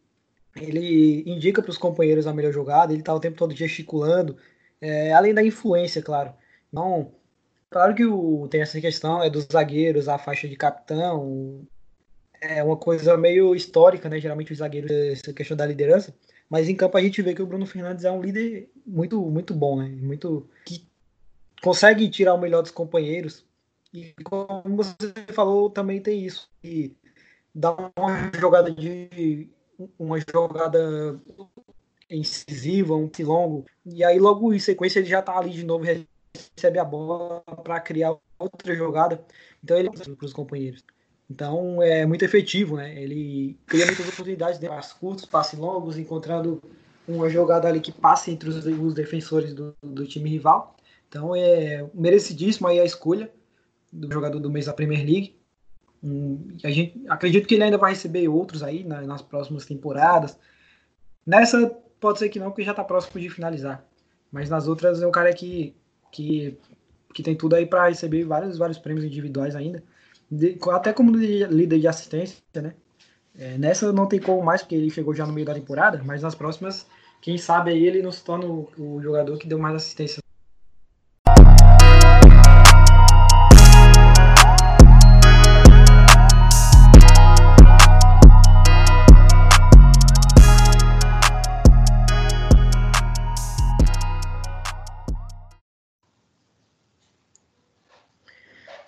ele 0.57 1.23
indica 1.27 1.63
para 1.63 1.71
os 1.71 1.79
companheiros 1.79 2.27
a 2.27 2.33
melhor 2.33 2.53
jogada, 2.53 2.93
ele 2.93 3.01
está 3.01 3.15
o 3.15 3.21
tempo 3.21 3.37
todo 3.37 3.55
gesticulando, 3.55 4.37
é, 4.81 5.13
além 5.13 5.35
da 5.35 5.45
influência, 5.45 6.03
claro. 6.03 6.33
Então, 6.69 7.13
claro 7.71 7.95
que 7.95 8.05
o, 8.05 8.49
tem 8.49 8.63
essa 8.63 8.81
questão 8.81 9.23
é 9.23 9.31
dos 9.31 9.45
zagueiros, 9.45 10.09
a 10.09 10.19
faixa 10.19 10.49
de 10.49 10.57
capitão, 10.57 11.67
é 12.43 12.63
uma 12.63 12.77
coisa 12.77 13.17
meio 13.17 13.55
histórica, 13.55 14.09
né? 14.09 14.21
Geralmente 14.21 14.53
os 14.53 14.59
zagueiros, 14.59 14.91
essa 14.91 15.33
questão 15.33 15.57
da 15.57 15.65
liderança. 15.65 16.13
Mas 16.51 16.69
em 16.69 16.75
campo 16.75 16.99
a 16.99 17.01
gente 17.01 17.23
vê 17.23 17.35
que 17.35 17.41
o 17.41 17.47
Bruno 17.47 17.65
Fernandes 17.65 18.05
é 18.05 18.11
um 18.11 18.21
líder 18.21 18.69
muito, 18.85 19.21
muito 19.23 19.55
bom, 19.55 19.79
né? 19.79 19.89
Muito 19.89 20.49
que 20.67 20.87
consegue 21.63 22.11
tirar 22.11 22.35
o 22.35 22.41
melhor 22.41 22.63
dos 22.63 22.73
companheiros. 22.73 23.45
E 23.95 24.13
como 24.25 24.77
você 24.77 24.97
falou, 25.33 25.71
também 25.71 26.01
tem 26.01 26.27
isso. 26.27 26.51
E 26.65 26.93
dá 27.55 27.73
uma 27.97 28.31
jogada 28.39 28.71
de 28.71 29.49
uma 29.99 30.19
jogada 30.19 31.21
incisiva, 32.11 32.95
um 32.97 33.11
longo. 33.21 33.65
E 33.87 34.05
aí 34.05 34.19
logo 34.19 34.53
em 34.53 34.59
sequência 34.59 34.99
ele 34.99 35.09
já 35.09 35.21
está 35.21 35.39
ali 35.39 35.51
de 35.51 35.65
novo, 35.65 35.85
recebe 35.85 36.79
a 36.79 36.85
bola 36.85 37.41
para 37.63 37.81
criar 37.81 38.17
outra 38.39 38.75
jogada. 38.75 39.25
Então 39.63 39.79
ele 39.79 39.89
é 39.89 39.93
para 39.93 40.27
os 40.27 40.33
companheiros. 40.33 40.85
Então 41.33 41.83
é 41.83 42.05
muito 42.05 42.23
efetivo, 42.23 42.77
né? 42.77 42.95
Ele 42.95 43.59
cria 43.67 43.87
muitas 43.87 44.07
oportunidades 44.07 44.61
de 44.61 44.69
passos 44.69 44.93
curtos, 44.93 45.25
passes 45.25 45.59
longos, 45.59 45.97
encontrando 45.97 46.63
uma 47.09 47.29
jogada 47.31 47.67
ali 47.67 47.81
que 47.81 47.91
passa 47.91 48.31
entre 48.31 48.51
os, 48.51 48.67
os 48.67 48.95
defensores 48.95 49.55
do, 49.55 49.75
do, 49.83 50.07
time 50.07 50.29
rival. 50.29 50.77
Então 51.09 51.35
é 51.35 51.89
merecidíssimo 51.95 52.69
aí 52.69 52.79
a 52.79 52.85
escolha 52.85 53.33
do 53.91 54.13
jogador 54.13 54.39
do 54.39 54.51
mês 54.51 54.67
da 54.67 54.75
Premier 54.75 55.07
League. 55.07 55.37
A 56.63 56.71
gente 56.71 57.03
acredito 57.09 57.49
que 57.49 57.55
ele 57.55 57.65
ainda 57.65 57.79
vai 57.79 57.93
receber 57.93 58.29
outros 58.29 58.63
aí 58.63 58.85
na, 58.85 59.01
nas 59.01 59.23
próximas 59.23 59.65
temporadas. 59.65 60.39
Nessa 61.27 61.67
pode 61.99 62.19
ser 62.19 62.29
que 62.29 62.39
não, 62.39 62.51
porque 62.51 62.63
já 62.63 62.73
está 62.73 62.85
próximo 62.85 63.19
de 63.19 63.31
finalizar. 63.31 63.83
Mas 64.31 64.51
nas 64.51 64.69
outras 64.69 65.01
é 65.01 65.07
um 65.07 65.13
cara 65.13 65.33
que, 65.33 65.75
que, 66.11 66.59
que 67.15 67.23
tem 67.23 67.35
tudo 67.35 67.57
aí 67.57 67.65
para 67.65 67.89
receber 67.89 68.25
vários, 68.25 68.59
vários 68.59 68.79
prêmios 68.79 69.07
individuais 69.07 69.57
ainda 69.57 69.83
de, 70.33 70.59
até 70.71 70.93
como 70.95 71.15
líder 71.15 71.79
de 71.79 71.87
assistência, 71.87 72.43
né? 72.55 72.75
É, 73.39 73.59
nessa 73.59 73.93
não 73.93 74.07
tem 74.07 74.21
como 74.21 74.43
mais, 74.43 74.63
porque 74.63 74.75
ele 74.75 74.91
chegou 74.91 75.15
já 75.15 75.27
no 75.27 75.33
meio 75.33 75.47
da 75.47 75.55
temporada, 75.55 76.03
mas 76.05 76.23
nas 76.23 76.35
próximas, 76.35 76.87
quem 77.21 77.37
sabe 77.39 77.71
aí 77.71 77.87
ele 77.87 78.03
não 78.03 78.13
se 78.13 78.25
torna 78.25 78.47
o, 78.47 78.71
o 78.79 79.03
jogador 79.03 79.39
que 79.39 79.47
deu 79.47 79.59
mais 79.59 79.75
assistência 79.77 80.22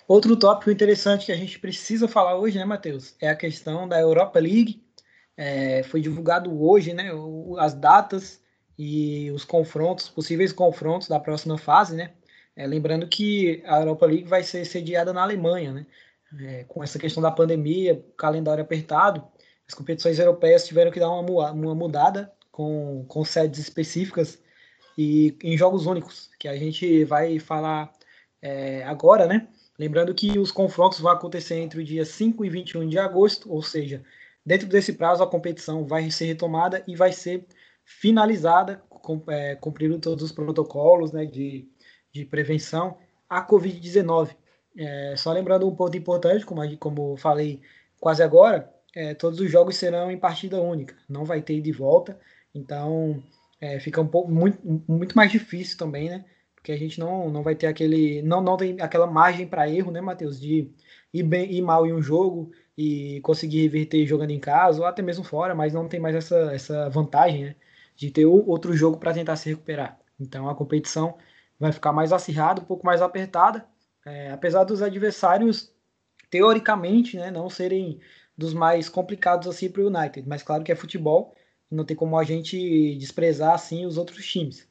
Outro 0.07 0.37
tópico 0.37 0.69
interessante 0.69 1.25
que 1.25 1.31
a 1.31 1.37
gente 1.37 1.57
precisa 1.59 2.07
falar 2.07 2.37
hoje, 2.37 2.59
né, 2.59 2.65
Matheus, 2.65 3.15
é 3.19 3.27
a 3.27 3.35
questão 3.35 3.87
da 3.87 3.99
Europa 3.99 4.39
League. 4.39 4.83
É, 5.35 5.83
foi 5.83 5.99
divulgado 5.99 6.63
hoje, 6.63 6.93
né, 6.93 7.09
as 7.57 7.73
datas 7.73 8.41
e 8.77 9.31
os 9.31 9.43
confrontos, 9.43 10.07
possíveis 10.07 10.53
confrontos 10.53 11.07
da 11.07 11.19
próxima 11.19 11.57
fase, 11.57 11.95
né? 11.95 12.11
É, 12.55 12.67
lembrando 12.67 13.07
que 13.07 13.61
a 13.65 13.79
Europa 13.79 14.05
League 14.05 14.25
vai 14.25 14.43
ser 14.43 14.63
sediada 14.65 15.11
na 15.11 15.23
Alemanha, 15.23 15.73
né? 15.73 15.85
É, 16.39 16.63
com 16.65 16.83
essa 16.83 16.99
questão 16.99 17.21
da 17.21 17.31
pandemia, 17.31 18.03
calendário 18.17 18.63
apertado, 18.63 19.25
as 19.67 19.73
competições 19.73 20.19
europeias 20.19 20.67
tiveram 20.67 20.91
que 20.91 20.99
dar 20.99 21.09
uma, 21.09 21.51
uma 21.51 21.75
mudada 21.75 22.31
com, 22.51 23.05
com 23.07 23.23
sedes 23.25 23.59
específicas 23.59 24.39
e 24.97 25.37
em 25.43 25.57
jogos 25.57 25.85
únicos, 25.85 26.29
que 26.39 26.47
a 26.47 26.55
gente 26.55 27.03
vai 27.05 27.39
falar 27.39 27.91
é, 28.41 28.83
agora, 28.83 29.25
né? 29.25 29.47
Lembrando 29.77 30.13
que 30.13 30.39
os 30.39 30.51
confrontos 30.51 30.99
vão 30.99 31.11
acontecer 31.11 31.55
entre 31.55 31.81
o 31.81 31.83
dia 31.83 32.05
5 32.05 32.45
e 32.45 32.49
21 32.49 32.87
de 32.87 32.97
agosto, 32.97 33.51
ou 33.51 33.61
seja, 33.61 34.03
dentro 34.45 34.67
desse 34.67 34.93
prazo 34.93 35.21
a 35.21 35.27
competição 35.27 35.85
vai 35.85 36.09
ser 36.09 36.25
retomada 36.25 36.83
e 36.87 36.95
vai 36.95 37.11
ser 37.11 37.45
finalizada, 37.83 38.81
é, 39.29 39.55
cumprindo 39.55 39.99
todos 39.99 40.23
os 40.23 40.31
protocolos 40.31 41.11
né, 41.11 41.25
de, 41.25 41.67
de 42.11 42.25
prevenção 42.25 42.97
à 43.29 43.45
Covid-19. 43.45 44.35
É, 44.77 45.15
só 45.17 45.31
lembrando 45.31 45.67
um 45.67 45.75
ponto 45.75 45.95
importante, 45.97 46.45
como, 46.45 46.77
como 46.77 47.17
falei 47.17 47.61
quase 47.99 48.23
agora, 48.23 48.73
é, 48.95 49.13
todos 49.13 49.39
os 49.39 49.51
jogos 49.51 49.75
serão 49.75 50.09
em 50.09 50.17
partida 50.17 50.61
única, 50.61 50.95
não 51.07 51.25
vai 51.25 51.41
ter 51.41 51.59
de 51.61 51.71
volta, 51.71 52.17
então 52.53 53.21
é, 53.59 53.79
fica 53.79 54.01
um 54.01 54.07
pouco 54.07 54.31
muito, 54.31 54.59
muito 54.87 55.15
mais 55.15 55.31
difícil 55.31 55.77
também, 55.77 56.09
né? 56.09 56.25
Porque 56.65 56.71
a 56.71 56.77
gente 56.77 56.99
não, 56.99 57.29
não 57.29 57.43
vai 57.43 57.53
ter 57.53 57.67
aquele. 57.67 58.23
Não, 58.23 58.41
não 58.41 58.57
tem 58.57 58.81
aquela 58.81 59.05
margem 59.05 59.45
para 59.45 59.69
erro, 59.69 59.91
né, 59.91 60.01
Matheus? 60.01 60.39
De 60.41 60.73
ir, 61.13 61.21
bem, 61.21 61.51
ir 61.53 61.61
mal 61.61 61.85
em 61.85 61.93
um 61.93 62.01
jogo 62.01 62.51
e 62.75 63.21
conseguir 63.21 63.61
reverter 63.61 64.03
jogando 64.07 64.31
em 64.31 64.39
casa, 64.39 64.79
ou 64.81 64.87
até 64.87 65.03
mesmo 65.03 65.23
fora, 65.23 65.53
mas 65.53 65.73
não 65.73 65.87
tem 65.87 65.99
mais 65.99 66.15
essa, 66.15 66.35
essa 66.51 66.89
vantagem, 66.89 67.45
né? 67.45 67.55
De 67.95 68.09
ter 68.09 68.25
outro 68.25 68.73
jogo 68.73 68.97
para 68.97 69.13
tentar 69.13 69.35
se 69.35 69.47
recuperar. 69.47 69.99
Então 70.19 70.49
a 70.49 70.55
competição 70.55 71.17
vai 71.59 71.71
ficar 71.71 71.93
mais 71.93 72.11
acirrada, 72.11 72.61
um 72.61 72.65
pouco 72.65 72.83
mais 72.83 72.99
apertada, 72.99 73.63
é, 74.03 74.31
apesar 74.31 74.63
dos 74.63 74.81
adversários, 74.81 75.71
teoricamente, 76.31 77.15
né, 77.15 77.29
não 77.29 77.47
serem 77.47 77.99
dos 78.35 78.55
mais 78.55 78.89
complicados 78.89 79.47
assim 79.47 79.69
para 79.69 79.83
o 79.83 79.87
United. 79.87 80.27
Mas 80.27 80.41
claro 80.41 80.63
que 80.63 80.71
é 80.71 80.75
futebol, 80.75 81.35
não 81.69 81.85
tem 81.85 81.95
como 81.95 82.17
a 82.17 82.23
gente 82.23 82.95
desprezar 82.95 83.53
assim 83.53 83.85
os 83.85 83.97
outros 83.99 84.25
times. 84.25 84.67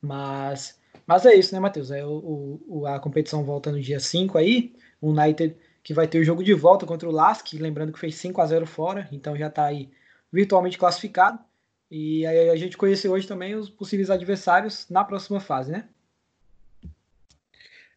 Mas, 0.00 0.78
mas 1.06 1.26
é 1.26 1.34
isso, 1.34 1.54
né, 1.54 1.60
Matheus? 1.60 1.90
É 1.90 2.04
o, 2.04 2.60
o, 2.66 2.86
a 2.86 2.98
competição 2.98 3.44
volta 3.44 3.70
no 3.70 3.80
dia 3.80 4.00
5 4.00 4.38
aí. 4.38 4.72
O 5.00 5.10
United 5.10 5.56
que 5.84 5.92
vai 5.92 6.08
ter 6.08 6.18
o 6.18 6.24
jogo 6.24 6.42
de 6.42 6.54
volta 6.54 6.86
contra 6.86 7.06
o 7.06 7.12
Lask, 7.12 7.52
lembrando 7.52 7.92
que 7.92 7.98
fez 7.98 8.14
5 8.14 8.40
a 8.40 8.46
0 8.46 8.66
fora, 8.66 9.06
então 9.12 9.36
já 9.36 9.48
está 9.48 9.66
aí 9.66 9.90
virtualmente 10.32 10.78
classificado. 10.78 11.38
E 11.90 12.26
aí 12.26 12.48
a 12.48 12.56
gente 12.56 12.78
conheceu 12.78 13.12
hoje 13.12 13.28
também 13.28 13.54
os 13.54 13.68
possíveis 13.68 14.08
adversários 14.08 14.86
na 14.88 15.04
próxima 15.04 15.38
fase, 15.40 15.70
né? 15.70 15.86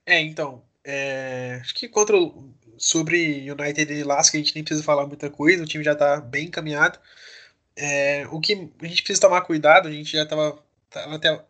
É, 0.05 0.19
então, 0.19 0.61
é, 0.83 1.59
acho 1.61 1.73
que 1.73 1.87
contra 1.87 2.17
o, 2.17 2.53
sobre 2.77 3.49
United 3.49 3.93
e 3.93 4.03
Lask 4.03 4.35
a 4.35 4.37
gente 4.37 4.53
nem 4.53 4.63
precisa 4.65 4.85
falar 4.85 5.07
muita 5.07 5.29
coisa, 5.29 5.63
o 5.63 5.67
time 5.67 5.83
já 5.83 5.93
está 5.93 6.19
bem 6.19 6.47
encaminhado. 6.47 6.99
É, 7.73 8.27
o 8.31 8.41
que 8.41 8.69
a 8.81 8.85
gente 8.85 9.01
precisa 9.01 9.21
tomar 9.21 9.41
cuidado, 9.41 9.87
a 9.87 9.91
gente 9.91 10.11
já 10.11 10.23
estava 10.23 10.61
tava 10.89 11.15
até, 11.15 11.41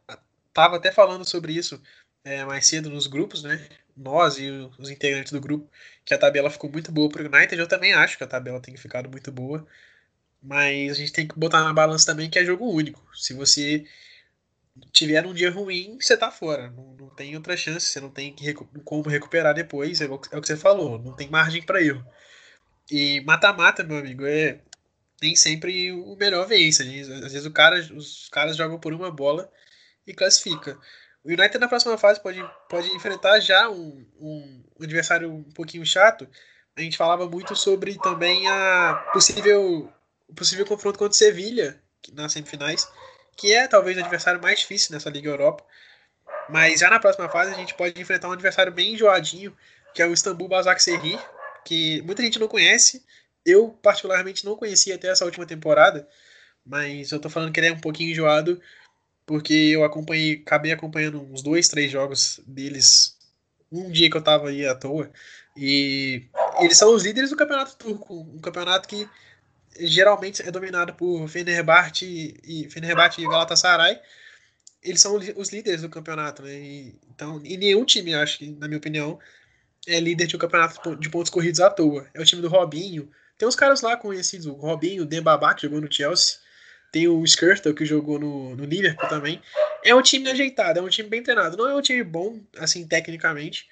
tava 0.57 0.77
até 0.77 0.91
falando 0.91 1.23
sobre 1.23 1.53
isso 1.53 1.79
é, 2.23 2.43
mais 2.43 2.65
cedo 2.65 2.89
nos 2.89 3.05
grupos, 3.05 3.43
né? 3.43 3.63
Nós 3.95 4.39
e 4.39 4.49
os 4.79 4.89
integrantes 4.89 5.31
do 5.31 5.39
grupo, 5.39 5.69
que 6.03 6.15
a 6.15 6.17
tabela 6.17 6.49
ficou 6.49 6.71
muito 6.71 6.91
boa 6.91 7.09
para 7.09 7.21
o 7.21 7.25
United. 7.27 7.59
Eu 7.59 7.67
também 7.67 7.93
acho 7.93 8.17
que 8.17 8.23
a 8.23 8.27
tabela 8.27 8.59
tem 8.59 8.75
ficado 8.75 9.07
muito 9.07 9.31
boa, 9.31 9.67
mas 10.41 10.93
a 10.93 10.95
gente 10.95 11.13
tem 11.13 11.27
que 11.27 11.37
botar 11.37 11.63
na 11.63 11.73
balança 11.73 12.07
também 12.07 12.27
que 12.27 12.39
é 12.39 12.45
jogo 12.45 12.65
único. 12.71 13.07
Se 13.15 13.33
você 13.35 13.85
tiver 14.91 15.25
um 15.27 15.33
dia 15.33 15.51
ruim, 15.51 15.97
você 16.01 16.17
tá 16.17 16.31
fora. 16.31 16.71
Não, 16.71 16.95
não 16.99 17.09
tem 17.09 17.35
outra 17.35 17.55
chance, 17.55 17.85
você 17.85 17.99
não 17.99 18.09
tem 18.09 18.35
recu 18.39 18.65
como 18.83 19.09
recuperar 19.09 19.53
depois. 19.53 20.01
É 20.01 20.07
o, 20.07 20.19
é 20.31 20.37
o 20.37 20.41
que 20.41 20.47
você 20.47 20.57
falou, 20.57 20.97
não 20.99 21.15
tem 21.15 21.29
margem 21.29 21.61
para 21.63 21.83
erro. 21.83 22.03
E 22.91 23.21
mata-mata, 23.21 23.83
meu 23.83 23.97
amigo, 23.99 24.25
é 24.25 24.59
nem 25.21 25.35
sempre 25.35 25.91
o 25.91 26.15
melhor 26.15 26.47
vence. 26.47 26.83
Às 26.83 27.33
vezes 27.33 27.45
o 27.45 27.51
cara, 27.51 27.79
os 27.93 28.27
caras 28.29 28.57
jogam 28.57 28.79
por 28.79 28.93
uma 28.93 29.11
bola 29.11 29.51
e 30.07 30.13
classifica. 30.13 30.79
O 31.23 31.29
United 31.29 31.59
na 31.59 31.67
próxima 31.67 31.97
fase 31.97 32.21
pode, 32.21 32.43
pode 32.69 32.87
enfrentar 32.95 33.39
já 33.41 33.69
um, 33.69 34.05
um 34.19 34.63
adversário 34.81 35.31
um 35.31 35.43
pouquinho 35.43 35.85
chato. 35.85 36.27
A 36.75 36.81
gente 36.81 36.97
falava 36.97 37.27
muito 37.27 37.55
sobre 37.55 37.97
também 37.99 38.47
a 38.47 39.09
possível, 39.13 39.91
o 40.27 40.33
possível 40.33 40.65
confronto 40.65 40.97
contra 40.97 41.11
o 41.11 41.17
Sevilha 41.17 41.81
nas 42.13 42.31
semifinais 42.31 42.87
que 43.37 43.53
é 43.53 43.67
talvez 43.67 43.95
o 43.95 43.99
adversário 44.01 44.41
mais 44.41 44.59
difícil 44.59 44.91
nessa 44.91 45.09
Liga 45.09 45.29
Europa. 45.29 45.63
Mas 46.49 46.79
já 46.79 46.89
na 46.89 46.99
próxima 46.99 47.29
fase 47.29 47.53
a 47.53 47.57
gente 47.57 47.75
pode 47.75 48.01
enfrentar 48.01 48.27
um 48.27 48.31
adversário 48.31 48.71
bem 48.71 48.95
enjoadinho, 48.95 49.55
que 49.93 50.01
é 50.01 50.07
o 50.07 50.11
Istambul 50.11 50.47
Basaksehir, 50.47 51.19
que 51.63 52.01
muita 52.01 52.23
gente 52.23 52.39
não 52.39 52.47
conhece. 52.47 53.05
Eu, 53.45 53.69
particularmente, 53.81 54.43
não 54.43 54.55
conhecia 54.55 54.95
até 54.95 55.09
essa 55.09 55.23
última 55.23 55.45
temporada, 55.45 56.07
mas 56.65 57.11
eu 57.11 57.19
tô 57.19 57.29
falando 57.29 57.51
que 57.51 57.59
ele 57.59 57.67
é 57.67 57.71
um 57.71 57.79
pouquinho 57.79 58.11
enjoado, 58.11 58.59
porque 59.27 59.53
eu 59.53 59.83
acompanhei, 59.83 60.41
acabei 60.43 60.71
acompanhando 60.71 61.21
uns 61.21 61.43
dois, 61.43 61.67
três 61.67 61.91
jogos 61.91 62.39
deles 62.47 63.17
um 63.69 63.91
dia 63.91 64.09
que 64.09 64.15
eu 64.15 64.21
tava 64.21 64.47
aí 64.47 64.65
à 64.65 64.73
toa. 64.73 65.11
E 65.55 66.23
eles 66.61 66.77
são 66.77 66.95
os 66.95 67.03
líderes 67.03 67.29
do 67.29 67.35
campeonato 67.35 67.75
turco, 67.75 68.21
um 68.21 68.39
campeonato 68.39 68.87
que 68.87 69.07
geralmente 69.79 70.41
é 70.41 70.49
dominado 70.49 70.93
por 70.93 71.27
Fenerbahçe 71.27 72.39
e 72.41 72.69
Fenerbahçe 72.69 73.21
e 73.21 73.25
Galatasaray. 73.25 73.99
Eles 74.81 75.01
são 75.01 75.15
os 75.35 75.49
líderes 75.49 75.81
do 75.81 75.89
campeonato, 75.89 76.41
né? 76.41 76.53
E, 76.53 76.95
então, 77.09 77.41
e 77.43 77.57
nenhum 77.57 77.83
time, 77.83 78.15
acho 78.15 78.37
que, 78.37 78.47
na 78.51 78.67
minha 78.67 78.77
opinião, 78.77 79.19
é 79.85 79.99
líder 79.99 80.27
de 80.27 80.37
um 80.37 80.39
campeonato 80.39 80.95
de 80.95 81.09
pontos 81.09 81.29
corridos 81.29 81.59
à 81.59 81.69
toa. 81.69 82.07
É 82.13 82.21
o 82.21 82.25
time 82.25 82.41
do 82.41 82.47
Robinho. 82.47 83.11
Tem 83.37 83.47
uns 83.47 83.55
caras 83.55 83.81
lá 83.81 83.97
conhecidos, 83.97 84.45
o 84.45 84.53
Robinho, 84.53 85.03
o 85.03 85.05
Dembaba, 85.05 85.53
que 85.53 85.63
jogou 85.63 85.81
no 85.81 85.91
Chelsea. 85.91 86.37
Tem 86.91 87.07
o 87.07 87.23
Skirtle, 87.23 87.73
que 87.73 87.85
jogou 87.85 88.17
no, 88.19 88.55
no 88.55 88.65
Liverpool 88.65 89.09
também. 89.09 89.41
É 89.83 89.93
um 89.93 90.01
time 90.01 90.29
ajeitado, 90.29 90.79
é 90.79 90.81
um 90.81 90.89
time 90.89 91.09
bem 91.09 91.21
treinado. 91.21 91.57
Não 91.57 91.67
é 91.67 91.75
um 91.75 91.81
time 91.81 92.03
bom, 92.03 92.39
assim, 92.57 92.87
tecnicamente, 92.87 93.67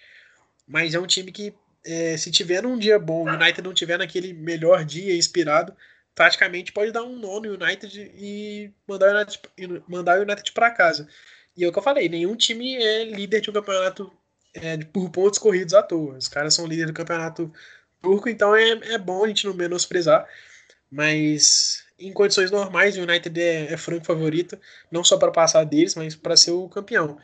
mas 0.68 0.94
é 0.94 1.00
um 1.00 1.08
time 1.08 1.32
que, 1.32 1.54
é, 1.84 2.18
se 2.18 2.32
tiver 2.32 2.62
num 2.64 2.78
dia 2.78 3.00
bom, 3.00 3.26
o 3.26 3.30
United 3.30 3.62
não 3.62 3.74
tiver 3.74 3.98
naquele 3.98 4.34
melhor 4.34 4.84
dia 4.84 5.16
inspirado, 5.16 5.76
praticamente 6.14 6.72
pode 6.72 6.92
dar 6.92 7.04
um 7.04 7.18
nono 7.18 7.54
United 7.54 8.12
e 8.16 8.72
mandar 8.88 9.14
o 9.14 9.18
United, 9.18 9.84
mandar 9.88 10.20
o 10.20 10.24
United 10.24 10.52
para 10.52 10.72
casa. 10.72 11.08
E 11.56 11.64
é 11.64 11.68
o 11.68 11.72
que 11.72 11.80
eu 11.80 11.84
falei, 11.84 12.10
nenhum 12.10 12.36
time 12.36 12.76
é 12.76 13.06
líder 13.06 13.42
de 13.42 13.50
um 13.50 13.54
campeonato 13.54 14.12
é, 14.54 14.78
por 14.78 15.10
pontos 15.10 15.40
corridos 15.40 15.74
à 15.74 15.84
toa. 15.84 16.18
Os 16.18 16.28
caras 16.28 16.54
são 16.54 16.66
líderes 16.66 16.92
do 16.92 16.96
campeonato 16.96 17.52
turco, 18.02 18.30
então 18.30 18.56
é, 18.56 18.72
é 18.94 18.98
bom 18.98 19.24
a 19.24 19.28
gente 19.28 19.46
não 19.46 19.54
menosprezar. 19.54 20.28
Mas 20.90 21.85
em 21.98 22.12
condições 22.12 22.52
normais, 22.52 22.98
o 22.98 23.02
United 23.02 23.40
é, 23.40 23.74
é 23.74 23.78
franco 23.78 24.06
favorito, 24.06 24.60
não 24.92 25.04
só 25.04 25.18
para 25.18 25.32
passar 25.32 25.64
deles, 25.64 25.96
mas 25.96 26.16
para 26.16 26.36
ser 26.36 26.52
o 26.52 26.70
campeão. 26.70 27.18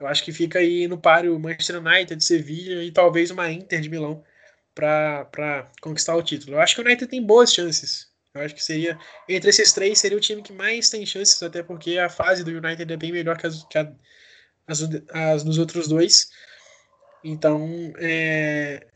Eu 0.00 0.06
acho 0.06 0.24
que 0.24 0.32
fica 0.32 0.58
aí 0.58 0.88
no 0.88 0.98
páreo 0.98 1.38
Manchester 1.38 1.78
United, 1.78 2.22
Sevilla 2.22 2.82
e 2.82 2.90
talvez 2.90 3.30
uma 3.30 3.50
Inter 3.50 3.80
de 3.80 3.88
Milão 3.88 4.24
para 4.74 5.70
conquistar 5.80 6.16
o 6.16 6.22
título. 6.22 6.56
Eu 6.56 6.60
acho 6.60 6.74
que 6.74 6.80
o 6.80 6.84
United 6.84 7.08
tem 7.08 7.22
boas 7.22 7.52
chances. 7.52 8.10
Eu 8.34 8.40
acho 8.40 8.54
que 8.54 8.64
seria, 8.64 8.98
entre 9.28 9.50
esses 9.50 9.72
três, 9.72 9.98
seria 9.98 10.16
o 10.16 10.20
time 10.20 10.42
que 10.42 10.52
mais 10.52 10.88
tem 10.88 11.04
chances, 11.04 11.42
até 11.42 11.62
porque 11.62 11.98
a 11.98 12.08
fase 12.08 12.42
do 12.42 12.50
United 12.50 12.90
é 12.90 12.96
bem 12.96 13.12
melhor 13.12 13.36
que 13.36 13.46
as, 13.46 13.62
que 13.64 13.78
a, 13.78 13.92
as, 14.66 14.80
as 15.12 15.44
dos 15.44 15.58
outros 15.58 15.86
dois. 15.86 16.30
Então, 17.22 17.92
é 17.98 18.86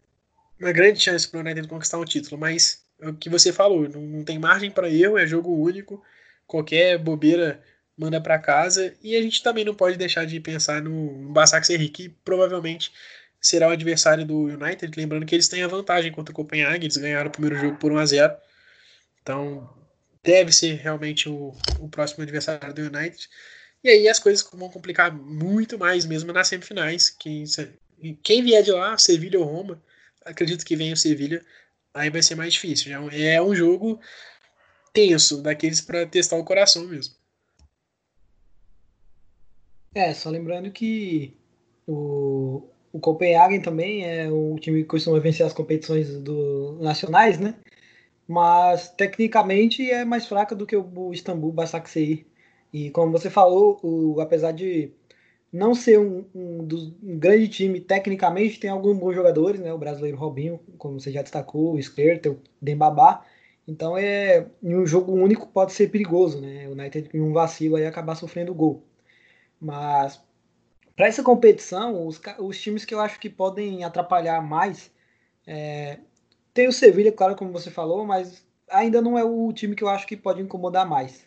uma 0.59 0.73
grande 0.73 1.01
chance 1.01 1.29
para 1.29 1.39
o 1.39 1.41
United 1.41 1.69
conquistar 1.69 1.99
um 1.99 2.05
título, 2.05 2.41
mas 2.41 2.86
o 3.01 3.15
que 3.15 3.29
você 3.29 3.53
falou, 3.53 3.89
não, 3.89 4.25
tem 4.25 4.39
margem 4.39 4.71
para 4.71 4.91
erro, 4.91 5.19
é 5.19 5.27
jogo 5.27 5.55
único, 5.55 6.03
qualquer 6.47 6.99
bobeira 6.99 7.63
manda 7.97 8.21
para 8.21 8.39
casa, 8.39 8.95
e 9.03 9.17
a 9.17 9.23
gente 9.23 9.43
também 9.43 9.65
não 9.65 9.75
pode 9.75 9.97
deixar 9.97 10.27
de 10.27 10.39
pensar 10.41 10.83
no 10.83 11.31
Basak 11.33 11.67
Serri, 11.67 11.89
que 11.89 12.09
provavelmente 12.25 12.93
será 13.41 13.69
o 13.69 13.73
adversário 13.73 14.25
do 14.25 14.45
United, 14.45 14.93
lembrando 14.97 15.25
que 15.25 15.35
eles 15.35 15.49
têm 15.49 15.63
a 15.63 15.69
vantagem 15.69 16.13
contra 16.13 16.33
o 16.33 16.35
Copenhague, 16.35 16.87
eles 16.87 16.97
ganharam 16.97 17.29
o 17.29 17.33
primeiro 17.33 17.57
jogo 17.57 17.79
por 17.79 17.93
1 17.93 17.99
a 17.99 18.07
0 18.07 18.37
então, 19.27 19.69
deve 20.23 20.53
ser 20.53 20.75
realmente 20.75 21.29
o, 21.29 21.53
o 21.81 21.89
próximo 21.89 22.23
adversário 22.23 22.73
do 22.73 22.83
United. 22.83 23.29
E 23.83 23.89
aí 23.89 24.09
as 24.09 24.21
coisas 24.21 24.49
vão 24.53 24.69
complicar 24.69 25.13
muito 25.13 25.77
mais 25.77 26.07
mesmo 26.07 26.33
nas 26.33 26.47
semifinais. 26.47 27.11
Que, 27.11 27.43
quem 28.23 28.45
vier 28.45 28.63
de 28.63 28.71
lá, 28.71 28.97
Sevilha 28.97 29.41
ou 29.41 29.45
Roma, 29.45 29.83
acredito 30.25 30.65
que 30.65 30.77
venha 30.77 30.95
o 30.95 30.97
Sevilha, 30.97 31.45
aí 31.97 32.11
vai 32.11 32.23
ser 32.23 32.35
mais 32.37 32.53
difícil. 32.53 32.93
É 33.13 33.43
um 33.43 33.55
jogo 33.55 33.99
tenso, 34.93 35.43
daqueles 35.43 35.81
para 35.81 36.07
testar 36.07 36.37
o 36.37 36.45
coração 36.45 36.87
mesmo. 36.87 37.15
É, 39.95 40.13
só 40.15 40.29
lembrando 40.31 40.71
que 40.71 41.35
o, 41.87 42.69
O 42.93 43.01
Copenhagen 43.01 43.61
também 43.61 44.05
é 44.05 44.31
um 44.31 44.57
time 44.57 44.83
que 44.83 44.89
costuma 44.89 45.21
vencer 45.21 45.45
as 45.45 45.53
competições 45.53 46.19
do, 46.21 46.79
nacionais, 46.81 47.39
né? 47.39 47.55
Mas 48.27 48.89
tecnicamente 48.91 49.91
é 49.91 50.05
mais 50.05 50.27
fraca 50.27 50.55
do 50.55 50.67
que 50.67 50.77
o 50.77 51.13
Istambul 51.13 51.53
Basaksehir. 51.53 52.27
E 52.73 52.91
como 52.91 53.13
você 53.13 53.31
falou, 53.31 53.79
o, 53.83 54.21
apesar 54.21 54.53
de 54.53 54.93
não 55.57 55.75
ser 55.75 55.99
um, 55.99 56.25
um, 56.35 56.65
dos, 56.65 56.89
um, 57.03 57.19
grande 57.19 57.49
time 57.49 57.81
tecnicamente, 57.81 58.61
tem 58.61 58.71
alguns 58.71 58.99
bons 58.99 59.15
jogadores, 59.15 59.61
né? 59.61 59.73
O 59.73 59.79
brasileiro 59.79 60.17
Robinho, 60.17 60.61
como 60.79 61.01
você 61.01 61.11
já 61.11 61.23
destacou, 61.23 61.75
o 61.75 61.79
Skrtel, 61.79 62.35
o 62.35 62.39
Dembabá. 62.61 63.25
Então 63.67 63.97
é 63.99 64.47
em 64.63 64.77
um 64.77 64.87
jogo 64.87 65.13
único 65.13 65.49
pode 65.49 65.73
ser 65.73 65.91
perigoso, 65.91 66.41
né? 66.41 66.69
O 66.69 66.73
United 66.73 67.11
em 67.13 67.21
um 67.21 67.33
vacilo 67.33 67.77
aí 67.77 67.87
acabar 67.87 68.15
sofrendo 68.15 68.55
gol. 68.55 68.85
Mas 69.61 70.23
para 70.95 71.07
essa 71.07 71.23
competição, 71.23 72.07
os, 72.07 72.21
os, 72.39 72.61
times 72.61 72.85
que 72.85 72.95
eu 72.95 73.01
acho 73.01 73.19
que 73.21 73.29
podem 73.31 73.85
atrapalhar 73.85 74.41
mais 74.43 74.91
é, 75.47 75.99
tem 76.55 76.69
o 76.69 76.73
Sevilha, 76.73 77.13
claro, 77.13 77.37
como 77.37 77.53
você 77.53 77.71
falou, 77.71 78.05
mas 78.05 78.47
ainda 78.71 79.01
não 79.03 79.19
é 79.19 79.25
o 79.25 79.53
time 79.53 79.77
que 79.77 79.85
eu 79.85 79.89
acho 79.89 80.07
que 80.07 80.17
pode 80.17 80.43
incomodar 80.43 80.87
mais. 80.89 81.27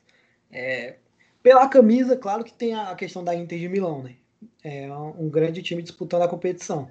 É, 0.52 0.98
pela 1.42 1.68
camisa, 1.70 2.18
claro 2.18 2.44
que 2.44 2.54
tem 2.54 2.74
a 2.74 2.94
questão 2.96 3.24
da 3.24 3.36
Inter 3.36 3.60
de 3.60 3.70
Milão, 3.70 4.04
né? 4.04 4.16
É 4.64 4.92
um 4.92 5.30
grande 5.30 5.62
time 5.62 5.82
disputando 5.82 6.24
a 6.24 6.28
competição. 6.28 6.90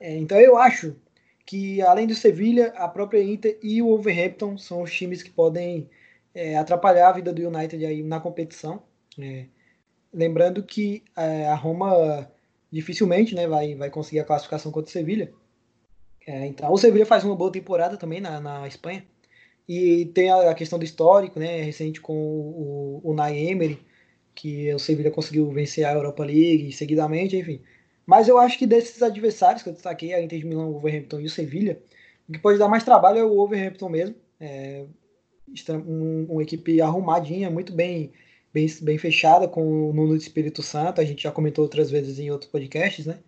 É, 0.00 0.16
então 0.16 0.38
eu 0.38 0.56
acho 0.56 0.96
que 1.46 1.82
além 1.82 2.06
do 2.06 2.14
Sevilha, 2.14 2.72
a 2.76 2.88
própria 2.88 3.22
Inter 3.22 3.58
e 3.62 3.82
o 3.82 3.86
Wolverhampton 3.88 4.56
são 4.56 4.82
os 4.82 4.92
times 4.92 5.22
que 5.22 5.30
podem 5.30 5.88
é, 6.34 6.56
atrapalhar 6.56 7.08
a 7.08 7.12
vida 7.12 7.32
do 7.32 7.46
United 7.46 7.84
aí 7.84 8.02
na 8.02 8.20
competição. 8.20 8.82
É, 9.18 9.46
lembrando 10.12 10.62
que 10.62 11.02
é, 11.16 11.46
a 11.46 11.54
Roma 11.54 12.30
dificilmente 12.70 13.34
né, 13.34 13.46
vai, 13.46 13.74
vai 13.74 13.90
conseguir 13.90 14.20
a 14.20 14.24
classificação 14.24 14.72
contra 14.72 14.88
o 14.88 14.92
Sevilha. 14.92 15.32
É, 16.26 16.46
então, 16.46 16.72
o 16.72 16.78
Sevilha 16.78 17.06
faz 17.06 17.22
uma 17.22 17.36
boa 17.36 17.52
temporada 17.52 17.96
também 17.96 18.20
na, 18.20 18.40
na 18.40 18.66
Espanha. 18.66 19.04
E 19.68 20.06
tem 20.06 20.30
a, 20.30 20.50
a 20.50 20.54
questão 20.54 20.78
do 20.78 20.84
histórico, 20.84 21.38
né, 21.38 21.62
recente 21.62 22.00
com 22.00 22.14
o, 22.14 23.00
o, 23.04 23.10
o 23.10 23.14
que 24.34 24.72
o 24.74 24.78
Sevilla 24.78 25.10
conseguiu 25.10 25.50
vencer 25.50 25.84
a 25.84 25.92
Europa 25.92 26.24
League 26.24 26.72
seguidamente, 26.72 27.36
enfim. 27.36 27.60
Mas 28.06 28.28
eu 28.28 28.38
acho 28.38 28.58
que 28.58 28.66
desses 28.66 29.02
adversários 29.02 29.62
que 29.62 29.68
eu 29.68 29.72
destaquei, 29.72 30.12
a 30.12 30.22
Inter 30.22 30.38
de 30.38 30.46
Milão, 30.46 30.68
o 30.68 30.72
Wolverhampton 30.72 31.20
e 31.20 31.26
o 31.26 31.30
Sevilla, 31.30 31.78
o 32.28 32.32
que 32.32 32.38
pode 32.38 32.58
dar 32.58 32.68
mais 32.68 32.84
trabalho 32.84 33.18
é 33.18 33.24
o 33.24 33.34
Wolverhampton 33.34 33.88
mesmo. 33.88 34.16
É, 34.40 34.84
um, 35.70 36.26
uma 36.28 36.42
equipe 36.42 36.80
arrumadinha, 36.80 37.50
muito 37.50 37.72
bem, 37.72 38.12
bem, 38.52 38.66
bem 38.82 38.98
fechada 38.98 39.48
com 39.48 39.90
o 39.90 39.92
Nuno 39.92 40.16
de 40.16 40.22
Espírito 40.22 40.62
Santo. 40.62 41.00
A 41.00 41.04
gente 41.04 41.22
já 41.22 41.32
comentou 41.32 41.64
outras 41.64 41.90
vezes 41.90 42.18
em 42.18 42.30
outros 42.30 42.50
podcasts, 42.50 43.06
né? 43.06 43.18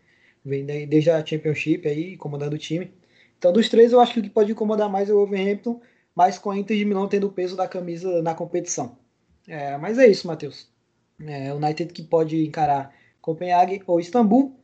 Vem 0.45 0.65
desde 0.65 1.11
a 1.11 1.25
Championship 1.25 1.89
aí, 1.89 2.17
comandando 2.17 2.57
o 2.57 2.59
time. 2.59 2.93
Então, 3.39 3.53
dos 3.53 3.69
três, 3.69 3.93
eu 3.93 4.01
acho 4.01 4.15
que 4.15 4.21
o 4.21 4.23
que 4.23 4.31
pode 4.31 4.53
incomodar 4.53 4.89
mais 4.89 5.11
é 5.11 5.13
o 5.13 5.17
Wolverhampton, 5.17 5.81
mas 6.15 6.39
com 6.39 6.51
a 6.51 6.59
Inter 6.59 6.77
de 6.77 6.85
Milão 6.85 7.09
tendo 7.09 7.27
o 7.27 7.33
peso 7.33 7.57
da 7.57 7.69
camisa 7.69 8.23
na 8.23 8.35
competição. 8.35 8.97
É, 9.47 9.77
mas 9.77 9.99
é 9.99 10.07
isso, 10.07 10.27
Matheus. 10.27 10.69
É, 11.21 11.53
United 11.53 11.93
que 11.93 12.03
pode 12.03 12.45
encarar 12.45 12.95
Copenhague 13.21 13.83
ou 13.87 13.99
Istambul, 13.99 14.59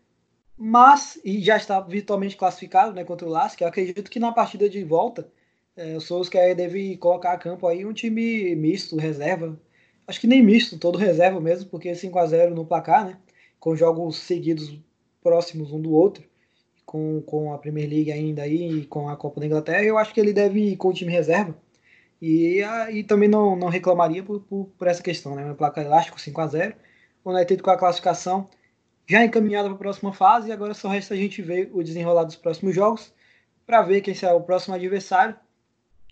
mas 0.56 1.18
e 1.24 1.40
já 1.42 1.56
está 1.56 1.80
virtualmente 1.80 2.36
classificado 2.36 2.92
né, 2.94 3.04
contra 3.04 3.26
o 3.26 3.30
Lask. 3.30 3.60
Eu 3.60 3.68
acredito 3.68 4.10
que 4.10 4.20
na 4.20 4.32
partida 4.32 4.68
de 4.68 4.84
volta 4.84 5.28
é, 5.76 5.96
o 5.96 6.00
Solskjaer 6.00 6.54
deve 6.54 6.96
colocar 6.98 7.32
a 7.32 7.38
campo 7.38 7.66
aí 7.66 7.84
um 7.84 7.92
time 7.92 8.54
misto, 8.54 8.96
reserva. 8.96 9.58
Acho 10.06 10.20
que 10.20 10.26
nem 10.26 10.42
misto, 10.42 10.78
todo 10.78 10.98
reserva 10.98 11.40
mesmo, 11.40 11.70
porque 11.70 11.94
5 11.94 12.18
a 12.18 12.26
0 12.26 12.54
no 12.54 12.66
placar, 12.66 13.06
né? 13.06 13.18
Com 13.58 13.74
jogos 13.74 14.18
seguidos 14.18 14.78
próximos 15.22 15.72
um 15.72 15.80
do 15.80 15.92
outro, 15.92 16.24
com, 16.84 17.22
com 17.22 17.52
a 17.52 17.58
Premier 17.58 17.88
League 17.88 18.12
ainda 18.12 18.42
aí 18.42 18.80
e 18.80 18.86
com 18.86 19.08
a 19.08 19.16
Copa 19.16 19.40
da 19.40 19.46
Inglaterra, 19.46 19.82
eu 19.84 19.96
acho 19.98 20.12
que 20.12 20.20
ele 20.20 20.32
deve 20.32 20.60
ir 20.72 20.76
com 20.76 20.88
o 20.88 20.92
time 20.92 21.12
reserva 21.12 21.56
e, 22.22 22.62
e 22.92 23.02
também 23.02 23.28
não, 23.28 23.56
não 23.56 23.68
reclamaria 23.68 24.22
por, 24.22 24.40
por, 24.42 24.66
por 24.78 24.86
essa 24.86 25.02
questão, 25.02 25.34
né? 25.34 25.44
Uma 25.44 25.56
placa 25.56 25.82
elástico 25.82 26.20
5 26.20 26.40
a 26.40 26.46
0 26.46 26.74
O 27.24 27.32
United 27.32 27.60
com 27.60 27.70
a 27.70 27.76
classificação 27.76 28.48
já 29.08 29.24
encaminhada 29.24 29.68
para 29.68 29.74
a 29.74 29.78
próxima 29.78 30.12
fase 30.12 30.48
e 30.48 30.52
agora 30.52 30.72
só 30.72 30.88
resta 30.88 31.14
a 31.14 31.16
gente 31.16 31.42
ver 31.42 31.68
o 31.74 31.82
desenrolar 31.82 32.22
dos 32.22 32.36
próximos 32.36 32.76
jogos 32.76 33.12
para 33.66 33.82
ver 33.82 34.02
quem 34.02 34.14
será 34.14 34.36
o 34.36 34.40
próximo 34.40 34.76
adversário. 34.76 35.34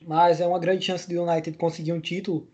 Mas 0.02 0.40
é 0.40 0.46
uma 0.48 0.58
grande 0.58 0.84
chance 0.84 1.08
do 1.08 1.22
United 1.22 1.56
conseguir 1.56 1.92
um 1.92 2.00
título 2.00 2.48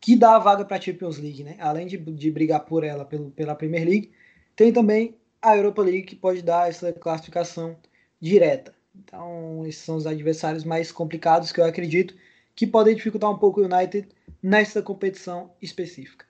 que 0.00 0.16
dá 0.16 0.36
a 0.36 0.38
vaga 0.38 0.64
para 0.64 0.78
a 0.78 0.80
Champions 0.80 1.18
League, 1.18 1.44
né? 1.44 1.56
Além 1.58 1.86
de, 1.86 1.98
de 1.98 2.30
brigar 2.30 2.64
por 2.64 2.82
ela 2.82 3.04
pelo, 3.04 3.30
pela 3.32 3.54
Premier 3.54 3.84
League, 3.86 4.10
tem 4.56 4.72
também 4.72 5.14
a 5.42 5.54
Europa 5.54 5.82
League 5.82 6.04
que 6.04 6.16
pode 6.16 6.40
dar 6.40 6.70
essa 6.70 6.90
classificação 6.94 7.76
direta. 8.18 8.74
Então, 8.96 9.66
esses 9.66 9.82
são 9.82 9.96
os 9.96 10.06
adversários 10.06 10.64
mais 10.64 10.90
complicados 10.90 11.52
que 11.52 11.60
eu 11.60 11.66
acredito 11.66 12.14
que 12.54 12.66
podem 12.66 12.94
dificultar 12.94 13.30
um 13.30 13.38
pouco 13.38 13.60
o 13.60 13.64
United 13.64 14.08
nessa 14.42 14.82
competição 14.82 15.52
específica. 15.60 16.26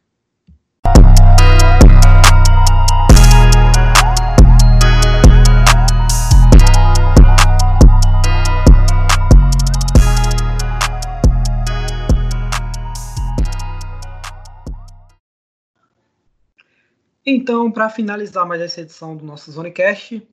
Então, 17.24 17.70
para 17.70 17.88
finalizar 17.88 18.44
mais 18.46 18.60
essa 18.60 18.80
edição 18.80 19.16
do 19.16 19.24
nosso 19.24 19.50
Zonecast, 19.52 20.26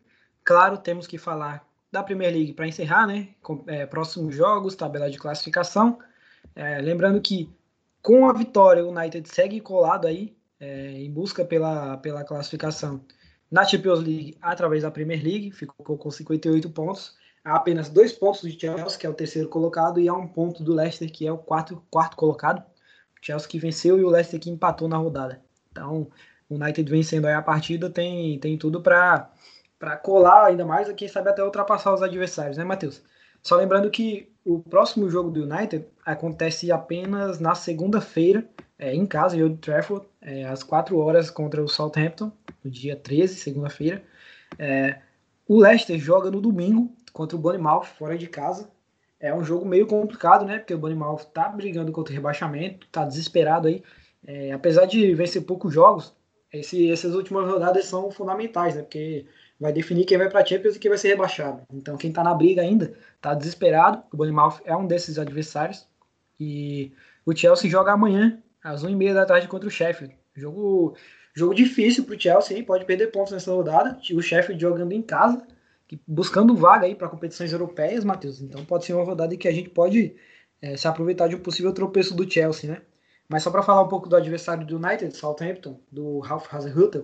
claro, 0.43 0.77
temos 0.79 1.05
que 1.05 1.19
falar 1.19 1.68
da 1.91 2.03
Premier 2.03 2.31
League 2.31 2.53
para 2.53 2.67
encerrar, 2.67 3.07
né? 3.07 3.29
Com, 3.41 3.63
é, 3.67 3.85
próximos 3.85 4.35
jogos, 4.35 4.75
tabela 4.75 5.09
de 5.09 5.17
classificação. 5.17 5.99
É, 6.55 6.79
lembrando 6.79 7.19
que 7.21 7.49
com 8.01 8.29
a 8.29 8.33
vitória 8.33 8.85
o 8.85 8.89
United 8.89 9.27
segue 9.29 9.59
colado 9.59 10.07
aí 10.07 10.35
é, 10.59 10.91
em 10.91 11.11
busca 11.11 11.43
pela, 11.43 11.97
pela 11.97 12.23
classificação 12.23 13.03
na 13.49 13.65
Champions 13.65 13.99
League 13.99 14.37
através 14.41 14.83
da 14.83 14.91
Premier 14.91 15.23
League, 15.23 15.51
ficou 15.51 15.97
com 15.97 16.11
58 16.11 16.69
pontos. 16.69 17.17
Há 17.43 17.55
apenas 17.55 17.89
dois 17.89 18.11
pontos 18.11 18.41
do 18.41 18.59
Chelsea, 18.59 18.99
que 18.99 19.07
é 19.07 19.09
o 19.09 19.13
terceiro 19.13 19.49
colocado, 19.49 19.99
e 19.99 20.07
há 20.07 20.13
um 20.13 20.27
ponto 20.27 20.63
do 20.63 20.73
Leicester, 20.73 21.11
que 21.11 21.25
é 21.25 21.31
o 21.31 21.37
quarto, 21.37 21.81
quarto 21.89 22.15
colocado. 22.15 22.59
O 22.59 23.25
Chelsea 23.25 23.49
que 23.49 23.57
venceu 23.57 23.97
e 23.97 24.03
o 24.03 24.09
Leicester 24.09 24.39
que 24.39 24.49
empatou 24.49 24.87
na 24.87 24.97
rodada. 24.97 25.41
Então, 25.71 26.07
o 26.47 26.55
United 26.55 26.89
vencendo 26.89 27.25
aí 27.25 27.33
a 27.33 27.41
partida 27.41 27.89
tem, 27.89 28.37
tem 28.39 28.57
tudo 28.57 28.81
para 28.81 29.31
para 29.79 29.95
colar 29.95 30.45
ainda 30.45 30.65
mais 30.65 30.89
e 30.89 30.93
quem 30.93 31.07
sabe 31.07 31.29
até 31.29 31.43
ultrapassar 31.43 31.93
os 31.93 32.03
adversários, 32.03 32.57
né, 32.57 32.65
Matheus? 32.65 33.01
Só 33.41 33.55
lembrando 33.55 33.89
que 33.89 34.29
o 34.45 34.59
próximo 34.59 35.09
jogo 35.09 35.31
do 35.31 35.43
United 35.43 35.85
acontece 36.05 36.71
apenas 36.71 37.39
na 37.39 37.55
segunda-feira, 37.55 38.45
é, 38.77 38.93
em 38.93 39.05
casa, 39.05 39.37
em 39.37 39.43
Old 39.43 39.57
Trafford, 39.57 40.05
é, 40.21 40.45
às 40.45 40.61
4 40.61 40.97
horas 40.97 41.29
contra 41.29 41.63
o 41.63 41.67
Southampton, 41.67 42.31
no 42.63 42.69
dia 42.69 42.95
13, 42.95 43.35
segunda-feira. 43.35 44.03
É, 44.57 44.99
o 45.47 45.59
Leicester 45.59 45.97
joga 45.97 46.29
no 46.29 46.41
domingo 46.41 46.91
contra 47.13 47.37
o 47.37 47.39
Bournemouth, 47.39 47.85
fora 47.85 48.17
de 48.17 48.27
casa. 48.27 48.69
É 49.19 49.33
um 49.33 49.43
jogo 49.43 49.65
meio 49.65 49.87
complicado, 49.87 50.45
né? 50.45 50.59
Porque 50.59 50.73
o 50.73 50.77
Bournemouth 50.77 51.25
tá 51.33 51.49
brigando 51.49 51.91
contra 51.91 52.11
o 52.11 52.15
rebaixamento, 52.15 52.87
tá 52.91 53.05
desesperado 53.05 53.67
aí. 53.67 53.83
É, 54.25 54.51
apesar 54.51 54.85
de 54.85 55.13
vencer 55.13 55.43
poucos 55.43 55.73
jogos, 55.73 56.13
esse, 56.51 56.91
essas 56.91 57.13
últimas 57.13 57.47
rodadas 57.49 57.85
são 57.85 58.09
fundamentais, 58.11 58.75
né? 58.75 58.81
Porque 58.81 59.25
vai 59.59 59.73
definir 59.73 60.05
quem 60.05 60.17
vai 60.17 60.29
para 60.29 60.41
a 60.41 60.45
Champions 60.45 60.75
e 60.75 60.79
quem 60.79 60.89
vai 60.89 60.97
ser 60.97 61.09
rebaixado. 61.09 61.61
Então 61.73 61.97
quem 61.97 62.09
está 62.09 62.23
na 62.23 62.33
briga 62.33 62.61
ainda 62.61 62.93
está 63.15 63.33
desesperado. 63.33 64.01
O 64.11 64.17
Bournemouth 64.17 64.61
é 64.63 64.75
um 64.75 64.87
desses 64.87 65.19
adversários 65.19 65.87
e 66.39 66.93
o 67.25 67.35
Chelsea 67.35 67.69
joga 67.69 67.91
amanhã 67.91 68.41
às 68.63 68.83
1h30 68.83 69.13
da 69.13 69.25
tarde 69.25 69.47
contra 69.47 69.67
o 69.67 69.71
Sheffield. 69.71 70.15
Jogo, 70.35 70.95
jogo 71.33 71.53
difícil 71.53 72.05
para 72.05 72.15
o 72.15 72.19
Chelsea, 72.19 72.57
hein? 72.57 72.63
pode 72.63 72.85
perder 72.85 73.07
pontos 73.07 73.33
nessa 73.33 73.51
rodada. 73.51 73.99
O 74.13 74.21
Sheffield 74.21 74.61
jogando 74.61 74.93
em 74.93 75.01
casa, 75.01 75.45
buscando 76.07 76.55
vaga 76.55 76.85
aí 76.85 76.95
para 76.95 77.09
competições 77.09 77.51
europeias, 77.51 78.05
Matheus. 78.05 78.41
Então 78.41 78.63
pode 78.63 78.85
ser 78.85 78.93
uma 78.93 79.03
rodada 79.03 79.33
em 79.33 79.37
que 79.37 79.47
a 79.47 79.51
gente 79.51 79.69
pode 79.69 80.15
é, 80.61 80.77
se 80.77 80.87
aproveitar 80.87 81.27
de 81.27 81.35
um 81.35 81.39
possível 81.39 81.73
tropeço 81.73 82.15
do 82.15 82.29
Chelsea, 82.29 82.71
né? 82.71 82.81
Mas 83.27 83.43
só 83.43 83.51
para 83.51 83.61
falar 83.61 83.83
um 83.83 83.87
pouco 83.87 84.09
do 84.09 84.15
adversário 84.15 84.65
do 84.65 84.77
United, 84.77 85.15
Southampton, 85.15 85.79
do 85.91 86.19
Ralph 86.19 86.51
Hasenhuttl, 86.51 87.01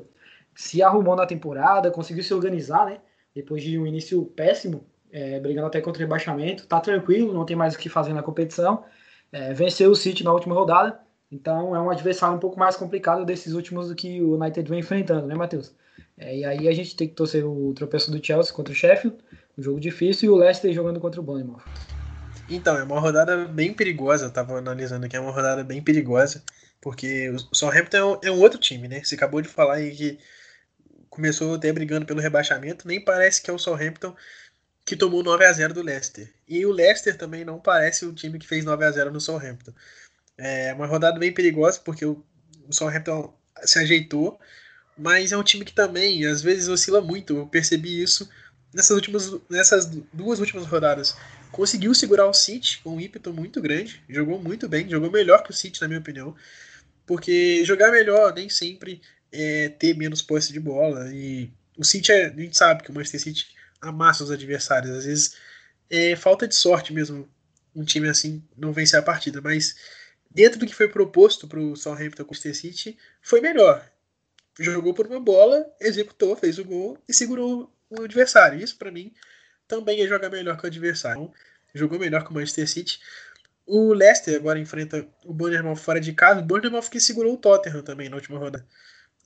se 0.56 0.82
arrumou 0.82 1.16
na 1.16 1.26
temporada, 1.26 1.91
conseguiu 1.91 2.24
se 2.24 2.34
organizar, 2.34 2.86
né? 2.86 2.99
Depois 3.36 3.62
de 3.62 3.78
um 3.78 3.86
início 3.86 4.26
péssimo, 4.28 4.86
é, 5.12 5.39
brigando 5.39 5.68
até 5.68 5.82
contra 5.82 5.99
o 6.01 6.06
rebaixamento, 6.06 6.66
tá 6.66 6.80
tranquilo, 6.80 7.34
não 7.34 7.45
tem 7.45 7.56
mais 7.56 7.76
o 7.76 7.78
que 7.78 7.89
fazer 7.89 8.14
na 8.14 8.24
competição. 8.24 8.86
É, 9.32 9.53
venceu 9.53 9.91
o 9.91 9.95
City 9.95 10.24
na 10.24 10.32
última 10.32 10.56
rodada, 10.56 10.97
então 11.30 11.76
é 11.76 11.80
um 11.80 11.89
adversário 11.89 12.36
um 12.36 12.39
pouco 12.39 12.58
mais 12.58 12.78
complicado 12.78 13.26
desses 13.26 13.53
últimos 13.53 13.89
do 13.89 13.95
que 13.95 14.22
o 14.22 14.36
United 14.36 14.70
vem 14.70 14.80
enfrentando, 14.80 15.28
né, 15.28 15.36
Matheus? 15.36 15.76
É, 16.18 16.38
e 16.38 16.45
aí 16.45 16.68
a 16.68 16.74
gente 16.74 16.95
tem 16.95 17.08
que 17.08 17.14
torcer 17.14 17.45
o 17.45 17.74
tropeço 17.74 18.10
do 18.10 18.26
Chelsea 18.26 18.53
contra 18.53 18.72
o 18.72 18.76
Sheffield, 18.76 19.18
um 19.58 19.62
jogo 19.62 19.80
difícil, 19.80 20.28
e 20.28 20.34
o 20.34 20.36
Leicester 20.38 20.72
jogando 20.74 20.99
contra 20.99 21.20
o 21.20 21.24
Bournemouth. 21.24 21.64
Então, 22.49 22.78
é 22.78 22.84
uma 22.84 22.99
rodada 22.99 23.45
bem 23.45 23.74
perigosa, 23.74 24.26
eu 24.26 24.32
tava 24.32 24.58
analisando 24.58 25.06
aqui, 25.06 25.18
é 25.18 25.20
uma 25.20 25.32
rodada 25.32 25.64
bem 25.64 25.82
perigosa, 25.82 26.43
porque 26.80 27.30
o 27.30 27.39
Southampton 27.56 27.97
é 27.97 28.06
um, 28.06 28.18
é 28.26 28.32
um 28.32 28.39
outro 28.39 28.60
time, 28.60 28.88
né? 28.88 29.03
Você 29.03 29.16
acabou 29.16 29.41
de 29.41 29.47
falar 29.47 29.76
aí 29.76 29.91
que 29.91 30.20
começou 31.16 31.55
até 31.55 31.72
brigando 31.72 32.05
pelo 32.05 32.22
rebaixamento, 32.22 32.88
nem 32.88 32.99
parece 32.99 33.41
que 33.41 33.49
é 33.49 33.53
o 33.53 33.57
Southampton 33.57 34.16
que 34.86 34.95
tomou 34.95 35.24
9 35.24 35.43
a 35.43 35.51
0 35.51 35.74
do 35.74 35.82
Leicester. 35.82 36.32
E 36.47 36.63
o 36.66 36.72
Leicester 36.72 37.18
também 37.18 37.43
não 37.43 37.59
parece 37.59 38.05
o 38.05 38.13
time 38.13 38.38
que 38.38 38.47
fez 38.47 38.63
9 38.63 38.86
a 38.86 38.91
0 38.91 39.11
no 39.11 39.20
Southampton. 39.20 39.74
É 40.38 40.74
uma 40.74 40.86
rodada 40.86 41.18
bem 41.18 41.34
perigosa, 41.34 41.80
porque 41.84 42.05
o, 42.05 42.24
Southampton 42.70 43.34
se 43.63 43.80
ajeitou, 43.80 44.39
mas 44.97 45.32
é 45.32 45.38
um 45.38 45.43
time 45.43 45.66
que 45.66 45.74
também 45.74 46.26
às 46.26 46.41
vezes 46.41 46.68
oscila 46.68 47.01
muito. 47.01 47.36
Eu 47.36 47.47
percebi 47.47 48.01
isso 48.01 48.30
nessas 48.74 48.95
últimas 48.95 49.32
nessas 49.49 49.86
duas 50.13 50.39
últimas 50.39 50.66
rodadas. 50.66 51.16
Conseguiu 51.51 51.93
segurar 51.95 52.28
o 52.28 52.34
City 52.34 52.80
com 52.84 52.95
um 52.95 52.99
ímpeto 52.99 53.34
muito 53.34 53.61
grande, 53.61 54.03
jogou 54.09 54.39
muito 54.39 54.68
bem, 54.68 54.89
jogou 54.89 55.09
melhor 55.09 55.41
que 55.41 55.51
o 55.51 55.53
City 55.53 55.82
na 55.82 55.88
minha 55.88 55.99
opinião, 55.99 56.36
porque 57.05 57.63
jogar 57.66 57.91
melhor 57.91 58.34
nem 58.34 58.49
sempre 58.49 59.01
é 59.32 59.69
ter 59.69 59.95
menos 59.95 60.21
posse 60.21 60.51
de 60.53 60.59
bola 60.59 61.11
e 61.13 61.51
o 61.78 61.84
City 61.84 62.11
é, 62.11 62.28
a 62.28 62.30
gente 62.30 62.57
sabe 62.57 62.84
que 62.84 62.91
o 62.91 62.93
Manchester 62.93 63.21
City 63.21 63.47
amassa 63.82 64.23
os 64.23 64.32
adversários, 64.32 64.91
às 64.91 65.05
vezes 65.05 65.36
é 65.89 66.15
falta 66.15 66.47
de 66.47 66.55
sorte 66.55 66.93
mesmo 66.93 67.30
um 67.76 67.84
time 67.84 68.07
assim 68.07 68.43
não 68.57 68.71
vencer 68.71 68.99
a 68.99 69.03
partida, 69.03 69.41
mas 69.41 69.76
dentro 70.32 70.59
do 70.59 70.65
que 70.65 70.73
foi 70.73 70.88
proposto 70.88 71.47
para 71.47 71.59
o 71.59 71.76
Southampton 71.76 72.23
com 72.23 72.34
o 72.34 72.38
Manchester 72.38 72.55
City, 72.55 72.97
foi 73.21 73.41
melhor 73.41 73.86
jogou 74.59 74.93
por 74.93 75.07
uma 75.07 75.19
bola, 75.19 75.65
executou, 75.80 76.36
fez 76.36 76.57
o 76.57 76.63
gol 76.63 76.97
e 77.07 77.13
segurou 77.13 77.71
o 77.89 78.03
adversário. 78.03 78.59
Isso 78.59 78.78
para 78.78 78.91
mim 78.91 79.13
também 79.67 80.01
é 80.01 80.07
jogar 80.07 80.30
melhor 80.30 80.57
que 80.57 80.63
o 80.63 80.67
adversário. 80.67 81.23
Então, 81.23 81.34
jogou 81.73 81.99
melhor 81.99 82.23
que 82.23 82.32
o 82.32 82.34
Manchester 82.34 82.67
City. 82.69 82.99
O 83.65 83.93
Leicester 83.93 84.36
agora 84.36 84.59
enfrenta 84.59 85.07
o 85.26 85.34
Bournemouth 85.34 85.78
fora 85.78 85.99
de 85.99 86.13
casa. 86.13 86.39
O 86.39 86.43
Bournemouth 86.43 86.89
que 86.89 86.99
segurou 86.99 87.34
o 87.34 87.38
Tottenham 87.38 87.82
também 87.82 88.09
na 88.09 88.15
última 88.15 88.38
rodada. 88.38 88.65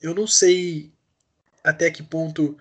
Eu 0.00 0.14
não 0.14 0.26
sei 0.26 0.90
até 1.62 1.90
que 1.90 2.02
ponto 2.02 2.56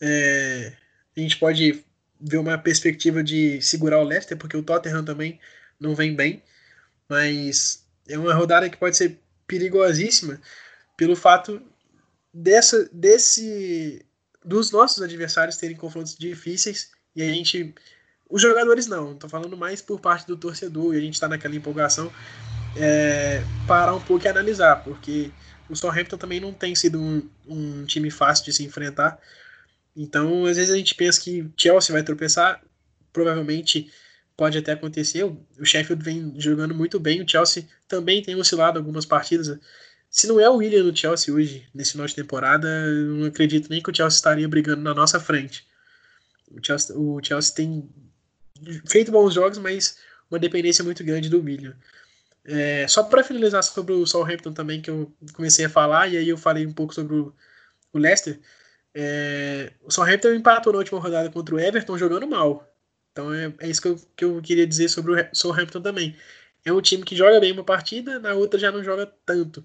é, 0.00 0.72
a 1.16 1.20
gente 1.20 1.38
pode 1.38 1.84
ver 2.20 2.38
uma 2.38 2.56
perspectiva 2.58 3.22
de 3.22 3.60
segurar 3.60 3.98
o 4.00 4.04
Leicester, 4.04 4.36
porque 4.36 4.56
o 4.56 4.62
Tottenham 4.62 5.04
também 5.04 5.40
não 5.80 5.94
vem 5.94 6.14
bem. 6.14 6.42
Mas 7.08 7.84
é 8.08 8.18
uma 8.18 8.34
rodada 8.34 8.68
que 8.68 8.76
pode 8.76 8.96
ser 8.96 9.18
perigosíssima 9.46 10.40
pelo 10.96 11.16
fato 11.16 11.60
dessa, 12.32 12.88
desse 12.92 14.04
dos 14.44 14.70
nossos 14.70 15.02
adversários 15.02 15.56
terem 15.56 15.76
confrontos 15.76 16.16
difíceis 16.16 16.90
e 17.14 17.22
a 17.22 17.26
gente 17.26 17.74
os 18.28 18.40
jogadores 18.40 18.86
não, 18.86 19.12
estou 19.12 19.28
falando 19.28 19.56
mais 19.56 19.82
por 19.82 20.00
parte 20.00 20.26
do 20.26 20.36
torcedor 20.36 20.94
e 20.94 20.98
a 20.98 21.00
gente 21.00 21.14
está 21.14 21.28
naquela 21.28 21.54
empolgação 21.54 22.10
é, 22.76 23.42
parar 23.66 23.94
um 23.94 24.00
pouco 24.00 24.24
e 24.24 24.28
analisar, 24.28 24.82
porque 24.82 25.30
o 25.72 25.76
Southampton 25.76 26.18
também 26.18 26.38
não 26.38 26.52
tem 26.52 26.74
sido 26.74 27.00
um, 27.00 27.28
um, 27.48 27.84
time 27.86 28.10
fácil 28.10 28.44
de 28.44 28.52
se 28.52 28.62
enfrentar. 28.62 29.18
Então, 29.96 30.44
às 30.44 30.58
vezes 30.58 30.72
a 30.72 30.76
gente 30.76 30.94
pensa 30.94 31.20
que 31.20 31.48
Chelsea 31.56 31.92
vai 31.92 32.02
tropeçar, 32.02 32.62
provavelmente 33.12 33.90
pode 34.36 34.58
até 34.58 34.72
acontecer. 34.72 35.24
O 35.24 35.64
Sheffield 35.64 36.04
vem 36.04 36.34
jogando 36.38 36.74
muito 36.74 37.00
bem, 37.00 37.22
o 37.22 37.28
Chelsea 37.28 37.66
também 37.88 38.22
tem 38.22 38.36
oscilado 38.36 38.78
algumas 38.78 39.06
partidas. 39.06 39.58
Se 40.10 40.26
não 40.26 40.38
é 40.38 40.48
o 40.48 40.56
William 40.56 40.84
do 40.84 40.96
Chelsea 40.96 41.34
hoje, 41.34 41.66
nesse 41.74 41.92
final 41.92 42.06
de 42.06 42.14
temporada, 42.14 42.68
eu 42.68 43.16
não 43.16 43.26
acredito 43.26 43.70
nem 43.70 43.82
que 43.82 43.90
o 43.90 43.94
Chelsea 43.94 44.16
estaria 44.16 44.46
brigando 44.46 44.82
na 44.82 44.92
nossa 44.92 45.18
frente. 45.18 45.66
O 46.50 46.62
Chelsea, 46.62 46.94
o 46.94 47.18
Chelsea 47.22 47.54
tem 47.54 47.88
feito 48.86 49.10
bons 49.10 49.32
jogos, 49.32 49.56
mas 49.56 49.96
uma 50.30 50.38
dependência 50.38 50.84
muito 50.84 51.02
grande 51.02 51.30
do 51.30 51.42
William. 51.42 51.74
É, 52.44 52.86
só 52.88 53.04
para 53.04 53.22
finalizar 53.24 53.62
sobre 53.62 53.92
o 53.92 54.06
Southampton 54.06 54.52
também, 54.52 54.80
que 54.82 54.90
eu 54.90 55.12
comecei 55.34 55.64
a 55.64 55.70
falar, 55.70 56.08
e 56.08 56.16
aí 56.16 56.28
eu 56.28 56.36
falei 56.36 56.66
um 56.66 56.72
pouco 56.72 56.94
sobre 56.94 57.16
o, 57.16 57.34
o 57.92 57.98
Leicester. 57.98 58.40
É, 58.94 59.72
o 59.82 59.90
Southampton 59.90 60.34
empatou 60.34 60.72
na 60.72 60.80
última 60.80 61.00
rodada 61.00 61.30
contra 61.30 61.54
o 61.54 61.60
Everton 61.60 61.98
jogando 61.98 62.26
mal. 62.26 62.68
Então 63.12 63.32
é, 63.32 63.52
é 63.60 63.68
isso 63.68 63.82
que 63.82 63.88
eu, 63.88 63.96
que 64.16 64.24
eu 64.24 64.42
queria 64.42 64.66
dizer 64.66 64.88
sobre 64.88 65.12
o 65.22 65.28
Southampton 65.34 65.80
também. 65.82 66.16
É 66.64 66.72
um 66.72 66.80
time 66.80 67.04
que 67.04 67.16
joga 67.16 67.40
bem 67.40 67.52
uma 67.52 67.64
partida, 67.64 68.18
na 68.18 68.34
outra 68.34 68.58
já 68.58 68.70
não 68.72 68.84
joga 68.84 69.06
tanto 69.26 69.64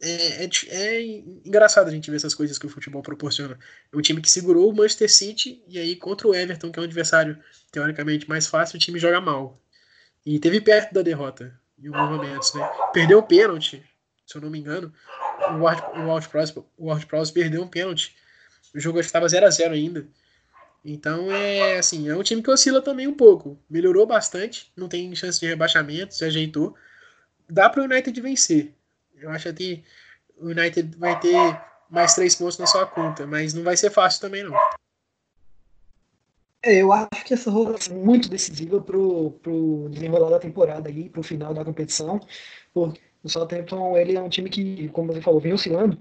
é, 0.00 0.44
é, 0.44 0.50
é, 0.68 1.02
engraçado 1.44 1.88
a 1.88 1.90
gente 1.90 2.10
ver 2.10 2.16
essas 2.16 2.34
coisas 2.34 2.58
que 2.58 2.66
o 2.66 2.68
futebol 2.68 3.02
proporciona. 3.02 3.58
É 3.92 3.96
um 3.96 4.00
time 4.00 4.20
que 4.20 4.30
segurou 4.30 4.70
o 4.70 4.74
Manchester 4.74 5.12
City 5.12 5.62
e 5.66 5.78
aí 5.78 5.96
contra 5.96 6.28
o 6.28 6.34
Everton, 6.34 6.70
que 6.70 6.78
é 6.78 6.82
um 6.82 6.84
adversário 6.84 7.38
teoricamente 7.72 8.28
mais 8.28 8.46
fácil, 8.46 8.76
o 8.76 8.78
time 8.78 8.98
joga 8.98 9.20
mal. 9.20 9.60
E 10.24 10.38
teve 10.38 10.60
perto 10.60 10.92
da 10.94 11.02
derrota 11.02 11.58
em 11.82 11.88
alguns 11.88 12.16
momentos, 12.16 12.54
né? 12.54 12.68
Perdeu 12.92 13.18
o 13.18 13.22
pênalti, 13.22 13.84
se 14.26 14.36
eu 14.36 14.42
não 14.42 14.50
me 14.50 14.58
engano. 14.58 14.92
O 15.50 15.62
Ward, 15.62 15.82
o 15.98 16.86
Ward, 16.86 17.06
Prowse, 17.06 17.32
perdeu 17.32 17.62
um 17.62 17.68
pênalti. 17.68 18.16
O 18.74 18.80
jogo 18.80 19.00
estava 19.00 19.28
0 19.28 19.46
a 19.46 19.50
0 19.50 19.74
ainda. 19.74 20.06
Então 20.84 21.30
é 21.32 21.78
assim, 21.78 22.08
é 22.08 22.16
um 22.16 22.22
time 22.22 22.42
que 22.42 22.50
oscila 22.50 22.80
também 22.80 23.06
um 23.06 23.14
pouco. 23.14 23.58
Melhorou 23.68 24.06
bastante, 24.06 24.72
não 24.76 24.88
tem 24.88 25.14
chance 25.14 25.38
de 25.38 25.46
rebaixamento, 25.46 26.14
se 26.14 26.24
ajeitou. 26.24 26.74
Dá 27.48 27.68
para 27.68 27.80
o 27.80 27.84
United 27.84 28.20
vencer 28.20 28.74
eu 29.20 29.30
acho 29.30 29.52
que 29.52 29.82
o 30.36 30.48
United 30.48 30.96
vai 30.96 31.18
ter 31.18 31.60
mais 31.90 32.14
três 32.14 32.34
pontos 32.34 32.58
na 32.58 32.66
sua 32.66 32.86
conta, 32.86 33.26
mas 33.26 33.54
não 33.54 33.62
vai 33.62 33.76
ser 33.76 33.90
fácil 33.90 34.20
também 34.20 34.44
não. 34.44 34.54
É, 36.68 36.82
eu 36.82 36.92
acho 36.92 37.24
que 37.24 37.32
essa 37.32 37.50
rodada 37.50 37.78
é 37.90 37.94
muito 37.94 38.28
decisiva 38.28 38.78
pro, 38.80 39.30
pro 39.42 39.88
desenrolar 39.90 40.28
da 40.30 40.38
temporada 40.38 40.88
aí, 40.90 41.08
pro 41.08 41.22
final 41.22 41.54
da 41.54 41.64
competição, 41.64 42.20
porque 42.74 43.00
o 43.22 43.28
Southampton, 43.28 43.96
ele 43.96 44.16
é 44.16 44.20
um 44.20 44.28
time 44.28 44.50
que, 44.50 44.88
como 44.90 45.10
você 45.12 45.20
falou, 45.22 45.40
vem 45.40 45.52
oscilando, 45.54 45.98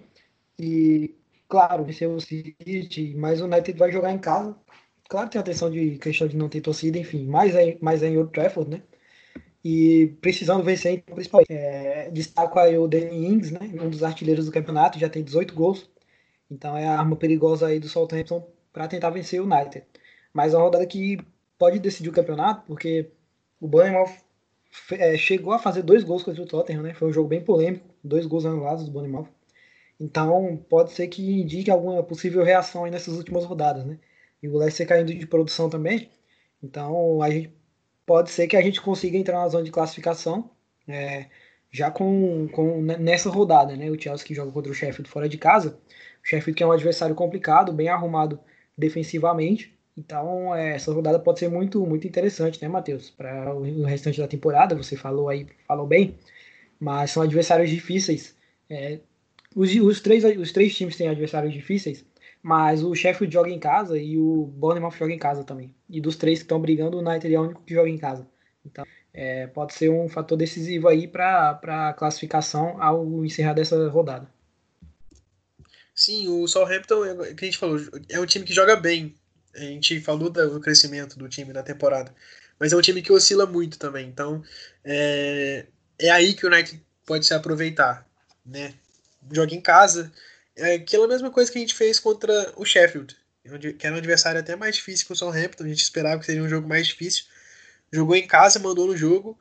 e, 0.59 1.15
claro, 1.49 1.85
venceu 1.85 2.13
o 2.13 2.21
City, 2.21 3.15
mas 3.17 3.41
o 3.41 3.45
United 3.45 3.77
vai 3.79 3.91
jogar 3.91 4.11
em 4.11 4.19
casa, 4.19 4.57
claro 5.09 5.29
tem 5.29 5.39
a 5.39 5.41
atenção 5.41 5.71
de 5.71 5.97
questão 5.99 6.27
de 6.27 6.37
não 6.37 6.49
ter 6.49 6.61
torcida, 6.61 6.97
enfim, 6.99 7.25
mais 7.27 7.55
é, 7.55 7.77
mais 7.81 8.03
é 8.03 8.09
em 8.09 8.17
Old 8.17 8.31
Trafford, 8.33 8.69
né, 8.71 8.83
e 9.63 10.17
precisando 10.21 10.63
vencer, 10.63 10.93
então, 10.93 11.15
principalmente. 11.15 11.51
É, 11.53 12.09
destaco 12.11 12.59
aí 12.59 12.77
o 12.77 12.87
Danny 12.87 13.27
Ings, 13.27 13.51
né, 13.51 13.61
um 13.81 13.89
dos 13.89 14.03
artilheiros 14.03 14.45
do 14.45 14.51
campeonato, 14.51 14.99
já 14.99 15.09
tem 15.09 15.23
18 15.23 15.53
gols, 15.53 15.89
então 16.49 16.77
é 16.77 16.87
a 16.87 16.99
arma 16.99 17.15
perigosa 17.15 17.67
aí 17.67 17.79
do 17.79 17.89
Southampton 17.89 18.47
para 18.73 18.87
tentar 18.87 19.09
vencer 19.11 19.41
o 19.41 19.45
United. 19.45 19.85
Mas 20.37 20.53
é 20.53 20.57
uma 20.57 20.65
rodada 20.65 20.85
que 20.85 21.17
pode 21.57 21.79
decidir 21.79 22.09
o 22.09 22.13
campeonato, 22.13 22.63
porque 22.67 23.09
o 23.59 23.67
Bournemouth 23.67 24.11
é, 24.91 25.17
chegou 25.17 25.51
a 25.51 25.57
fazer 25.57 25.81
dois 25.81 26.03
gols 26.03 26.21
contra 26.21 26.43
o 26.43 26.45
Tottenham, 26.45 26.83
né? 26.83 26.93
Foi 26.93 27.07
um 27.07 27.11
jogo 27.11 27.27
bem 27.27 27.43
polêmico, 27.43 27.89
dois 28.03 28.27
gols 28.27 28.45
anulados 28.45 28.85
do 28.85 28.91
Bournemouth. 28.91 29.27
Então 29.99 30.63
pode 30.69 30.91
ser 30.91 31.07
que 31.07 31.41
indique 31.41 31.71
alguma 31.71 32.03
possível 32.03 32.43
reação 32.43 32.85
aí 32.85 32.91
nessas 32.91 33.17
últimas 33.17 33.45
rodadas, 33.45 33.83
né? 33.83 33.97
E 34.43 34.47
o 34.47 34.55
Leicester 34.55 34.87
caindo 34.87 35.11
de 35.11 35.25
produção 35.25 35.71
também. 35.71 36.07
Então 36.61 37.19
a 37.23 37.31
gente 37.31 37.51
pode 38.05 38.29
ser 38.29 38.45
que 38.45 38.55
a 38.55 38.61
gente 38.61 38.79
consiga 38.79 39.17
entrar 39.17 39.39
na 39.39 39.47
zona 39.47 39.63
de 39.63 39.71
classificação 39.71 40.51
é, 40.87 41.25
já 41.71 41.89
com, 41.89 42.47
com 42.49 42.79
nessa 42.83 43.31
rodada, 43.31 43.75
né? 43.75 43.89
O 43.89 43.99
Chelsea 43.99 44.27
que 44.27 44.35
joga 44.35 44.51
contra 44.51 44.71
o 44.71 44.75
Sheffield 44.75 45.09
fora 45.09 45.27
de 45.27 45.39
casa. 45.39 45.79
O 46.23 46.27
Sheffield 46.27 46.55
que 46.55 46.61
é 46.61 46.67
um 46.67 46.71
adversário 46.71 47.15
complicado, 47.15 47.73
bem 47.73 47.89
arrumado 47.89 48.39
defensivamente. 48.77 49.75
Então, 49.97 50.53
é, 50.53 50.75
essa 50.75 50.93
rodada 50.93 51.17
pode 51.17 51.39
ser 51.39 51.49
muito, 51.49 51.83
muito 51.85 52.07
interessante, 52.07 52.61
né, 52.61 52.67
Matheus? 52.67 53.09
Para 53.09 53.53
o 53.55 53.83
restante 53.83 54.19
da 54.19 54.27
temporada, 54.27 54.75
você 54.75 54.95
falou 54.95 55.27
aí, 55.27 55.47
falou 55.67 55.87
bem, 55.87 56.15
mas 56.79 57.11
são 57.11 57.23
adversários 57.23 57.69
difíceis. 57.69 58.35
É, 58.69 58.99
os, 59.55 59.73
os, 59.75 59.99
três, 59.99 60.23
os 60.23 60.51
três 60.51 60.75
times 60.75 60.95
têm 60.95 61.07
adversários 61.09 61.51
difíceis, 61.51 62.05
mas 62.43 62.83
o 62.83 62.93
Sheffield 62.93 63.33
joga 63.33 63.49
em 63.49 63.59
casa 63.59 63.97
e 63.97 64.19
o 64.19 64.45
Bournemouth 64.45 64.91
joga 64.91 65.13
em 65.13 65.17
casa 65.17 65.43
também. 65.43 65.73
E 65.89 65.99
dos 65.99 66.15
três 66.15 66.39
que 66.39 66.45
estão 66.45 66.61
brigando, 66.61 66.97
o 66.97 66.99
United 66.99 67.33
é 67.33 67.39
o 67.39 67.43
único 67.43 67.63
que 67.63 67.73
joga 67.73 67.89
em 67.89 67.97
casa. 67.97 68.27
Então, 68.63 68.85
é, 69.11 69.47
pode 69.47 69.73
ser 69.73 69.89
um 69.89 70.07
fator 70.07 70.37
decisivo 70.37 70.87
aí 70.87 71.07
para 71.07 71.59
a 71.63 71.93
classificação 71.93 72.79
ao 72.79 73.25
encerrar 73.25 73.53
dessa 73.53 73.89
rodada. 73.89 74.29
Sim, 75.95 76.27
o 76.27 76.47
Southampton, 76.47 77.03
é, 77.03 77.33
que 77.33 77.45
a 77.45 77.47
gente 77.47 77.57
falou, 77.57 77.79
é 78.09 78.19
um 78.19 78.25
time 78.27 78.45
que 78.45 78.53
joga 78.53 78.75
bem. 78.75 79.15
A 79.55 79.59
gente 79.59 79.99
falou 80.01 80.29
do 80.29 80.59
crescimento 80.59 81.17
do 81.17 81.27
time 81.27 81.53
na 81.53 81.63
temporada. 81.63 82.13
Mas 82.59 82.73
é 82.73 82.75
um 82.75 82.81
time 82.81 83.01
que 83.01 83.11
oscila 83.11 83.45
muito 83.45 83.77
também. 83.77 84.07
Então, 84.07 84.43
é, 84.83 85.65
é 85.99 86.09
aí 86.09 86.33
que 86.33 86.45
o 86.45 86.49
United 86.49 86.81
pode 87.05 87.25
se 87.25 87.33
aproveitar. 87.33 88.07
Né? 88.45 88.73
Joga 89.31 89.53
em 89.53 89.61
casa, 89.61 90.11
é 90.55 90.75
aquela 90.75 91.07
mesma 91.07 91.29
coisa 91.29 91.51
que 91.51 91.57
a 91.57 91.61
gente 91.61 91.75
fez 91.75 91.99
contra 91.99 92.53
o 92.55 92.65
Sheffield, 92.65 93.15
que 93.77 93.85
era 93.85 93.95
um 93.95 93.99
adversário 93.99 94.39
até 94.39 94.55
mais 94.55 94.75
difícil 94.75 95.05
que 95.05 95.13
o 95.13 95.15
Southampton, 95.15 95.63
a 95.63 95.67
gente 95.67 95.81
esperava 95.81 96.19
que 96.19 96.25
seria 96.25 96.43
um 96.43 96.49
jogo 96.49 96.67
mais 96.67 96.87
difícil. 96.87 97.25
Jogou 97.91 98.15
em 98.15 98.27
casa, 98.27 98.59
mandou 98.59 98.87
no 98.87 98.97
jogo 98.97 99.37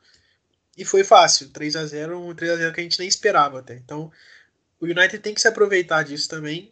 e 0.77 0.85
foi 0.85 1.03
fácil, 1.03 1.49
3 1.49 1.75
a 1.75 1.85
0 1.85 2.19
um 2.19 2.35
3 2.35 2.51
a 2.51 2.55
0 2.57 2.73
que 2.73 2.79
a 2.79 2.83
gente 2.83 2.99
nem 2.99 3.07
esperava 3.07 3.59
até. 3.59 3.75
Então, 3.75 4.11
o 4.79 4.85
United 4.85 5.19
tem 5.19 5.33
que 5.33 5.41
se 5.41 5.47
aproveitar 5.47 6.03
disso 6.03 6.29
também, 6.29 6.71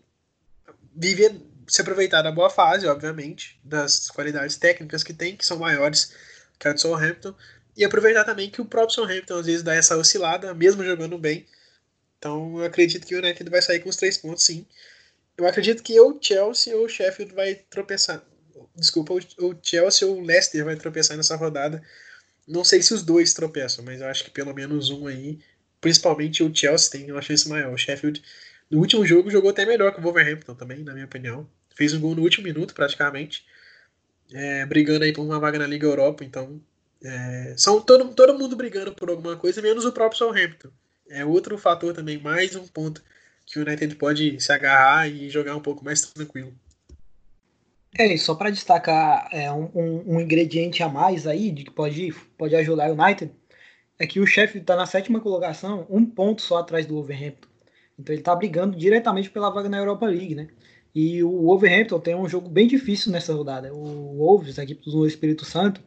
viver, 0.95 1.35
se 1.67 1.81
aproveitar 1.81 2.21
da 2.21 2.31
boa 2.31 2.49
fase, 2.49 2.87
obviamente, 2.87 3.59
das 3.63 4.09
qualidades 4.09 4.55
técnicas 4.57 5.03
que 5.03 5.13
tem, 5.13 5.35
que 5.35 5.45
são 5.45 5.57
maiores 5.57 6.13
que 6.59 6.67
a 6.67 6.73
do 6.73 6.79
Southampton, 6.79 7.33
e 7.75 7.83
aproveitar 7.83 8.23
também 8.23 8.49
que 8.49 8.61
o 8.61 8.65
próprio 8.65 8.95
Southampton 8.95 9.39
às 9.39 9.45
vezes 9.45 9.63
dá 9.63 9.73
essa 9.75 9.97
oscilada, 9.97 10.53
mesmo 10.53 10.83
jogando 10.83 11.17
bem, 11.17 11.45
então 12.25 12.57
eu 12.57 12.65
acredito 12.65 13.05
que 13.05 13.15
o 13.15 13.19
United 13.19 13.47
vai 13.51 13.61
sair 13.61 13.79
com 13.81 13.89
os 13.89 13.95
três 13.95 14.17
pontos, 14.17 14.43
sim. 14.43 14.65
Eu 15.37 15.45
acredito 15.45 15.83
que 15.83 15.99
ou 15.99 16.17
Chelsea 16.19 16.75
ou 16.75 16.89
Sheffield 16.89 17.35
vai 17.35 17.53
tropeçar. 17.69 18.23
Desculpa, 18.75 19.13
o 19.13 19.55
Chelsea 19.61 20.07
ou 20.07 20.17
o 20.17 20.21
Leicester 20.21 20.65
vai 20.65 20.75
tropeçar 20.75 21.15
nessa 21.15 21.35
rodada. 21.35 21.83
Não 22.47 22.63
sei 22.63 22.81
se 22.81 22.95
os 22.95 23.03
dois 23.03 23.33
tropeçam, 23.33 23.85
mas 23.85 24.01
eu 24.01 24.07
acho 24.07 24.23
que 24.23 24.31
pelo 24.31 24.55
menos 24.55 24.89
um 24.89 25.05
aí, 25.05 25.39
principalmente 25.79 26.41
o 26.41 26.53
Chelsea, 26.53 26.91
tem 26.91 27.11
uma 27.11 27.21
chance 27.21 27.47
maior. 27.47 27.73
O 27.73 27.77
Sheffield, 27.77 28.23
no 28.69 28.79
último 28.79 29.05
jogo, 29.05 29.29
jogou 29.29 29.49
até 29.49 29.65
melhor 29.65 29.93
que 29.93 29.99
o 29.99 30.03
Wolverhampton 30.03 30.55
também, 30.55 30.83
na 30.83 30.93
minha 30.93 31.05
opinião. 31.05 31.47
Fez 31.75 31.93
um 31.93 31.99
gol 31.99 32.15
no 32.15 32.23
último 32.23 32.45
minuto, 32.45 32.73
praticamente, 32.73 33.45
é, 34.33 34.65
brigando 34.65 35.03
aí 35.03 35.13
por 35.13 35.23
uma 35.23 35.39
vaga 35.39 35.59
na 35.59 35.67
Liga 35.67 35.85
Europa. 35.85 36.23
Então, 36.23 36.61
é, 37.03 37.53
são 37.57 37.81
todo, 37.81 38.13
todo 38.13 38.37
mundo 38.37 38.55
brigando 38.55 38.93
por 38.93 39.09
alguma 39.09 39.35
coisa, 39.35 39.61
menos 39.61 39.85
o 39.85 39.91
próprio 39.91 40.17
Southampton. 40.17 40.69
É 41.09 41.23
outro 41.23 41.57
fator 41.57 41.93
também, 41.93 42.17
mais 42.17 42.55
um 42.55 42.65
ponto 42.67 43.03
que 43.45 43.59
o 43.59 43.61
United 43.61 43.95
pode 43.95 44.39
se 44.41 44.51
agarrar 44.51 45.07
e 45.07 45.29
jogar 45.29 45.55
um 45.55 45.61
pouco 45.61 45.85
mais 45.85 46.01
tranquilo. 46.01 46.53
É, 47.97 48.13
e 48.13 48.17
só 48.17 48.35
para 48.35 48.49
destacar 48.49 49.29
é, 49.31 49.49
um, 49.51 49.69
um, 50.05 50.19
ingrediente 50.19 50.83
a 50.83 50.89
mais 50.89 51.25
aí, 51.27 51.51
de 51.51 51.63
que 51.63 51.71
pode, 51.71 52.13
pode 52.37 52.55
ajudar 52.55 52.89
o 52.89 53.01
United, 53.01 53.31
é 53.97 54.05
que 54.05 54.19
o 54.19 54.27
Sheffield 54.27 54.63
está 54.63 54.75
na 54.75 54.85
sétima 54.85 55.21
colocação, 55.21 55.85
um 55.89 56.05
ponto 56.05 56.41
só 56.41 56.57
atrás 56.57 56.85
do 56.85 56.95
Wolverhampton. 56.95 57.47
Então 57.97 58.13
ele 58.13 58.21
está 58.21 58.35
brigando 58.35 58.77
diretamente 58.77 59.29
pela 59.29 59.49
vaga 59.49 59.69
na 59.69 59.77
Europa 59.77 60.05
League, 60.05 60.35
né? 60.35 60.47
E 60.93 61.21
o 61.23 61.43
Wolverhampton 61.43 61.99
tem 61.99 62.15
um 62.15 62.27
jogo 62.27 62.49
bem 62.49 62.67
difícil 62.67 63.11
nessa 63.11 63.33
rodada. 63.33 63.73
O 63.73 64.17
Wolves, 64.17 64.57
a 64.57 64.63
equipe 64.63 64.89
do 64.89 65.05
Espírito 65.05 65.43
Santo, 65.43 65.81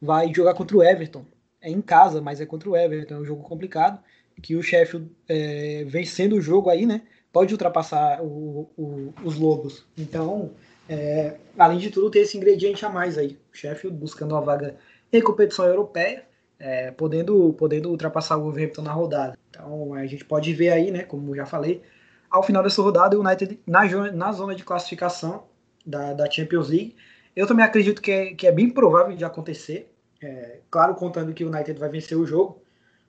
vai 0.00 0.32
jogar 0.32 0.54
contra 0.54 0.76
o 0.76 0.82
Everton. 0.82 1.24
É 1.60 1.70
em 1.70 1.82
casa, 1.82 2.20
mas 2.22 2.40
é 2.40 2.46
contra 2.46 2.70
o 2.70 2.76
Everton, 2.76 3.14
é 3.14 3.18
um 3.18 3.24
jogo 3.24 3.42
complicado. 3.42 4.02
Que 4.42 4.56
o 4.56 4.62
Sheffield, 4.62 5.10
é, 5.28 5.84
vencendo 5.84 6.36
o 6.36 6.40
jogo 6.40 6.70
aí, 6.70 6.86
né? 6.86 7.02
Pode 7.30 7.52
ultrapassar 7.52 8.22
o, 8.22 8.70
o, 8.76 9.14
os 9.22 9.36
Lobos. 9.36 9.84
Então, 9.98 10.50
é, 10.88 11.36
além 11.58 11.78
de 11.78 11.90
tudo, 11.90 12.10
tem 12.10 12.22
esse 12.22 12.36
ingrediente 12.36 12.84
a 12.86 12.88
mais 12.88 13.18
aí. 13.18 13.38
O 13.52 13.56
Sheffield 13.56 13.96
buscando 13.96 14.32
uma 14.32 14.40
vaga 14.40 14.76
em 15.12 15.20
competição 15.20 15.66
europeia, 15.66 16.24
é, 16.58 16.90
podendo, 16.90 17.52
podendo 17.52 17.90
ultrapassar 17.90 18.36
o 18.38 18.42
Wolverhampton 18.42 18.82
na 18.82 18.92
rodada. 18.92 19.38
Então 19.54 19.94
a 19.94 20.06
gente 20.06 20.24
pode 20.24 20.52
ver 20.52 20.70
aí, 20.70 20.90
né, 20.90 21.02
como 21.04 21.34
já 21.34 21.46
falei, 21.46 21.82
ao 22.30 22.42
final 22.42 22.62
dessa 22.62 22.82
rodada, 22.82 23.16
o 23.16 23.20
United 23.20 23.60
na, 23.66 23.82
na 24.12 24.32
zona 24.32 24.54
de 24.54 24.64
classificação 24.64 25.44
da, 25.86 26.12
da 26.12 26.30
Champions 26.30 26.68
League. 26.68 26.96
Eu 27.34 27.46
também 27.46 27.64
acredito 27.64 28.02
que 28.02 28.10
é, 28.10 28.34
que 28.34 28.46
é 28.46 28.52
bem 28.52 28.68
provável 28.68 29.16
de 29.16 29.24
acontecer. 29.24 29.92
É, 30.20 30.60
claro, 30.70 30.94
contando 30.94 31.32
que 31.32 31.44
o 31.44 31.48
United 31.48 31.78
vai 31.78 31.88
vencer 31.88 32.16
o 32.16 32.26
jogo, 32.26 32.62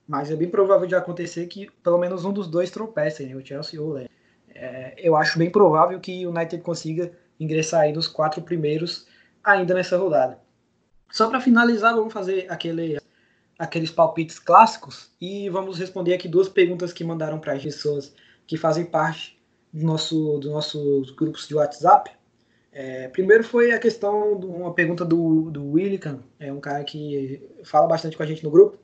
mas 0.06 0.30
é 0.30 0.36
bem 0.36 0.48
provável 0.48 0.86
de 0.86 0.94
acontecer 0.94 1.46
que 1.46 1.68
pelo 1.82 1.98
menos 1.98 2.24
um 2.24 2.32
dos 2.32 2.46
dois 2.46 2.70
tropece, 2.70 3.24
né, 3.24 3.34
o 3.34 3.44
Chelsea 3.44 3.80
ou 3.80 3.88
o 3.88 3.92
Leicester. 3.94 4.16
É, 4.54 4.94
eu 4.96 5.16
acho 5.16 5.38
bem 5.38 5.50
provável 5.50 5.98
que 5.98 6.26
o 6.26 6.30
United 6.30 6.62
consiga 6.62 7.10
ingressar 7.38 7.82
aí 7.82 7.92
nos 7.92 8.06
quatro 8.06 8.40
primeiros 8.42 9.06
ainda 9.42 9.74
nessa 9.74 9.96
rodada. 9.96 10.38
Só 11.10 11.28
para 11.28 11.40
finalizar, 11.40 11.94
vamos 11.94 12.12
fazer 12.12 12.46
aquele, 12.48 12.98
aqueles 13.58 13.90
palpites 13.90 14.38
clássicos 14.38 15.10
e 15.20 15.48
vamos 15.48 15.78
responder 15.78 16.14
aqui 16.14 16.28
duas 16.28 16.48
perguntas 16.48 16.92
que 16.92 17.04
mandaram 17.04 17.38
para 17.38 17.54
as 17.54 17.62
pessoas 17.62 18.14
que 18.46 18.56
fazem 18.56 18.84
parte 18.84 19.38
do 19.72 19.84
nosso, 19.84 20.38
dos 20.38 20.50
nossos 20.50 21.10
grupos 21.10 21.48
de 21.48 21.54
WhatsApp. 21.54 22.10
É, 22.72 23.08
primeiro 23.08 23.42
foi 23.42 23.72
a 23.72 23.78
questão 23.78 24.38
de 24.38 24.46
uma 24.46 24.74
pergunta 24.74 25.04
do, 25.04 25.50
do 25.50 25.72
Willican, 25.72 26.20
é 26.38 26.52
um 26.52 26.60
cara 26.60 26.84
que 26.84 27.42
fala 27.64 27.86
bastante 27.86 28.16
com 28.16 28.22
a 28.22 28.26
gente 28.26 28.44
no 28.44 28.50
grupo, 28.50 28.78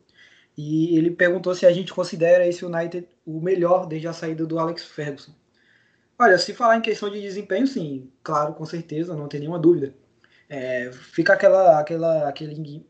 e 0.56 0.96
ele 0.96 1.10
perguntou 1.10 1.54
se 1.54 1.66
a 1.66 1.72
gente 1.72 1.92
considera 1.92 2.46
esse 2.46 2.64
United 2.64 3.06
o 3.26 3.40
melhor 3.40 3.86
desde 3.86 4.08
a 4.08 4.12
saída 4.12 4.46
do 4.46 4.58
Alex 4.58 4.84
Ferguson. 4.84 5.32
Olha, 6.18 6.38
se 6.38 6.54
falar 6.54 6.76
em 6.76 6.82
questão 6.82 7.10
de 7.10 7.20
desempenho, 7.20 7.66
sim, 7.66 8.10
claro, 8.22 8.54
com 8.54 8.64
certeza, 8.64 9.16
não 9.16 9.28
tem 9.28 9.40
nenhuma 9.40 9.58
dúvida. 9.58 9.94
É, 10.48 10.90
fica 10.92 11.32
aquela, 11.32 11.80
aquela, 11.80 12.28
aquele, 12.28 12.84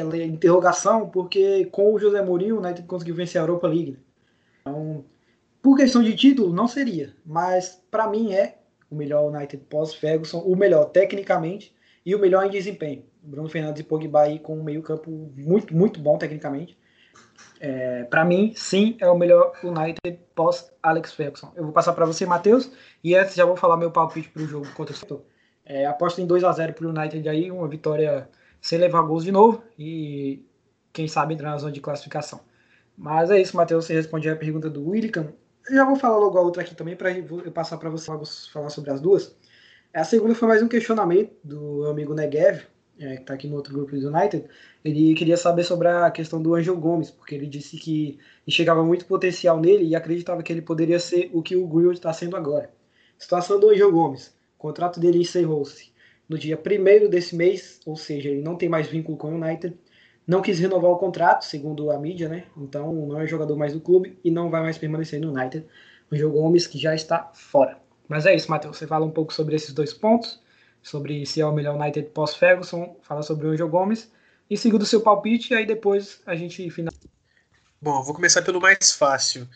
aquela 0.00 0.16
interrogação, 0.18 1.08
porque 1.08 1.66
com 1.66 1.94
o 1.94 1.98
José 1.98 2.22
Mourinho, 2.22 2.58
United 2.58 2.86
conseguiu 2.86 3.14
vencer 3.14 3.40
a 3.40 3.44
Europa 3.44 3.66
League. 3.66 3.92
Né? 3.92 3.98
Então, 4.60 5.04
por 5.62 5.76
questão 5.76 6.02
de 6.02 6.14
título, 6.14 6.52
não 6.52 6.68
seria, 6.68 7.14
mas 7.24 7.82
para 7.90 8.08
mim 8.08 8.32
é 8.32 8.58
o 8.90 8.94
melhor 8.94 9.32
United 9.32 9.64
pós-Ferguson, 9.68 10.38
o 10.38 10.54
melhor 10.54 10.86
tecnicamente 10.86 11.74
e 12.04 12.14
o 12.14 12.18
melhor 12.18 12.44
em 12.46 12.50
desempenho. 12.50 13.04
Bruno 13.22 13.48
Fernandes 13.48 13.80
e 13.80 13.84
Pogba 13.84 14.22
aí 14.22 14.38
com 14.38 14.56
um 14.56 14.62
meio-campo 14.62 15.10
muito, 15.36 15.74
muito 15.74 15.98
bom 15.98 16.16
tecnicamente. 16.16 16.78
É, 17.58 18.04
para 18.04 18.24
mim, 18.24 18.52
sim, 18.54 18.96
é 19.00 19.08
o 19.08 19.18
melhor 19.18 19.52
United 19.64 20.20
pós 20.34 20.70
Alex 20.82 21.12
Ferguson. 21.12 21.52
Eu 21.56 21.64
vou 21.64 21.72
passar 21.72 21.92
para 21.94 22.06
você, 22.06 22.24
Matheus, 22.24 22.70
e 23.02 23.16
antes 23.16 23.34
já 23.34 23.44
vou 23.44 23.56
falar 23.56 23.76
meu 23.76 23.90
palpite 23.90 24.28
para 24.28 24.42
o 24.42 24.46
jogo 24.46 24.68
contra 24.74 24.94
o 24.94 24.96
Setor. 24.96 25.22
É, 25.64 25.84
aposto 25.86 26.20
em 26.20 26.26
2 26.26 26.44
a 26.44 26.52
0 26.52 26.74
para 26.74 26.86
o 26.86 26.90
United 26.90 27.28
aí, 27.28 27.50
uma 27.50 27.66
vitória 27.66 28.28
sem 28.60 28.78
levar 28.78 29.02
gols 29.02 29.24
de 29.24 29.32
novo 29.32 29.62
e 29.78 30.44
quem 30.92 31.06
sabe 31.06 31.34
entrar 31.34 31.50
na 31.50 31.58
zona 31.58 31.72
de 31.72 31.80
classificação. 31.80 32.40
Mas 32.96 33.30
é 33.30 33.40
isso, 33.40 33.56
Matheus, 33.56 33.84
você 33.84 33.94
responde 33.94 34.28
a 34.28 34.36
pergunta 34.36 34.70
do 34.70 34.88
Willican. 34.88 35.32
Eu 35.68 35.76
já 35.76 35.84
vou 35.84 35.96
falar 35.96 36.16
logo 36.16 36.38
a 36.38 36.40
outra 36.40 36.62
aqui 36.62 36.74
também 36.74 36.96
para 36.96 37.12
eu 37.12 37.52
passar 37.52 37.76
para 37.76 37.90
você 37.90 38.10
falar 38.50 38.70
sobre 38.70 38.90
as 38.90 39.00
duas. 39.00 39.36
A 39.92 40.04
segunda 40.04 40.34
foi 40.34 40.48
mais 40.48 40.62
um 40.62 40.68
questionamento 40.68 41.32
do 41.42 41.86
amigo 41.86 42.14
Negev, 42.14 42.62
é, 42.98 43.16
que 43.16 43.22
está 43.22 43.34
aqui 43.34 43.46
no 43.46 43.56
outro 43.56 43.74
grupo 43.74 43.94
do 43.94 44.08
United, 44.08 44.46
ele 44.84 45.14
queria 45.14 45.36
saber 45.36 45.64
sobre 45.64 45.88
a 45.88 46.10
questão 46.10 46.40
do 46.40 46.54
Angel 46.54 46.76
Gomes, 46.76 47.10
porque 47.10 47.34
ele 47.34 47.46
disse 47.46 47.76
que 47.76 48.18
enxergava 48.46 48.82
muito 48.82 49.04
potencial 49.04 49.60
nele 49.60 49.84
e 49.84 49.94
acreditava 49.94 50.42
que 50.42 50.52
ele 50.52 50.62
poderia 50.62 50.98
ser 50.98 51.30
o 51.32 51.42
que 51.42 51.56
o 51.56 51.66
Greenwood 51.66 51.98
está 51.98 52.12
sendo 52.12 52.36
agora. 52.36 52.70
Situação 53.18 53.60
do 53.60 53.70
Angel 53.70 53.92
Gomes. 53.92 54.34
Contrato 54.56 54.98
dele 54.98 55.18
encerrou-se 55.18 55.92
no 56.28 56.38
dia 56.38 56.58
1 56.58 57.08
desse 57.08 57.36
mês, 57.36 57.80
ou 57.86 57.96
seja, 57.96 58.28
ele 58.28 58.42
não 58.42 58.56
tem 58.56 58.68
mais 58.68 58.86
vínculo 58.86 59.16
com 59.16 59.32
o 59.32 59.34
United. 59.34 59.76
Não 60.26 60.42
quis 60.42 60.58
renovar 60.58 60.90
o 60.90 60.98
contrato, 60.98 61.44
segundo 61.44 61.90
a 61.90 61.98
mídia, 61.98 62.28
né? 62.28 62.44
Então 62.56 62.92
não 62.92 63.20
é 63.20 63.26
jogador 63.26 63.56
mais 63.56 63.72
do 63.72 63.80
clube 63.80 64.18
e 64.24 64.30
não 64.30 64.50
vai 64.50 64.62
mais 64.62 64.76
permanecer 64.76 65.20
no 65.20 65.32
United. 65.32 65.64
O 66.10 66.14
Angel 66.14 66.30
Gomes 66.30 66.66
que 66.66 66.78
já 66.78 66.94
está 66.94 67.30
fora. 67.32 67.78
Mas 68.08 68.26
é 68.26 68.34
isso, 68.34 68.50
Matheus. 68.50 68.76
Você 68.76 68.86
fala 68.86 69.04
um 69.04 69.10
pouco 69.10 69.32
sobre 69.32 69.54
esses 69.54 69.72
dois 69.72 69.92
pontos 69.92 70.40
sobre 70.86 71.26
se 71.26 71.40
é 71.40 71.46
o 71.46 71.52
melhor 71.52 71.74
United 71.74 72.10
pós-Ferguson, 72.10 72.96
fala 73.02 73.20
sobre 73.20 73.48
o 73.48 73.50
Angel 73.50 73.68
Gomes, 73.68 74.08
e 74.48 74.56
siga 74.56 74.78
do 74.78 74.86
seu 74.86 75.00
palpite, 75.00 75.52
e 75.52 75.56
aí 75.56 75.66
depois 75.66 76.20
a 76.24 76.36
gente 76.36 76.70
finaliza. 76.70 77.08
Bom, 77.82 78.00
vou 78.04 78.14
começar 78.14 78.40
pelo 78.42 78.60
mais 78.60 78.92
fácil. 78.92 79.48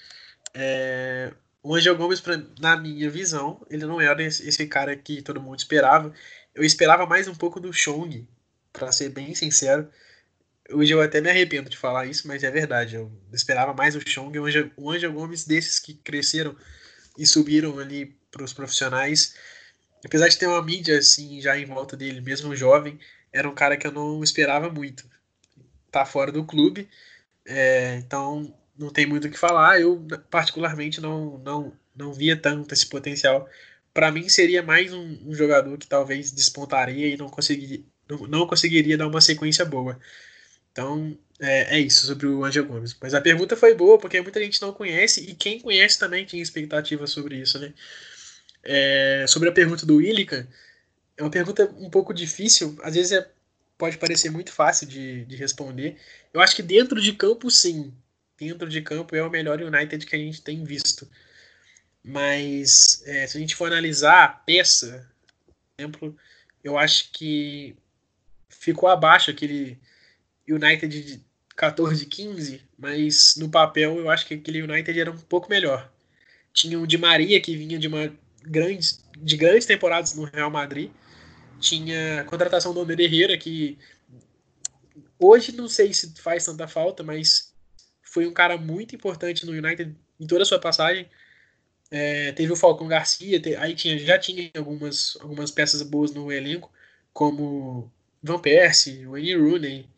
É... 0.53 1.33
O 1.63 1.77
Angel 1.77 1.97
Gomes, 1.97 2.21
pra, 2.21 2.43
na 2.59 2.77
minha 2.77 3.09
visão, 3.09 3.65
ele 3.71 3.87
não 3.87 4.01
era 4.01 4.21
esse, 4.25 4.67
cara 4.67 4.97
que 4.97 5.23
todo 5.23 5.41
mundo 5.41 5.59
esperava. 5.59 6.13
Eu 6.61 6.67
esperava 6.67 7.07
mais 7.07 7.27
um 7.27 7.35
pouco 7.35 7.59
do 7.59 7.73
Chong, 7.73 8.29
para 8.73 8.93
ser 8.93 9.09
bem 9.09 9.35
sincero. 9.35 9.89
Hoje 10.71 10.93
eu 10.93 11.01
até 11.01 11.21
me 11.21 11.31
arrependo 11.31 11.71
de 11.71 11.77
falar 11.77 12.07
isso, 12.07 12.29
mas 12.29 12.45
é 12.45 12.51
verdade. 12.51 12.97
Eu 12.97 13.11
esperava 13.33 13.73
mais 13.73 13.97
o 13.97 14.01
Chong, 14.07 14.39
o 14.39 14.45
Angel, 14.45 14.71
o 14.77 14.91
Angel 14.91 15.13
Gomes 15.13 15.45
desses 15.45 15.79
que 15.79 15.95
cresceram 15.95 16.55
e 17.19 17.27
subiram 17.27 17.79
ali 17.79 18.15
para 18.31 18.45
os 18.45 18.53
profissionais 18.53 19.35
apesar 20.05 20.29
de 20.29 20.39
ter 20.39 20.47
uma 20.47 20.63
mídia 20.63 20.99
assim 20.99 21.41
já 21.41 21.59
em 21.59 21.65
volta 21.65 21.97
dele, 21.97 22.21
mesmo 22.21 22.55
jovem, 22.57 22.99
era 23.33 23.49
um 23.49 23.55
cara 23.55 23.77
que 23.77 23.87
eu 23.87 23.93
não 23.93 24.23
esperava 24.23 24.71
muito. 24.71 25.09
Tá 25.91 26.05
fora 26.05 26.31
do 26.31 26.45
clube, 26.45 26.89
é, 27.47 27.97
então 27.97 28.55
não 28.79 28.91
tem 28.91 29.07
muito 29.07 29.27
o 29.27 29.31
que 29.31 29.39
falar. 29.39 29.81
Eu 29.81 30.07
particularmente 30.31 31.01
não 31.01 31.39
não 31.39 31.73
não 31.95 32.13
via 32.13 32.37
tanto 32.37 32.73
esse 32.73 32.87
potencial. 32.87 33.49
Para 33.93 34.11
mim 34.11 34.29
seria 34.29 34.63
mais 34.63 34.93
um, 34.93 35.19
um, 35.27 35.35
jogador 35.35 35.77
que 35.79 35.87
talvez 35.87 36.31
despontaria 36.31 37.09
e 37.09 37.17
não 37.17 37.29
conseguiria 37.29 37.85
não, 38.09 38.19
não 38.27 38.47
conseguiria 38.47 38.99
dar 38.99 39.07
uma 39.07 39.21
sequência 39.21 39.65
boa. 39.65 39.99
Então 40.73 41.17
é, 41.41 41.77
é, 41.77 41.81
isso 41.81 42.07
sobre 42.07 42.27
o 42.27 42.45
Angel 42.45 42.65
Gomes. 42.67 42.97
Mas 43.01 43.15
a 43.15 43.21
pergunta 43.21 43.57
foi 43.57 43.75
boa 43.75 43.99
porque 43.99 44.21
muita 44.21 44.43
gente 44.43 44.61
não 44.61 44.73
conhece 44.73 45.23
e 45.23 45.35
quem 45.35 45.61
conhece 45.61 45.99
também 45.99 46.25
tinha 46.25 46.43
expectativa 46.43 47.07
sobre 47.07 47.37
isso, 47.37 47.59
né? 47.59 47.73
É, 48.63 49.25
sobre 49.27 49.49
a 49.49 49.53
pergunta 49.53 49.87
do 49.87 49.97
Willican, 49.97 50.47
é 51.17 51.23
uma 51.23 51.31
pergunta 51.31 51.65
um 51.79 51.89
pouco 51.89 52.13
difícil, 52.13 52.79
às 52.83 52.95
vezes 52.95 53.13
é, 53.13 53.27
pode 53.79 53.97
parecer 53.97 54.31
muito 54.31 54.53
fácil 54.53 54.87
de, 54.87 55.25
de 55.25 55.37
responder. 55.37 55.97
Eu 56.33 56.41
acho 56.41 56.55
que 56.55 56.63
dentro 56.63 57.01
de 57.01 57.13
campo, 57.15 57.51
sim. 57.51 57.93
Dentro 58.39 58.69
de 58.69 58.81
campo 58.83 59.17
é 59.17 59.23
o 59.23 59.31
melhor 59.31 59.61
United 59.61 60.05
que 60.05 60.17
a 60.17 60.19
gente 60.19 60.43
tem 60.43 60.65
visto. 60.65 61.09
Mas 62.03 63.03
é, 63.07 63.27
se 63.27 63.37
a 63.37 63.41
gente 63.41 63.55
for 63.55 63.67
analisar 63.67 64.25
a 64.25 64.29
peça, 64.29 65.09
por 65.47 65.83
exemplo, 65.83 66.17
eu 66.65 66.79
acho 66.79 67.11
que 67.13 67.77
ficou 68.49 68.89
abaixo 68.89 69.31
aquele 69.31 69.79
United 70.49 70.89
de 70.89 71.25
14, 71.57 72.07
15, 72.07 72.63
mas 72.79 73.37
no 73.37 73.51
papel 73.51 73.99
eu 73.99 74.11
acho 74.11 74.27
que 74.27 74.35
aquele 74.35 74.63
United 74.63 74.99
era 74.99 75.11
um 75.11 75.19
pouco 75.19 75.51
melhor. 75.51 75.93
Tinha 76.53 76.79
o 76.81 76.87
Di 76.87 76.99
Maria 76.99 77.41
que 77.41 77.57
vinha 77.57 77.79
de 77.79 77.87
uma 77.87 78.13
grandes, 78.43 79.05
de 79.17 79.37
grandes 79.37 79.67
temporadas 79.67 80.15
no 80.15 80.25
Real 80.25 80.51
Madrid. 80.51 80.91
Tinha 81.61 82.23
a 82.23 82.25
contratação 82.25 82.73
do 82.73 82.81
André 82.81 83.05
Herrera, 83.05 83.37
que 83.37 83.79
hoje 85.19 85.53
não 85.53 85.69
sei 85.69 85.93
se 85.93 86.15
faz 86.21 86.47
tanta 86.47 86.67
falta, 86.67 87.03
mas 87.03 87.53
foi 88.03 88.27
um 88.27 88.33
cara 88.33 88.57
muito 88.57 88.97
importante 88.97 89.45
no 89.45 89.53
United 89.53 89.95
em 90.19 90.27
toda 90.27 90.43
a 90.43 90.47
sua 90.47 90.59
passagem. 90.59 91.09
É, 91.91 92.33
teve 92.33 92.53
o 92.53 92.57
Falcão 92.57 92.87
Garcia, 92.87 93.41
te, 93.41 93.57
aí 93.57 93.75
tinha, 93.75 93.99
já 93.99 94.19
tinha 94.19 94.51
algumas, 94.57 95.19
algumas 95.21 95.51
peças 95.51 95.83
boas 95.83 96.13
no 96.13 96.31
elenco, 96.31 96.71
como 97.13 97.91
Van 98.23 98.39
Persie, 98.39 99.07
Wayne 99.07 99.35
Rooney. 99.35 99.89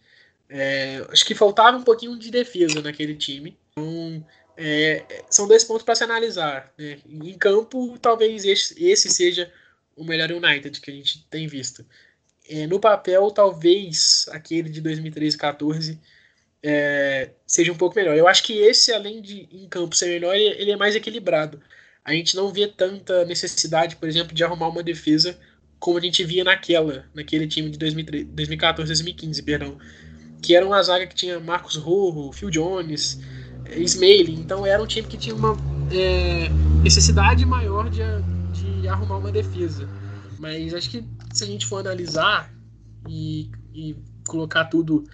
É, 0.48 1.04
acho 1.10 1.24
que 1.24 1.34
faltava 1.34 1.76
um 1.76 1.82
pouquinho 1.82 2.18
de 2.18 2.30
defesa 2.30 2.80
naquele 2.80 3.14
time. 3.14 3.56
Então, 3.72 4.24
é, 4.56 5.04
são 5.30 5.46
dois 5.48 5.64
pontos 5.64 5.84
para 5.84 5.94
se 5.94 6.04
analisar. 6.04 6.72
Né? 6.78 6.98
Em 7.06 7.36
campo, 7.38 7.98
talvez 7.98 8.44
esse, 8.44 8.82
esse, 8.82 9.08
seja 9.10 9.52
o 9.96 10.04
melhor 10.04 10.30
United 10.30 10.80
que 10.80 10.90
a 10.90 10.94
gente 10.94 11.24
tem 11.30 11.46
visto. 11.46 11.84
É, 12.48 12.66
no 12.66 12.80
papel, 12.80 13.30
talvez 13.30 14.26
aquele 14.30 14.68
de 14.68 14.80
2013 14.80 15.38
14 15.38 16.00
é, 16.62 17.30
seja 17.46 17.72
um 17.72 17.76
pouco 17.76 17.96
melhor. 17.96 18.16
Eu 18.16 18.28
acho 18.28 18.42
que 18.42 18.58
esse, 18.58 18.92
além 18.92 19.20
de 19.20 19.48
em 19.50 19.68
campo 19.68 19.96
ser 19.96 20.06
melhor, 20.06 20.34
ele, 20.34 20.54
ele 20.60 20.70
é 20.70 20.76
mais 20.76 20.94
equilibrado. 20.94 21.60
A 22.04 22.12
gente 22.12 22.34
não 22.34 22.52
vê 22.52 22.66
tanta 22.66 23.24
necessidade, 23.24 23.96
por 23.96 24.08
exemplo, 24.08 24.34
de 24.34 24.42
arrumar 24.42 24.68
uma 24.68 24.82
defesa 24.82 25.38
como 25.78 25.98
a 25.98 26.00
gente 26.00 26.24
via 26.24 26.44
naquela, 26.44 27.04
naquele 27.12 27.46
time 27.46 27.68
de 27.68 27.76
2013, 27.76 28.24
2014, 28.26 28.88
2015, 28.88 29.42
perdão. 29.42 29.78
Que 30.40 30.54
era 30.54 30.64
uma 30.66 30.80
zaga 30.82 31.06
que 31.06 31.14
tinha 31.14 31.40
Marcos 31.40 31.76
Rojo, 31.76 32.32
Phil 32.32 32.50
Jones, 32.50 33.20
Smalling. 33.68 34.34
Então 34.34 34.64
era 34.64 34.80
um 34.82 34.86
time 34.86 35.08
que 35.08 35.16
tinha 35.16 35.34
uma 35.34 35.56
é, 35.92 36.48
necessidade 36.82 37.44
maior 37.44 37.90
de, 37.90 38.00
de 38.52 38.88
arrumar 38.88 39.18
uma 39.18 39.32
defesa. 39.32 39.88
Mas 40.38 40.72
acho 40.74 40.90
que 40.90 41.04
se 41.32 41.44
a 41.44 41.46
gente 41.46 41.66
for 41.66 41.78
analisar 41.78 42.52
e, 43.08 43.50
e 43.74 43.96
colocar 44.26 44.64
tudo 44.66 45.04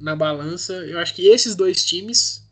na 0.00 0.16
balança, 0.16 0.72
eu 0.72 0.98
acho 0.98 1.14
que 1.14 1.26
esses 1.26 1.54
dois 1.54 1.84
times 1.84 2.46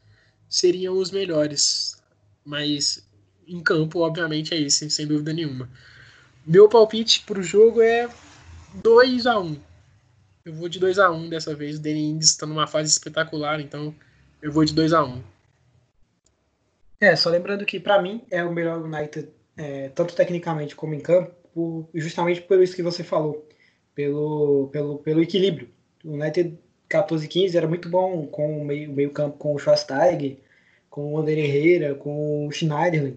seriam 0.49 0.99
os 0.99 1.11
melhores. 1.11 1.97
Mas 2.45 3.07
em 3.47 3.63
campo, 3.63 4.01
obviamente, 4.01 4.55
é 4.55 4.61
esse, 4.61 4.89
sem 4.91 5.07
dúvida 5.07 5.33
nenhuma. 5.33 5.69
Meu 6.47 6.69
palpite 6.69 7.23
para 7.25 7.39
o 7.39 7.43
jogo 7.43 7.81
é 7.81 8.09
2 8.75 9.27
a 9.27 9.39
1 9.39 9.57
Eu 10.45 10.55
vou 10.55 10.69
de 10.69 10.79
2 10.79 10.99
a 10.99 11.11
1 11.11 11.29
dessa 11.29 11.55
vez. 11.55 11.79
O 11.79 11.83
Danny 11.83 12.11
Ings 12.11 12.31
está 12.31 12.47
numa 12.47 12.67
fase 12.67 12.91
espetacular, 12.91 13.61
então 13.61 13.95
eu 14.41 14.51
vou 14.51 14.65
de 14.65 14.75
2 14.75 14.93
a 14.93 15.05
1 15.05 15.23
É, 17.01 17.15
só 17.15 17.31
lembrando 17.31 17.65
que 17.65 17.79
para 17.79 18.03
mim 18.03 18.23
é 18.31 18.43
o 18.43 18.53
melhor 18.53 18.83
United, 18.83 19.29
é, 19.57 19.89
tanto 19.91 20.15
tecnicamente 20.15 20.75
como 20.75 20.95
em 20.95 21.01
campo, 21.01 21.89
justamente 21.95 22.41
por 22.43 22.61
isso 22.61 22.75
que 22.75 22.83
você 22.83 23.05
falou, 23.05 23.49
pelo, 23.95 24.69
pelo, 24.73 24.99
pelo 24.99 25.23
equilíbrio. 25.23 25.69
O 26.05 26.15
United 26.15 26.59
14 26.89 27.29
15 27.29 27.57
era 27.57 27.69
muito 27.69 27.89
bom 27.89 28.27
com 28.27 28.61
o 28.61 28.65
meio, 28.65 28.93
meio 28.93 29.11
campo 29.11 29.39
com 29.39 29.55
o 29.55 29.59
Schwasteiger, 29.59 30.39
com 30.91 31.15
o 31.15 31.19
Ander 31.19 31.39
Herrera, 31.39 31.95
com 31.95 32.49
o 32.49 32.51
Schneiderlin 32.51 33.17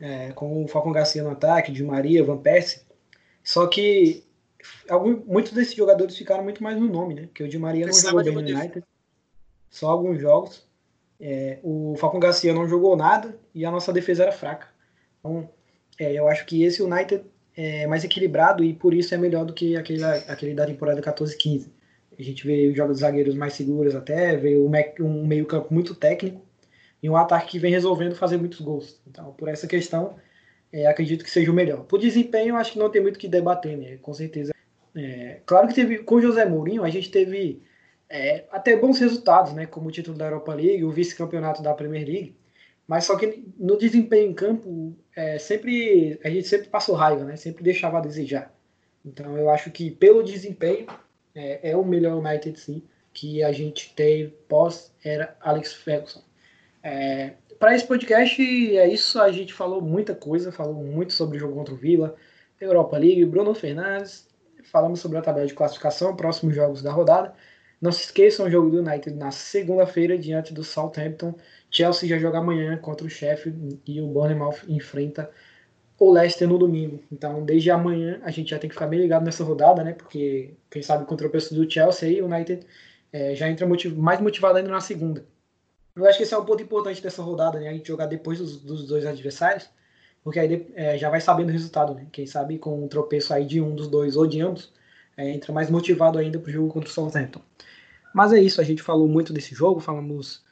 é, 0.00 0.32
com 0.32 0.64
o 0.64 0.68
Falcão 0.68 0.92
Garcia 0.92 1.22
no 1.22 1.30
ataque, 1.30 1.72
de 1.72 1.82
Maria, 1.82 2.24
Van 2.24 2.38
Persie. 2.38 2.82
Só 3.42 3.66
que 3.66 4.24
algum, 4.88 5.22
muitos 5.26 5.52
desses 5.52 5.74
jogadores 5.74 6.16
ficaram 6.16 6.42
muito 6.42 6.62
mais 6.62 6.78
no 6.78 6.88
nome, 6.88 7.14
né? 7.14 7.28
Que 7.34 7.42
o 7.42 7.48
Di 7.48 7.58
Maria 7.58 7.86
não 7.86 7.92
jogou 7.92 8.24
bem 8.24 8.34
no 8.34 8.40
United. 8.40 8.84
Só 9.70 9.88
alguns 9.88 10.20
jogos. 10.20 10.66
É, 11.20 11.58
o 11.62 11.94
Falcão 11.96 12.20
Garcia 12.20 12.52
não 12.52 12.68
jogou 12.68 12.96
nada 12.96 13.38
e 13.54 13.64
a 13.64 13.70
nossa 13.70 13.92
defesa 13.92 14.24
era 14.24 14.32
fraca. 14.32 14.68
Então, 15.20 15.48
é, 15.98 16.12
eu 16.12 16.28
acho 16.28 16.44
que 16.44 16.64
esse 16.64 16.82
United 16.82 17.24
é 17.56 17.86
mais 17.86 18.02
equilibrado 18.04 18.64
e 18.64 18.74
por 18.74 18.92
isso 18.92 19.14
é 19.14 19.18
melhor 19.18 19.44
do 19.44 19.52
que 19.52 19.76
aquele, 19.76 20.04
aquele 20.04 20.54
da 20.54 20.66
temporada 20.66 21.00
14-15. 21.00 21.68
A 22.18 22.22
gente 22.22 22.46
vê 22.46 22.68
os 22.68 22.76
jogos 22.76 22.96
de 22.96 23.00
zagueiros 23.00 23.34
mais 23.34 23.54
seguros 23.54 23.94
até, 23.94 24.36
vê 24.36 24.56
um 24.56 25.26
meio 25.26 25.46
campo 25.46 25.72
muito 25.72 25.94
técnico 25.94 26.40
e 27.04 27.10
um 27.10 27.18
ataque 27.18 27.48
que 27.48 27.58
vem 27.58 27.70
resolvendo 27.70 28.14
fazer 28.14 28.38
muitos 28.38 28.62
gols. 28.62 28.98
Então, 29.06 29.30
por 29.34 29.46
essa 29.46 29.66
questão, 29.66 30.16
é, 30.72 30.86
acredito 30.86 31.22
que 31.22 31.30
seja 31.30 31.50
o 31.50 31.54
melhor. 31.54 31.84
Por 31.84 32.00
desempenho, 32.00 32.56
acho 32.56 32.72
que 32.72 32.78
não 32.78 32.88
tem 32.88 33.02
muito 33.02 33.18
que 33.18 33.28
debater, 33.28 33.76
né? 33.76 33.98
Com 34.00 34.14
certeza. 34.14 34.54
É, 34.96 35.42
claro 35.44 35.68
que 35.68 35.74
teve 35.74 35.98
com 35.98 36.14
o 36.14 36.22
José 36.22 36.46
Mourinho, 36.46 36.82
a 36.82 36.88
gente 36.88 37.10
teve 37.10 37.62
é, 38.08 38.46
até 38.50 38.74
bons 38.74 38.98
resultados, 38.98 39.52
né? 39.52 39.66
Como 39.66 39.88
o 39.88 39.92
título 39.92 40.16
da 40.16 40.24
Europa 40.24 40.54
League, 40.54 40.82
o 40.82 40.90
vice-campeonato 40.90 41.62
da 41.62 41.74
Premier 41.74 42.06
League. 42.06 42.36
Mas 42.88 43.04
só 43.04 43.18
que 43.18 43.44
no 43.58 43.76
desempenho 43.76 44.30
em 44.30 44.34
campo, 44.34 44.96
é, 45.14 45.38
sempre 45.38 46.18
a 46.24 46.30
gente 46.30 46.48
sempre 46.48 46.68
passou 46.68 46.94
raiva, 46.94 47.22
né? 47.22 47.36
Sempre 47.36 47.62
deixava 47.62 47.98
a 47.98 48.00
desejar. 48.00 48.50
Então 49.04 49.36
eu 49.36 49.50
acho 49.50 49.70
que 49.70 49.90
pelo 49.90 50.22
desempenho 50.22 50.86
é, 51.34 51.72
é 51.72 51.76
o 51.76 51.84
melhor 51.84 52.16
United 52.16 52.58
sim 52.58 52.82
que 53.12 53.42
a 53.44 53.52
gente 53.52 53.94
teve 53.94 54.30
pós 54.48 54.90
era 55.04 55.36
Alex 55.42 55.74
Ferguson. 55.74 56.22
É, 56.84 57.32
para 57.58 57.74
esse 57.74 57.86
podcast 57.86 58.42
é 58.76 58.86
isso, 58.86 59.18
a 59.18 59.32
gente 59.32 59.54
falou 59.54 59.80
muita 59.80 60.14
coisa, 60.14 60.52
falou 60.52 60.74
muito 60.74 61.14
sobre 61.14 61.38
o 61.38 61.40
jogo 61.40 61.54
contra 61.54 61.72
o 61.72 61.76
Vila, 61.78 62.14
Europa 62.60 62.98
League, 62.98 63.24
Bruno 63.24 63.54
Fernandes, 63.54 64.28
falamos 64.64 65.00
sobre 65.00 65.16
a 65.16 65.22
tabela 65.22 65.46
de 65.46 65.54
classificação, 65.54 66.14
próximos 66.14 66.54
jogos 66.54 66.82
da 66.82 66.92
rodada. 66.92 67.34
Não 67.80 67.90
se 67.90 68.04
esqueçam 68.04 68.46
o 68.46 68.50
jogo 68.50 68.70
do 68.70 68.80
United 68.80 69.16
na 69.16 69.30
segunda-feira 69.30 70.18
diante 70.18 70.52
do 70.52 70.62
Southampton. 70.62 71.34
Chelsea 71.70 72.08
já 72.08 72.18
joga 72.18 72.38
amanhã 72.38 72.76
contra 72.76 73.06
o 73.06 73.10
Sheffield 73.10 73.80
e 73.86 74.00
o 74.00 74.06
Bournemouth 74.06 74.60
enfrenta 74.68 75.30
o 75.98 76.10
Leicester 76.12 76.48
no 76.48 76.58
domingo. 76.58 77.02
Então, 77.10 77.44
desde 77.44 77.70
amanhã 77.70 78.20
a 78.24 78.30
gente 78.30 78.50
já 78.50 78.58
tem 78.58 78.68
que 78.68 78.74
ficar 78.74 78.86
bem 78.86 79.00
ligado 79.00 79.24
nessa 79.24 79.42
rodada, 79.42 79.82
né? 79.82 79.94
Porque 79.94 80.54
quem 80.70 80.82
sabe 80.82 81.06
contra 81.06 81.26
o 81.26 81.30
tropeço 81.30 81.54
do 81.54 81.70
Chelsea 81.70 82.08
aí, 82.08 82.22
o 82.22 82.26
United 82.26 82.66
é, 83.12 83.34
já 83.34 83.48
entra 83.48 83.66
motiv 83.66 83.96
mais 83.96 84.20
motivado 84.20 84.58
ainda 84.58 84.70
na 84.70 84.80
segunda. 84.80 85.24
Eu 85.96 86.06
acho 86.06 86.18
que 86.18 86.24
esse 86.24 86.34
é 86.34 86.38
um 86.38 86.44
ponto 86.44 86.62
importante 86.62 87.02
dessa 87.02 87.22
rodada, 87.22 87.60
né? 87.60 87.68
A 87.68 87.72
gente 87.72 87.86
jogar 87.86 88.06
depois 88.06 88.38
dos, 88.38 88.60
dos 88.60 88.86
dois 88.86 89.06
adversários, 89.06 89.68
porque 90.22 90.40
aí 90.40 90.66
é, 90.74 90.98
já 90.98 91.08
vai 91.08 91.20
sabendo 91.20 91.50
o 91.50 91.52
resultado, 91.52 91.94
né? 91.94 92.06
Quem 92.10 92.26
sabe 92.26 92.58
com 92.58 92.84
um 92.84 92.88
tropeço 92.88 93.32
aí 93.32 93.44
de 93.44 93.60
um 93.60 93.74
dos 93.74 93.88
dois 93.88 94.16
ou 94.16 94.26
de 94.26 94.40
ambos, 94.40 94.72
é, 95.16 95.30
entra 95.30 95.52
mais 95.52 95.70
motivado 95.70 96.18
ainda 96.18 96.38
pro 96.38 96.50
jogo 96.50 96.72
contra 96.72 96.90
o 96.90 96.92
Southampton. 96.92 97.40
Mas 98.14 98.32
é 98.32 98.40
isso, 98.40 98.60
a 98.60 98.64
gente 98.64 98.82
falou 98.82 99.08
muito 99.08 99.32
desse 99.32 99.54
jogo, 99.54 99.80
falamos 99.80 100.44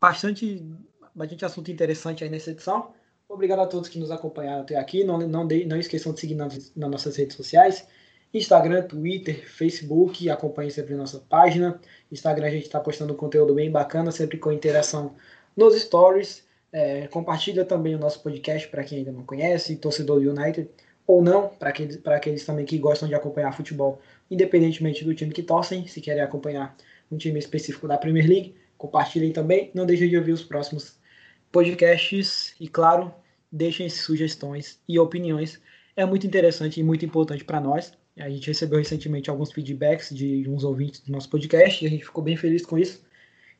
bastante, 0.00 0.66
bastante 1.14 1.44
assunto 1.44 1.70
interessante 1.70 2.24
aí 2.24 2.30
nessa 2.30 2.50
edição. 2.50 2.92
Obrigado 3.28 3.60
a 3.60 3.66
todos 3.66 3.88
que 3.88 3.98
nos 3.98 4.10
acompanharam 4.10 4.62
até 4.62 4.76
aqui. 4.76 5.04
Não, 5.04 5.18
não, 5.18 5.46
de, 5.46 5.64
não 5.64 5.76
esqueçam 5.76 6.12
de 6.12 6.20
seguir 6.20 6.34
nas, 6.34 6.74
nas 6.74 6.90
nossas 6.90 7.16
redes 7.16 7.36
sociais. 7.36 7.86
Instagram, 8.32 8.82
Twitter, 8.82 9.44
Facebook, 9.48 10.28
acompanhe 10.30 10.70
sempre 10.70 10.94
nossa 10.94 11.18
página. 11.18 11.80
Instagram 12.10 12.46
a 12.46 12.50
gente 12.50 12.64
está 12.64 12.78
postando 12.78 13.14
conteúdo 13.14 13.54
bem 13.54 13.70
bacana, 13.70 14.12
sempre 14.12 14.38
com 14.38 14.52
interação 14.52 15.14
nos 15.56 15.74
stories. 15.80 16.44
É, 16.72 17.08
compartilha 17.08 17.64
também 17.64 17.94
o 17.96 17.98
nosso 17.98 18.22
podcast 18.22 18.68
para 18.68 18.84
quem 18.84 18.98
ainda 18.98 19.10
não 19.10 19.24
conhece, 19.24 19.74
torcedor 19.76 20.20
do 20.20 20.30
United, 20.30 20.68
ou 21.04 21.20
não, 21.20 21.48
para 21.48 21.70
aqueles, 21.70 22.00
aqueles 22.06 22.44
também 22.44 22.64
que 22.64 22.78
gostam 22.78 23.08
de 23.08 23.14
acompanhar 23.16 23.52
futebol, 23.52 24.00
independentemente 24.30 25.04
do 25.04 25.12
time 25.12 25.32
que 25.32 25.42
torcem, 25.42 25.86
se 25.88 26.00
querem 26.00 26.22
acompanhar 26.22 26.76
um 27.10 27.16
time 27.16 27.38
específico 27.40 27.88
da 27.88 27.98
Premier 27.98 28.28
League, 28.28 28.54
compartilhem 28.78 29.32
também. 29.32 29.72
Não 29.74 29.84
deixem 29.84 30.08
de 30.08 30.16
ouvir 30.16 30.32
os 30.32 30.44
próximos 30.44 30.96
podcasts 31.50 32.54
e, 32.60 32.68
claro, 32.68 33.12
deixem 33.50 33.88
sugestões 33.88 34.80
e 34.88 34.98
opiniões. 35.00 35.60
É 35.96 36.06
muito 36.06 36.26
interessante 36.26 36.78
e 36.78 36.84
muito 36.84 37.04
importante 37.04 37.44
para 37.44 37.60
nós. 37.60 37.92
A 38.20 38.28
gente 38.28 38.46
recebeu 38.46 38.78
recentemente 38.78 39.30
alguns 39.30 39.52
feedbacks 39.52 40.14
de 40.14 40.48
uns 40.48 40.62
ouvintes 40.64 41.00
do 41.00 41.10
nosso 41.10 41.28
podcast 41.28 41.82
e 41.82 41.86
a 41.86 41.90
gente 41.90 42.04
ficou 42.04 42.22
bem 42.22 42.36
feliz 42.36 42.64
com 42.64 42.78
isso. 42.78 43.02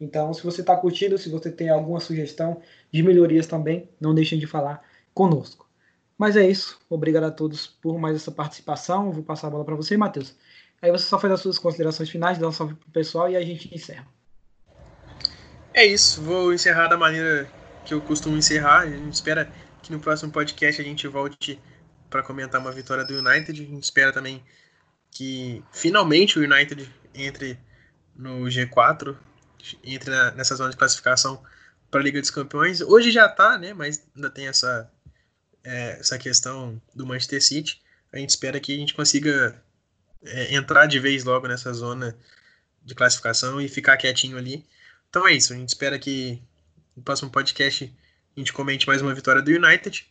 Então, 0.01 0.33
se 0.33 0.43
você 0.43 0.61
está 0.61 0.77
curtindo, 0.77 1.19
se 1.19 1.29
você 1.29 1.51
tem 1.51 1.69
alguma 1.69 2.01
sugestão 2.01 2.61
de 2.93 3.03
melhorias 3.03 3.47
também, 3.47 3.89
não 4.01 4.15
deixem 4.15 4.39
de 4.39 4.47
falar 4.47 4.83
conosco. 5.13 5.69
Mas 6.17 6.37
é 6.37 6.47
isso. 6.47 6.79
Obrigado 6.89 7.25
a 7.25 7.31
todos 7.31 7.67
por 7.67 7.99
mais 7.99 8.17
essa 8.17 8.31
participação. 8.31 9.13
vou 9.13 9.23
passar 9.23 9.47
a 9.49 9.51
bola 9.51 9.65
para 9.65 9.75
você, 9.75 9.97
Matheus. 9.97 10.35
Aí 10.83 10.91
você 10.91 11.05
só 11.05 11.19
faz 11.19 11.33
as 11.33 11.41
suas 11.41 11.59
considerações 11.59 12.09
finais, 12.09 12.39
dá 12.39 12.49
um 12.49 12.53
salve 12.53 12.75
pro 12.75 12.91
pessoal 12.91 13.31
e 13.31 13.37
a 13.37 13.43
gente 13.43 13.75
encerra. 13.75 14.07
É 15.75 15.85
isso. 15.85 16.23
Vou 16.23 16.53
encerrar 16.53 16.89
da 16.89 16.97
maneira 16.97 17.51
que 17.85 17.93
eu 17.93 18.01
costumo 18.01 18.37
encerrar. 18.37 18.81
A 18.81 18.87
gente 18.91 19.13
espera 19.13 19.51
que 19.83 19.93
no 19.93 20.01
próximo 20.01 20.33
podcast 20.33 20.81
a 20.81 20.85
gente 20.85 21.07
volte 21.07 21.59
para 22.11 22.23
comentar 22.23 22.61
uma 22.61 22.73
vitória 22.73 23.05
do 23.05 23.15
United. 23.15 23.63
A 23.63 23.67
gente 23.67 23.85
espera 23.85 24.13
também 24.13 24.45
que 25.11 25.63
finalmente 25.73 26.39
o 26.39 26.43
United 26.43 26.93
entre 27.15 27.59
no 28.15 28.45
G4, 28.45 29.17
entre 29.83 30.11
na, 30.11 30.33
nessa 30.33 30.55
zona 30.57 30.71
de 30.71 30.77
classificação 30.77 31.43
para 31.91 32.01
a 32.01 32.03
Liga 32.03 32.21
dos 32.21 32.31
Campeões. 32.31 32.81
Hoje 32.81 33.11
já 33.11 33.27
está, 33.27 33.57
né? 33.57 33.73
Mas 33.73 34.07
ainda 34.15 34.31
tem 34.31 34.49
essa, 34.49 34.91
é, 35.65 35.99
essa 36.01 36.19
questão 36.19 36.81
do 36.95 37.07
Manchester 37.07 37.43
City. 37.43 37.81
A 38.13 38.19
gente 38.19 38.31
espera 38.31 38.61
que 38.61 38.75
a 38.75 38.79
gente 38.79 38.95
consiga 38.95 39.61
é, 40.25 40.55
entrar 40.55 40.87
de 40.87 40.99
vez 40.99 41.25
logo 41.25 41.47
nessa 41.47 41.73
zona 41.73 42.17
de 42.83 42.95
classificação 42.95 43.61
e 43.61 43.69
ficar 43.69 43.97
quietinho 43.97 44.37
ali. 44.37 44.67
Então 45.09 45.27
é 45.27 45.33
isso. 45.33 45.53
A 45.53 45.57
gente 45.57 45.69
espera 45.69 45.99
que 45.99 46.43
no 46.97 47.03
próximo 47.03 47.31
podcast 47.31 47.93
a 48.37 48.41
gente 48.41 48.53
comente 48.53 48.87
mais 48.87 49.03
uma 49.03 49.15
vitória 49.15 49.43
do 49.43 49.51
United. 49.51 50.10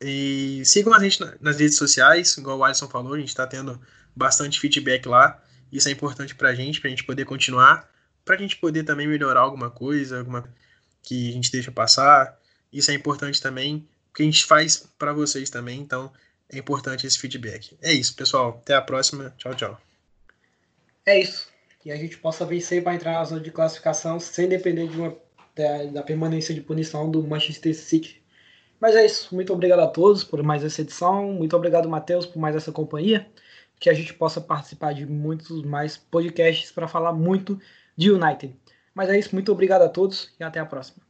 E 0.00 0.62
sigam 0.64 0.92
a 0.92 1.00
gente 1.00 1.18
nas 1.40 1.58
redes 1.58 1.76
sociais, 1.76 2.36
igual 2.36 2.58
o 2.58 2.64
Alisson 2.64 2.88
falou, 2.88 3.14
a 3.14 3.18
gente 3.18 3.28
está 3.28 3.46
tendo 3.46 3.80
bastante 4.14 4.60
feedback 4.60 5.06
lá. 5.06 5.42
Isso 5.72 5.88
é 5.88 5.92
importante 5.92 6.34
para 6.34 6.50
a 6.50 6.54
gente, 6.54 6.80
para 6.80 6.88
a 6.88 6.90
gente 6.90 7.04
poder 7.04 7.24
continuar, 7.24 7.90
para 8.24 8.34
a 8.34 8.38
gente 8.38 8.56
poder 8.56 8.82
também 8.84 9.06
melhorar 9.06 9.40
alguma 9.40 9.70
coisa, 9.70 10.18
alguma 10.18 10.44
que 11.02 11.30
a 11.30 11.32
gente 11.32 11.50
deixa 11.50 11.72
passar. 11.72 12.38
Isso 12.72 12.90
é 12.90 12.94
importante 12.94 13.40
também, 13.40 13.88
que 14.14 14.22
a 14.22 14.26
gente 14.26 14.44
faz 14.44 14.88
para 14.98 15.12
vocês 15.12 15.50
também, 15.50 15.80
então 15.80 16.12
é 16.48 16.58
importante 16.58 17.06
esse 17.06 17.18
feedback. 17.18 17.76
É 17.82 17.92
isso, 17.92 18.14
pessoal. 18.14 18.60
Até 18.62 18.74
a 18.74 18.82
próxima. 18.82 19.34
Tchau, 19.38 19.54
tchau. 19.54 19.80
É 21.04 21.20
isso. 21.20 21.48
Que 21.80 21.90
a 21.90 21.96
gente 21.96 22.18
possa 22.18 22.44
vencer 22.44 22.82
para 22.82 22.94
entrar 22.94 23.12
na 23.12 23.24
zona 23.24 23.40
de 23.40 23.50
classificação 23.50 24.18
sem 24.18 24.48
depender 24.48 24.88
de 24.88 24.96
uma, 24.96 25.16
da, 25.54 25.84
da 25.84 26.02
permanência 26.02 26.54
de 26.54 26.60
punição 26.60 27.10
do 27.10 27.22
Manchester 27.22 27.74
City. 27.74 28.22
Mas 28.80 28.94
é 28.94 29.04
isso. 29.04 29.34
Muito 29.34 29.52
obrigado 29.52 29.80
a 29.80 29.86
todos 29.86 30.22
por 30.24 30.42
mais 30.42 30.64
essa 30.64 30.82
edição. 30.82 31.32
Muito 31.32 31.56
obrigado, 31.56 31.88
Matheus, 31.88 32.26
por 32.26 32.38
mais 32.38 32.54
essa 32.56 32.72
companhia. 32.72 33.26
Que 33.78 33.90
a 33.90 33.94
gente 33.94 34.14
possa 34.14 34.40
participar 34.40 34.92
de 34.94 35.06
muitos 35.06 35.62
mais 35.62 35.96
podcasts 35.96 36.72
para 36.72 36.88
falar 36.88 37.12
muito 37.12 37.60
de 37.96 38.10
United. 38.10 38.56
Mas 38.94 39.08
é 39.10 39.18
isso. 39.18 39.34
Muito 39.34 39.52
obrigado 39.52 39.82
a 39.82 39.88
todos 39.88 40.34
e 40.40 40.44
até 40.44 40.60
a 40.60 40.66
próxima. 40.66 41.05